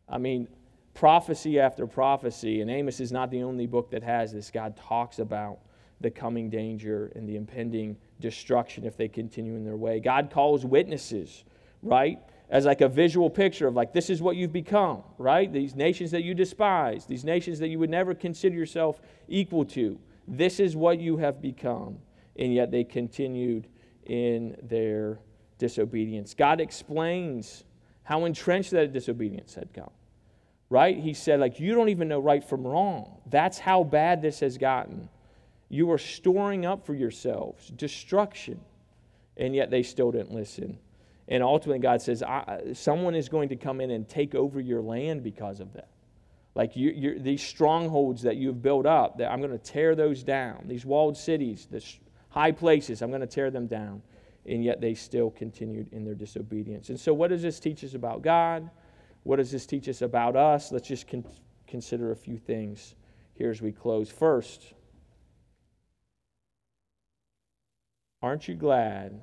I 0.09 0.19
mean, 0.19 0.47
prophecy 0.95 1.59
after 1.59 1.87
prophecy, 1.87 2.61
and 2.61 2.71
Amos 2.71 3.01
is 3.01 3.11
not 3.11 3.31
the 3.31 3.43
only 3.43 3.67
book 3.67 3.91
that 3.91 4.03
has 4.03 4.33
this. 4.33 4.51
God 4.51 4.77
talks 4.77 5.19
about 5.19 5.59
the 6.01 6.11
coming 6.11 6.49
danger 6.49 7.13
and 7.15 7.29
the 7.29 7.37
impending 7.37 7.97
destruction 8.21 8.85
if 8.85 8.97
they 8.97 9.09
continue 9.09 9.55
in 9.55 9.65
their 9.65 9.77
way. 9.77 10.01
God 10.01 10.31
calls 10.31 10.65
witnesses, 10.65 11.45
right? 11.83 12.21
As 12.51 12.67
like 12.67 12.81
a 12.81 12.89
visual 12.89 13.31
picture 13.31 13.69
of 13.69 13.75
like 13.75 13.93
this 13.93 14.11
is 14.11 14.21
what 14.21 14.37
you've 14.37 14.53
become 14.53 15.03
right? 15.19 15.53
These 15.53 15.75
nations 15.75 16.11
that 16.11 16.23
you 16.23 16.35
despise 16.35 17.07
these 17.07 17.25
nations 17.25 17.59
that 17.61 17.69
you 17.69 17.79
would 17.79 17.91
never 17.91 18.15
consider 18.15 18.55
yourself 18.57 19.01
equal 19.29 19.65
to 19.67 19.99
this 20.29 20.61
is 20.61 20.77
what 20.77 21.01
you 21.01 21.17
have 21.17 21.41
become. 21.43 21.99
And 22.37 22.55
yet 22.55 22.71
they 22.71 22.85
continued 22.85 23.67
in 24.07 24.57
their 24.63 25.19
disobedience. 25.59 26.35
God 26.35 26.61
explains 26.61 27.65
how 28.05 28.25
entrenched 28.25 28.71
that 28.71 28.93
disobedience 28.93 29.55
had 29.55 29.73
come 29.73 29.91
right? 30.69 30.97
He 30.97 31.15
said 31.15 31.41
like 31.41 31.61
you 31.61 31.75
don't 31.75 31.89
even 31.89 32.09
know 32.09 32.21
right 32.21 32.45
from 32.45 32.67
wrong. 32.67 33.19
That's 33.27 33.59
how 33.59 33.85
bad 33.85 34.23
this 34.23 34.41
has 34.41 34.57
gotten. 34.57 35.09
You 35.69 35.91
are 35.93 35.99
storing 35.99 36.67
up 36.67 36.85
for 36.85 36.95
yourselves 36.95 37.69
destruction. 37.69 38.61
And 39.37 39.55
yet 39.55 39.71
they 39.71 39.83
still 39.83 40.11
didn't 40.11 40.33
listen 40.33 40.79
and 41.31 41.45
ultimately, 41.45 41.79
God 41.79 42.03
says, 42.03 42.25
someone 42.73 43.15
is 43.15 43.29
going 43.29 43.51
to 43.51 43.57
come 43.57 43.81
in 43.81 43.93
and 43.93 44.09
take 44.09 44.35
over 44.35 44.61
your 44.61 44.83
land 44.83 45.23
because 45.23 45.61
of 45.61 45.73
that. 45.75 45.89
Like 46.57 46.75
you, 46.75 47.21
these 47.21 47.41
strongholds 47.41 48.23
that 48.23 48.37
you've 48.37 48.61
built 48.61 48.85
up, 48.85 49.19
that 49.19 49.31
I'm 49.31 49.41
going 49.41 49.53
to 49.53 49.59
tear 49.59 49.95
those 49.95 50.25
down. 50.25 50.65
These 50.67 50.85
walled 50.85 51.17
cities, 51.17 51.69
the 51.71 51.85
high 52.31 52.51
places, 52.51 53.01
I'm 53.01 53.11
going 53.11 53.21
to 53.21 53.29
tear 53.29 53.53
them 53.53 53.69
down. 53.69 54.03
And 54.45 54.65
yet 54.65 54.81
they 54.81 54.95
still 54.95 55.31
continued 55.31 55.93
in 55.93 56.05
their 56.05 56.17
disobedience. 56.17 56.89
And 56.89 56.99
so, 56.99 57.15
what 57.15 57.29
does 57.29 57.43
this 57.43 57.61
teach 57.61 57.85
us 57.85 57.95
about 57.95 58.23
God? 58.23 58.69
What 59.23 59.37
does 59.37 59.53
this 59.53 59.67
teach 59.67 59.89
us 59.89 60.03
about 60.03 60.35
us? 60.35 60.73
Let's 60.73 60.89
just 60.89 61.07
con- 61.07 61.27
consider 61.69 62.11
a 62.11 62.17
few 62.17 62.39
things 62.39 62.97
here 63.35 63.51
as 63.51 63.63
we 63.63 63.71
close. 63.71 64.11
First, 64.11 64.73
aren't 68.23 68.49
you 68.49 68.55
glad 68.55 69.21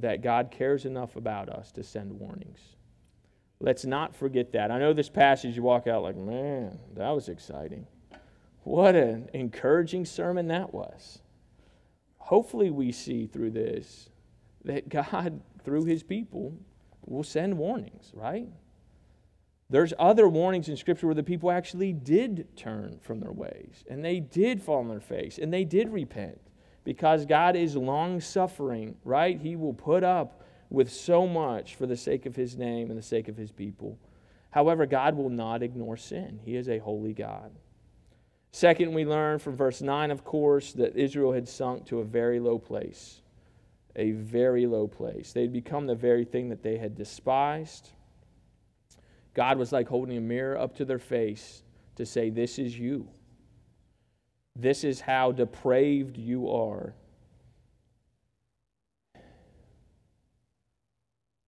that 0.00 0.22
God 0.22 0.50
cares 0.50 0.84
enough 0.84 1.16
about 1.16 1.48
us 1.48 1.72
to 1.72 1.82
send 1.82 2.12
warnings. 2.12 2.60
Let's 3.60 3.84
not 3.84 4.14
forget 4.14 4.52
that. 4.52 4.70
I 4.70 4.78
know 4.78 4.92
this 4.92 5.08
passage, 5.08 5.56
you 5.56 5.62
walk 5.62 5.86
out 5.86 6.02
like, 6.02 6.16
man, 6.16 6.78
that 6.94 7.10
was 7.10 7.28
exciting. 7.28 7.86
What 8.64 8.94
an 8.94 9.28
encouraging 9.32 10.04
sermon 10.04 10.48
that 10.48 10.72
was. 10.72 11.20
Hopefully, 12.18 12.70
we 12.70 12.90
see 12.92 13.26
through 13.26 13.50
this 13.50 14.08
that 14.64 14.88
God, 14.88 15.40
through 15.62 15.84
his 15.84 16.02
people, 16.02 16.56
will 17.06 17.22
send 17.22 17.58
warnings, 17.58 18.10
right? 18.14 18.48
There's 19.70 19.92
other 19.98 20.28
warnings 20.28 20.68
in 20.68 20.76
Scripture 20.76 21.06
where 21.06 21.14
the 21.14 21.22
people 21.22 21.50
actually 21.50 21.92
did 21.92 22.56
turn 22.56 22.98
from 23.02 23.20
their 23.20 23.32
ways 23.32 23.84
and 23.88 24.04
they 24.04 24.20
did 24.20 24.62
fall 24.62 24.78
on 24.78 24.88
their 24.88 25.00
face 25.00 25.38
and 25.38 25.52
they 25.52 25.64
did 25.64 25.90
repent 25.90 26.40
because 26.84 27.24
God 27.26 27.56
is 27.56 27.76
long 27.76 28.20
suffering, 28.20 28.96
right? 29.04 29.40
He 29.40 29.56
will 29.56 29.74
put 29.74 30.04
up 30.04 30.42
with 30.70 30.92
so 30.92 31.26
much 31.26 31.74
for 31.74 31.86
the 31.86 31.96
sake 31.96 32.26
of 32.26 32.36
his 32.36 32.56
name 32.56 32.90
and 32.90 32.98
the 32.98 33.02
sake 33.02 33.28
of 33.28 33.36
his 33.36 33.50
people. 33.50 33.98
However, 34.50 34.86
God 34.86 35.16
will 35.16 35.30
not 35.30 35.62
ignore 35.62 35.96
sin. 35.96 36.38
He 36.44 36.56
is 36.56 36.68
a 36.68 36.78
holy 36.78 37.12
God. 37.12 37.50
Second, 38.52 38.94
we 38.94 39.04
learn 39.04 39.40
from 39.40 39.56
verse 39.56 39.82
9, 39.82 40.12
of 40.12 40.24
course, 40.24 40.72
that 40.74 40.96
Israel 40.96 41.32
had 41.32 41.48
sunk 41.48 41.86
to 41.86 41.98
a 41.98 42.04
very 42.04 42.38
low 42.38 42.58
place. 42.58 43.20
A 43.96 44.12
very 44.12 44.66
low 44.66 44.86
place. 44.86 45.32
They 45.32 45.42
had 45.42 45.52
become 45.52 45.86
the 45.86 45.94
very 45.94 46.24
thing 46.24 46.50
that 46.50 46.62
they 46.62 46.76
had 46.76 46.94
despised. 46.94 47.90
God 49.34 49.58
was 49.58 49.72
like 49.72 49.88
holding 49.88 50.16
a 50.16 50.20
mirror 50.20 50.56
up 50.56 50.76
to 50.76 50.84
their 50.84 50.98
face 50.98 51.62
to 51.96 52.06
say, 52.06 52.30
This 52.30 52.58
is 52.58 52.78
you. 52.78 53.08
This 54.56 54.84
is 54.84 55.00
how 55.00 55.32
depraved 55.32 56.16
you 56.16 56.50
are. 56.50 56.94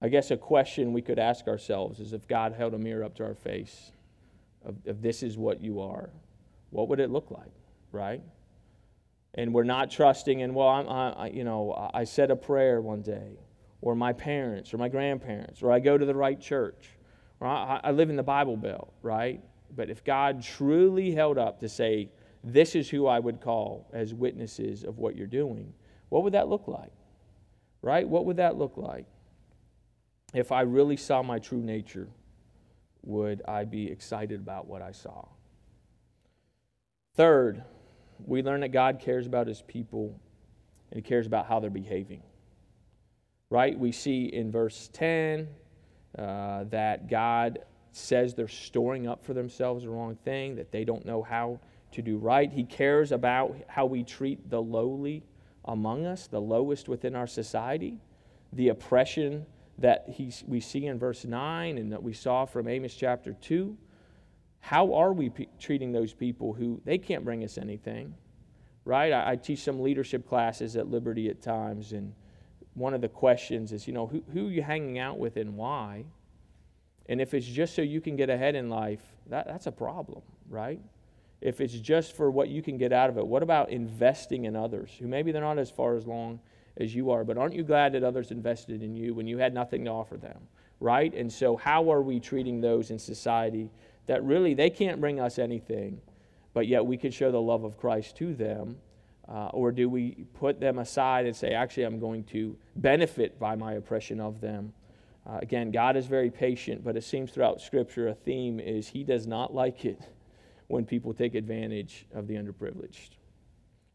I 0.02 0.08
guess 0.08 0.30
a 0.30 0.36
question 0.36 0.92
we 0.92 1.02
could 1.02 1.18
ask 1.18 1.46
ourselves 1.46 2.00
is 2.00 2.12
if 2.12 2.28
God 2.28 2.52
held 2.52 2.74
a 2.74 2.78
mirror 2.78 3.04
up 3.04 3.14
to 3.16 3.24
our 3.24 3.34
face, 3.34 3.92
if 4.84 5.00
this 5.00 5.22
is 5.22 5.38
what 5.38 5.60
you 5.60 5.80
are, 5.80 6.10
what 6.70 6.88
would 6.88 7.00
it 7.00 7.10
look 7.10 7.30
like, 7.30 7.52
right? 7.92 8.22
And 9.34 9.54
we're 9.54 9.64
not 9.64 9.90
trusting 9.90 10.40
in, 10.40 10.54
well, 10.54 10.68
I'm, 10.68 10.88
I, 10.88 11.28
you 11.28 11.44
know, 11.44 11.90
I 11.94 12.04
said 12.04 12.30
a 12.30 12.36
prayer 12.36 12.80
one 12.80 13.02
day, 13.02 13.38
or 13.80 13.94
my 13.94 14.12
parents, 14.12 14.74
or 14.74 14.78
my 14.78 14.88
grandparents, 14.88 15.62
or 15.62 15.70
I 15.70 15.78
go 15.78 15.96
to 15.96 16.04
the 16.04 16.14
right 16.14 16.40
church, 16.40 16.90
or 17.40 17.46
I, 17.46 17.80
I 17.84 17.90
live 17.92 18.10
in 18.10 18.16
the 18.16 18.22
Bible 18.22 18.56
Belt, 18.56 18.92
right? 19.02 19.42
But 19.74 19.90
if 19.90 20.04
God 20.04 20.42
truly 20.42 21.12
held 21.12 21.38
up 21.38 21.60
to 21.60 21.68
say, 21.68 22.10
this 22.46 22.76
is 22.76 22.88
who 22.88 23.08
I 23.08 23.18
would 23.18 23.40
call 23.40 23.88
as 23.92 24.14
witnesses 24.14 24.84
of 24.84 24.98
what 24.98 25.16
you're 25.16 25.26
doing. 25.26 25.74
What 26.10 26.22
would 26.22 26.34
that 26.34 26.48
look 26.48 26.68
like? 26.68 26.92
Right? 27.82 28.08
What 28.08 28.24
would 28.24 28.36
that 28.36 28.56
look 28.56 28.76
like? 28.76 29.04
If 30.32 30.52
I 30.52 30.60
really 30.60 30.96
saw 30.96 31.22
my 31.22 31.40
true 31.40 31.60
nature, 31.60 32.08
would 33.02 33.42
I 33.48 33.64
be 33.64 33.90
excited 33.90 34.38
about 34.38 34.68
what 34.68 34.80
I 34.80 34.92
saw? 34.92 35.26
Third, 37.16 37.64
we 38.24 38.42
learn 38.42 38.60
that 38.60 38.70
God 38.70 39.00
cares 39.00 39.26
about 39.26 39.48
his 39.48 39.62
people 39.62 40.20
and 40.90 40.98
he 40.98 41.02
cares 41.02 41.26
about 41.26 41.46
how 41.46 41.58
they're 41.58 41.68
behaving. 41.68 42.22
Right? 43.50 43.76
We 43.76 43.90
see 43.90 44.26
in 44.26 44.52
verse 44.52 44.88
10 44.92 45.48
uh, 46.16 46.64
that 46.64 47.08
God 47.08 47.58
says 47.90 48.34
they're 48.34 48.46
storing 48.46 49.08
up 49.08 49.24
for 49.24 49.34
themselves 49.34 49.82
the 49.82 49.90
wrong 49.90 50.16
thing, 50.24 50.54
that 50.56 50.70
they 50.70 50.84
don't 50.84 51.04
know 51.04 51.22
how 51.22 51.58
to 51.92 52.02
do 52.02 52.18
right. 52.18 52.52
He 52.52 52.64
cares 52.64 53.12
about 53.12 53.56
how 53.68 53.86
we 53.86 54.02
treat 54.02 54.50
the 54.50 54.60
lowly 54.60 55.22
among 55.64 56.06
us, 56.06 56.26
the 56.26 56.40
lowest 56.40 56.88
within 56.88 57.14
our 57.16 57.26
society, 57.26 57.98
the 58.52 58.68
oppression 58.68 59.46
that 59.78 60.08
we 60.46 60.60
see 60.60 60.86
in 60.86 60.98
verse 60.98 61.24
9 61.24 61.78
and 61.78 61.92
that 61.92 62.02
we 62.02 62.12
saw 62.12 62.46
from 62.46 62.68
Amos 62.68 62.94
chapter 62.94 63.34
2. 63.34 63.76
How 64.60 64.94
are 64.94 65.12
we 65.12 65.30
treating 65.60 65.92
those 65.92 66.12
people 66.12 66.52
who 66.52 66.80
they 66.84 66.98
can't 66.98 67.24
bring 67.24 67.44
us 67.44 67.58
anything? 67.58 68.14
Right? 68.84 69.12
I, 69.12 69.32
I, 69.32 69.36
teach 69.36 69.60
some 69.60 69.80
leadership 69.80 70.28
classes 70.28 70.76
at 70.76 70.88
Liberty 70.88 71.28
at 71.28 71.42
times, 71.42 71.92
and 71.92 72.14
one 72.74 72.94
of 72.94 73.00
the 73.00 73.08
questions 73.08 73.72
is, 73.72 73.86
you 73.86 73.92
know, 73.92 74.06
who, 74.06 74.22
who 74.32 74.46
are 74.46 74.50
you 74.50 74.62
hanging 74.62 74.98
out 74.98 75.18
with 75.18 75.36
and 75.36 75.56
why? 75.56 76.04
And 77.08 77.20
if 77.20 77.34
it's 77.34 77.46
just 77.46 77.74
so 77.74 77.82
you 77.82 78.00
can 78.00 78.16
get 78.16 78.30
ahead 78.30 78.54
in 78.54 78.68
life, 78.68 79.02
that, 79.28 79.46
that's 79.46 79.66
a 79.66 79.72
problem, 79.72 80.22
right? 80.48 80.80
If 81.46 81.60
it's 81.60 81.74
just 81.74 82.16
for 82.16 82.30
what 82.30 82.48
you 82.48 82.62
can 82.62 82.76
get 82.76 82.92
out 82.92 83.10
of 83.10 83.18
it, 83.18 83.26
what 83.26 83.42
about 83.42 83.70
investing 83.70 84.46
in 84.46 84.56
others 84.56 84.90
who 84.98 85.06
maybe 85.06 85.32
they're 85.32 85.42
not 85.42 85.58
as 85.58 85.70
far 85.70 85.96
as 85.96 86.06
long 86.06 86.40
as 86.76 86.94
you 86.94 87.10
are, 87.10 87.24
but 87.24 87.38
aren't 87.38 87.54
you 87.54 87.64
glad 87.64 87.92
that 87.92 88.04
others 88.04 88.30
invested 88.30 88.82
in 88.82 88.96
you 88.96 89.14
when 89.14 89.26
you 89.26 89.38
had 89.38 89.54
nothing 89.54 89.84
to 89.84 89.90
offer 89.90 90.16
them? 90.16 90.40
Right? 90.80 91.14
And 91.14 91.32
so, 91.32 91.56
how 91.56 91.92
are 91.92 92.02
we 92.02 92.20
treating 92.20 92.60
those 92.60 92.90
in 92.90 92.98
society 92.98 93.70
that 94.06 94.22
really 94.24 94.54
they 94.54 94.70
can't 94.70 95.00
bring 95.00 95.20
us 95.20 95.38
anything, 95.38 96.00
but 96.54 96.66
yet 96.66 96.84
we 96.84 96.96
can 96.96 97.10
show 97.12 97.30
the 97.30 97.40
love 97.40 97.64
of 97.64 97.78
Christ 97.78 98.16
to 98.18 98.34
them 98.34 98.76
Uh, 99.28 99.48
or 99.52 99.72
do 99.72 99.88
we 99.88 100.26
put 100.34 100.60
them 100.60 100.78
aside 100.78 101.26
and 101.26 101.34
say, 101.34 101.52
actually, 101.52 101.84
I'm 101.84 101.98
going 101.98 102.24
to 102.24 102.56
benefit 102.76 103.38
by 103.38 103.56
my 103.56 103.74
oppression 103.74 104.20
of 104.20 104.40
them? 104.40 104.72
Uh, 105.26 105.38
again, 105.42 105.70
God 105.72 105.96
is 105.96 106.06
very 106.06 106.30
patient, 106.30 106.84
but 106.84 106.96
it 106.96 107.04
seems 107.04 107.32
throughout 107.32 107.60
Scripture 107.60 108.08
a 108.08 108.14
theme 108.14 108.60
is 108.60 108.88
He 108.88 109.04
does 109.04 109.26
not 109.26 109.54
like 109.54 109.84
it 109.84 110.00
when 110.68 110.84
people 110.84 111.14
take 111.14 111.34
advantage 111.34 112.06
of 112.14 112.26
the 112.26 112.34
underprivileged. 112.34 113.10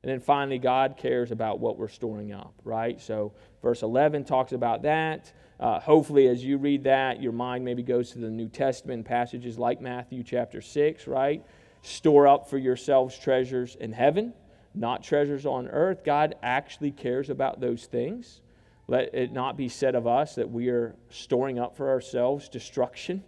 And 0.04 0.12
then 0.12 0.20
finally, 0.20 0.58
God 0.58 0.96
cares 0.98 1.32
about 1.32 1.60
what 1.60 1.78
we're 1.78 1.88
storing 1.88 2.34
up, 2.34 2.54
right? 2.64 3.00
So, 3.00 3.34
verse 3.62 3.84
11 3.84 4.24
talks 4.26 4.52
about 4.52 4.82
that. 4.84 5.32
Uh, 5.60 5.80
hopefully, 5.80 6.28
as 6.28 6.44
you 6.44 6.58
read 6.58 6.86
that, 6.86 7.22
your 7.22 7.34
mind 7.34 7.64
maybe 7.64 7.84
goes 7.84 8.12
to 8.12 8.20
the 8.20 8.30
New 8.30 8.50
Testament 8.50 9.06
passages 9.06 9.60
like 9.60 9.80
Matthew 9.80 10.24
chapter 10.24 10.60
6, 10.60 11.06
right? 11.06 11.46
Store 11.84 12.28
up 12.28 12.50
for 12.50 12.58
yourselves 12.58 13.18
treasures 13.18 13.76
in 13.76 13.94
heaven, 13.94 14.34
not 14.74 15.04
treasures 15.04 15.46
on 15.46 15.68
earth. 15.68 16.04
God 16.04 16.34
actually 16.42 16.92
cares 16.92 17.30
about 17.30 17.60
those 17.60 17.86
things. 17.86 18.42
Let 18.88 19.14
it 19.14 19.32
not 19.32 19.56
be 19.56 19.70
said 19.70 19.94
of 19.94 20.08
us 20.08 20.34
that 20.36 20.50
we 20.50 20.70
are 20.70 20.96
storing 21.10 21.60
up 21.60 21.78
for 21.78 21.90
ourselves 21.90 22.50
destruction, 22.50 23.24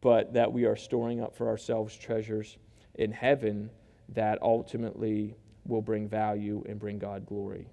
but 0.00 0.32
that 0.34 0.52
we 0.52 0.64
are 0.64 0.76
storing 0.76 1.20
up 1.20 1.34
for 1.34 1.48
ourselves 1.48 1.96
treasures 1.96 2.56
in 2.94 3.12
heaven 3.12 3.70
that 4.10 4.40
ultimately 4.42 5.34
will 5.66 5.82
bring 5.82 6.08
value 6.08 6.62
and 6.68 6.78
bring 6.78 6.98
God 6.98 7.26
glory. 7.26 7.68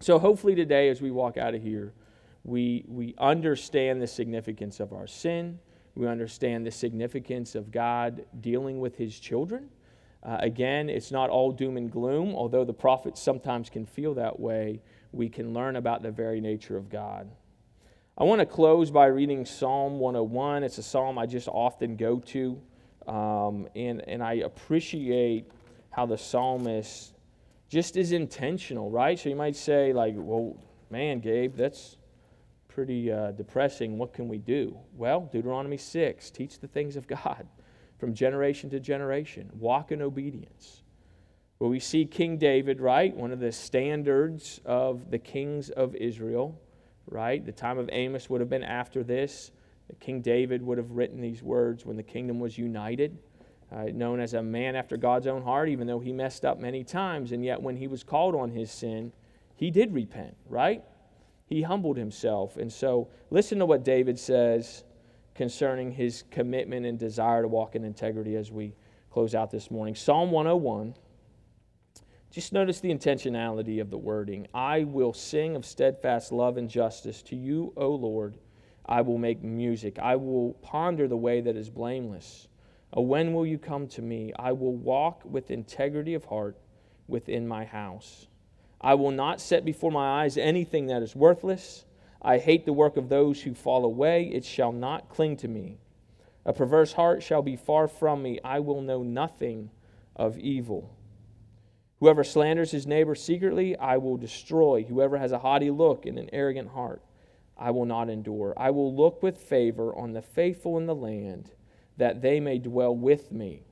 So, 0.00 0.18
hopefully, 0.18 0.54
today, 0.54 0.90
as 0.90 1.00
we 1.00 1.10
walk 1.10 1.38
out 1.38 1.54
of 1.54 1.62
here, 1.62 1.94
we, 2.44 2.84
we 2.86 3.14
understand 3.18 4.00
the 4.00 4.06
significance 4.06 4.78
of 4.78 4.92
our 4.92 5.06
sin. 5.06 5.58
We 5.94 6.06
understand 6.06 6.66
the 6.66 6.70
significance 6.70 7.54
of 7.54 7.72
God 7.72 8.26
dealing 8.40 8.78
with 8.78 8.96
his 8.96 9.18
children. 9.18 9.70
Uh, 10.22 10.36
again, 10.40 10.90
it's 10.90 11.10
not 11.10 11.30
all 11.30 11.50
doom 11.50 11.76
and 11.76 11.90
gloom, 11.90 12.34
although 12.34 12.64
the 12.64 12.74
prophets 12.74 13.22
sometimes 13.22 13.70
can 13.70 13.86
feel 13.86 14.14
that 14.14 14.38
way. 14.38 14.82
We 15.12 15.28
can 15.28 15.54
learn 15.54 15.76
about 15.76 16.02
the 16.02 16.10
very 16.10 16.40
nature 16.40 16.76
of 16.76 16.90
God. 16.90 17.30
I 18.18 18.24
want 18.24 18.38
to 18.38 18.46
close 18.46 18.90
by 18.90 19.08
reading 19.08 19.44
Psalm 19.44 19.98
101. 19.98 20.64
It's 20.64 20.78
a 20.78 20.82
psalm 20.82 21.18
I 21.18 21.26
just 21.26 21.48
often 21.48 21.96
go 21.96 22.18
to, 22.20 22.58
um, 23.06 23.68
and, 23.76 24.00
and 24.08 24.22
I 24.22 24.36
appreciate 24.36 25.50
how 25.90 26.06
the 26.06 26.16
psalmist 26.16 27.12
just 27.68 27.98
is 27.98 28.12
intentional, 28.12 28.90
right? 28.90 29.18
So 29.18 29.28
you 29.28 29.36
might 29.36 29.54
say, 29.54 29.92
like, 29.92 30.14
well, 30.16 30.56
man, 30.88 31.20
Gabe, 31.20 31.56
that's 31.56 31.98
pretty 32.68 33.12
uh, 33.12 33.32
depressing. 33.32 33.98
What 33.98 34.14
can 34.14 34.28
we 34.28 34.38
do? 34.38 34.78
Well, 34.96 35.28
Deuteronomy 35.30 35.76
6 35.76 36.30
teach 36.30 36.58
the 36.58 36.68
things 36.68 36.96
of 36.96 37.06
God 37.06 37.46
from 37.98 38.14
generation 38.14 38.70
to 38.70 38.80
generation, 38.80 39.50
walk 39.52 39.92
in 39.92 40.00
obedience. 40.00 40.82
Well, 41.58 41.68
we 41.68 41.80
see 41.80 42.06
King 42.06 42.38
David, 42.38 42.80
right? 42.80 43.14
One 43.14 43.30
of 43.30 43.40
the 43.40 43.52
standards 43.52 44.62
of 44.64 45.10
the 45.10 45.18
kings 45.18 45.68
of 45.68 45.94
Israel, 45.94 46.58
right? 47.08 47.44
The 47.44 47.52
time 47.52 47.78
of 47.78 47.88
Amos 47.92 48.28
would 48.30 48.40
have 48.40 48.50
been 48.50 48.64
after 48.64 49.02
this. 49.02 49.50
King 50.00 50.20
David 50.20 50.62
would 50.62 50.78
have 50.78 50.90
written 50.90 51.20
these 51.20 51.42
words 51.42 51.86
when 51.86 51.96
the 51.96 52.02
kingdom 52.02 52.40
was 52.40 52.58
united 52.58 53.16
uh, 53.72 53.84
known 53.92 54.20
as 54.20 54.34
a 54.34 54.42
man 54.42 54.76
after 54.76 54.96
God's 54.96 55.26
own 55.26 55.42
heart, 55.42 55.68
even 55.68 55.86
though 55.86 55.98
he 55.98 56.12
messed 56.12 56.44
up 56.44 56.58
many 56.58 56.84
times. 56.84 57.32
And 57.32 57.44
yet, 57.44 57.60
when 57.60 57.76
he 57.76 57.88
was 57.88 58.04
called 58.04 58.34
on 58.34 58.50
his 58.50 58.70
sin, 58.70 59.12
he 59.56 59.70
did 59.70 59.92
repent, 59.92 60.36
right? 60.48 60.84
He 61.46 61.62
humbled 61.62 61.96
himself. 61.96 62.56
And 62.56 62.72
so, 62.72 63.08
listen 63.30 63.58
to 63.58 63.66
what 63.66 63.84
David 63.84 64.18
says 64.18 64.84
concerning 65.34 65.90
his 65.92 66.24
commitment 66.30 66.86
and 66.86 66.98
desire 66.98 67.42
to 67.42 67.48
walk 67.48 67.74
in 67.74 67.84
integrity 67.84 68.36
as 68.36 68.52
we 68.52 68.74
close 69.10 69.34
out 69.34 69.50
this 69.50 69.70
morning. 69.70 69.94
Psalm 69.94 70.30
101. 70.30 70.94
Just 72.30 72.52
notice 72.52 72.80
the 72.80 72.92
intentionality 72.92 73.80
of 73.80 73.90
the 73.90 73.98
wording. 73.98 74.46
I 74.52 74.84
will 74.84 75.12
sing 75.12 75.56
of 75.56 75.64
steadfast 75.64 76.32
love 76.32 76.56
and 76.56 76.68
justice. 76.68 77.22
To 77.22 77.36
you, 77.36 77.72
O 77.76 77.90
Lord, 77.90 78.36
I 78.84 79.00
will 79.00 79.18
make 79.18 79.42
music. 79.42 79.98
I 79.98 80.16
will 80.16 80.54
ponder 80.62 81.08
the 81.08 81.16
way 81.16 81.40
that 81.40 81.56
is 81.56 81.70
blameless. 81.70 82.48
Oh, 82.92 83.02
when 83.02 83.32
will 83.32 83.46
you 83.46 83.58
come 83.58 83.88
to 83.88 84.02
me? 84.02 84.32
I 84.38 84.52
will 84.52 84.74
walk 84.74 85.22
with 85.24 85.50
integrity 85.50 86.14
of 86.14 86.24
heart 86.24 86.56
within 87.08 87.46
my 87.48 87.64
house. 87.64 88.26
I 88.80 88.94
will 88.94 89.10
not 89.10 89.40
set 89.40 89.64
before 89.64 89.90
my 89.90 90.22
eyes 90.22 90.36
anything 90.36 90.86
that 90.86 91.02
is 91.02 91.16
worthless. 91.16 91.84
I 92.22 92.38
hate 92.38 92.64
the 92.66 92.72
work 92.72 92.96
of 92.96 93.08
those 93.08 93.42
who 93.42 93.54
fall 93.54 93.84
away. 93.84 94.24
It 94.24 94.44
shall 94.44 94.72
not 94.72 95.08
cling 95.08 95.36
to 95.38 95.48
me. 95.48 95.78
A 96.44 96.52
perverse 96.52 96.92
heart 96.92 97.22
shall 97.22 97.42
be 97.42 97.56
far 97.56 97.88
from 97.88 98.22
me. 98.22 98.38
I 98.44 98.60
will 98.60 98.82
know 98.82 99.02
nothing 99.02 99.70
of 100.14 100.38
evil. 100.38 100.95
Whoever 102.00 102.24
slanders 102.24 102.72
his 102.72 102.86
neighbor 102.86 103.14
secretly, 103.14 103.76
I 103.76 103.96
will 103.96 104.18
destroy. 104.18 104.84
Whoever 104.84 105.16
has 105.16 105.32
a 105.32 105.38
haughty 105.38 105.70
look 105.70 106.04
and 106.04 106.18
an 106.18 106.28
arrogant 106.30 106.68
heart, 106.68 107.02
I 107.56 107.70
will 107.70 107.86
not 107.86 108.10
endure. 108.10 108.52
I 108.56 108.70
will 108.70 108.94
look 108.94 109.22
with 109.22 109.38
favor 109.38 109.96
on 109.96 110.12
the 110.12 110.20
faithful 110.20 110.76
in 110.76 110.84
the 110.84 110.94
land 110.94 111.52
that 111.96 112.20
they 112.20 112.38
may 112.38 112.58
dwell 112.58 112.94
with 112.94 113.32
me. 113.32 113.64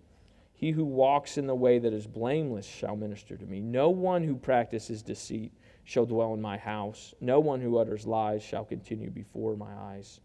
He 0.55 0.71
who 0.71 0.85
walks 0.85 1.37
in 1.37 1.47
the 1.47 1.55
way 1.55 1.79
that 1.79 1.93
is 1.93 2.07
blameless 2.07 2.65
shall 2.65 2.97
minister 2.97 3.37
to 3.37 3.45
me. 3.45 3.61
No 3.61 3.91
one 3.91 4.23
who 4.23 4.37
practices 4.37 5.03
deceit 5.03 5.53
shall 5.83 6.07
dwell 6.07 6.33
in 6.33 6.41
my 6.41 6.57
house. 6.57 7.13
No 7.21 7.41
one 7.41 7.61
who 7.61 7.77
utters 7.77 8.07
lies 8.07 8.43
shall 8.43 8.65
continue 8.65 9.11
before 9.11 9.57
my 9.57 9.75
eyes. 9.75 10.21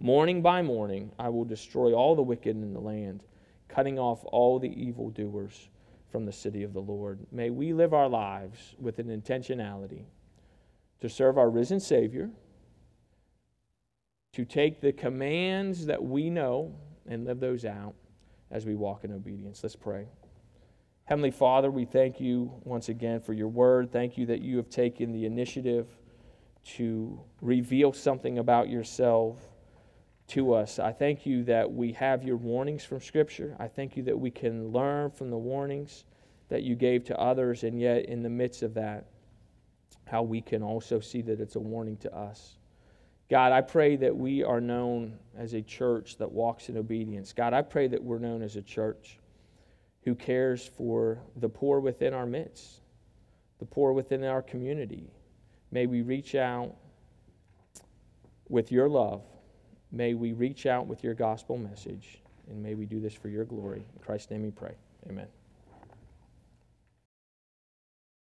Morning 0.00 0.42
by 0.42 0.62
morning, 0.62 1.12
I 1.16 1.28
will 1.28 1.44
destroy 1.44 1.92
all 1.92 2.16
the 2.16 2.22
wicked 2.22 2.56
in 2.56 2.74
the 2.74 2.80
land, 2.80 3.22
cutting 3.68 4.00
off 4.00 4.24
all 4.24 4.58
the 4.58 4.72
evildoers 4.82 5.68
from 6.10 6.24
the 6.24 6.32
city 6.32 6.62
of 6.62 6.72
the 6.72 6.80
Lord. 6.80 7.26
May 7.32 7.50
we 7.50 7.72
live 7.72 7.92
our 7.92 8.08
lives 8.08 8.74
with 8.78 8.98
an 8.98 9.08
intentionality 9.08 10.04
to 11.00 11.08
serve 11.08 11.38
our 11.38 11.50
risen 11.50 11.80
Savior, 11.80 12.30
to 14.32 14.44
take 14.44 14.80
the 14.80 14.92
commands 14.92 15.86
that 15.86 16.02
we 16.02 16.30
know 16.30 16.74
and 17.08 17.24
live 17.24 17.40
those 17.40 17.64
out 17.64 17.94
as 18.50 18.66
we 18.66 18.74
walk 18.74 19.04
in 19.04 19.12
obedience. 19.12 19.62
Let's 19.62 19.76
pray. 19.76 20.06
Heavenly 21.04 21.30
Father, 21.30 21.70
we 21.70 21.84
thank 21.84 22.20
you 22.20 22.52
once 22.64 22.88
again 22.88 23.20
for 23.20 23.32
your 23.32 23.48
word. 23.48 23.92
Thank 23.92 24.18
you 24.18 24.26
that 24.26 24.40
you 24.40 24.56
have 24.56 24.68
taken 24.68 25.12
the 25.12 25.24
initiative 25.24 25.86
to 26.76 27.20
reveal 27.40 27.92
something 27.92 28.38
about 28.38 28.68
yourself 28.68 29.38
to 30.28 30.54
us. 30.54 30.78
I 30.78 30.92
thank 30.92 31.24
you 31.24 31.44
that 31.44 31.70
we 31.70 31.92
have 31.92 32.24
your 32.24 32.36
warnings 32.36 32.84
from 32.84 33.00
Scripture. 33.00 33.56
I 33.58 33.68
thank 33.68 33.96
you 33.96 34.02
that 34.04 34.18
we 34.18 34.30
can 34.30 34.72
learn 34.72 35.10
from 35.10 35.30
the 35.30 35.38
warnings 35.38 36.04
that 36.48 36.62
you 36.62 36.74
gave 36.74 37.04
to 37.04 37.18
others, 37.18 37.64
and 37.64 37.80
yet 37.80 38.06
in 38.06 38.22
the 38.22 38.28
midst 38.28 38.62
of 38.62 38.74
that, 38.74 39.06
how 40.06 40.22
we 40.22 40.40
can 40.40 40.62
also 40.62 41.00
see 41.00 41.22
that 41.22 41.40
it's 41.40 41.56
a 41.56 41.60
warning 41.60 41.96
to 41.98 42.14
us. 42.14 42.58
God, 43.28 43.52
I 43.52 43.60
pray 43.60 43.96
that 43.96 44.16
we 44.16 44.44
are 44.44 44.60
known 44.60 45.18
as 45.36 45.54
a 45.54 45.62
church 45.62 46.16
that 46.18 46.30
walks 46.30 46.68
in 46.68 46.76
obedience. 46.76 47.32
God, 47.32 47.52
I 47.52 47.62
pray 47.62 47.88
that 47.88 48.02
we're 48.02 48.20
known 48.20 48.42
as 48.42 48.54
a 48.54 48.62
church 48.62 49.18
who 50.02 50.14
cares 50.14 50.64
for 50.76 51.18
the 51.34 51.48
poor 51.48 51.80
within 51.80 52.14
our 52.14 52.26
midst, 52.26 52.80
the 53.58 53.64
poor 53.64 53.92
within 53.92 54.22
our 54.22 54.42
community. 54.42 55.10
May 55.72 55.86
we 55.86 56.02
reach 56.02 56.36
out 56.36 56.76
with 58.48 58.70
your 58.70 58.88
love. 58.88 59.22
May 59.92 60.14
we 60.14 60.32
reach 60.32 60.66
out 60.66 60.86
with 60.86 61.04
your 61.04 61.14
gospel 61.14 61.56
message. 61.56 62.18
And 62.48 62.62
may 62.62 62.74
we 62.74 62.86
do 62.86 63.00
this 63.00 63.14
for 63.14 63.28
your 63.28 63.44
glory. 63.44 63.78
In 63.78 64.02
Christ's 64.04 64.30
name 64.30 64.42
we 64.42 64.50
pray. 64.50 64.74
Amen. 65.08 65.26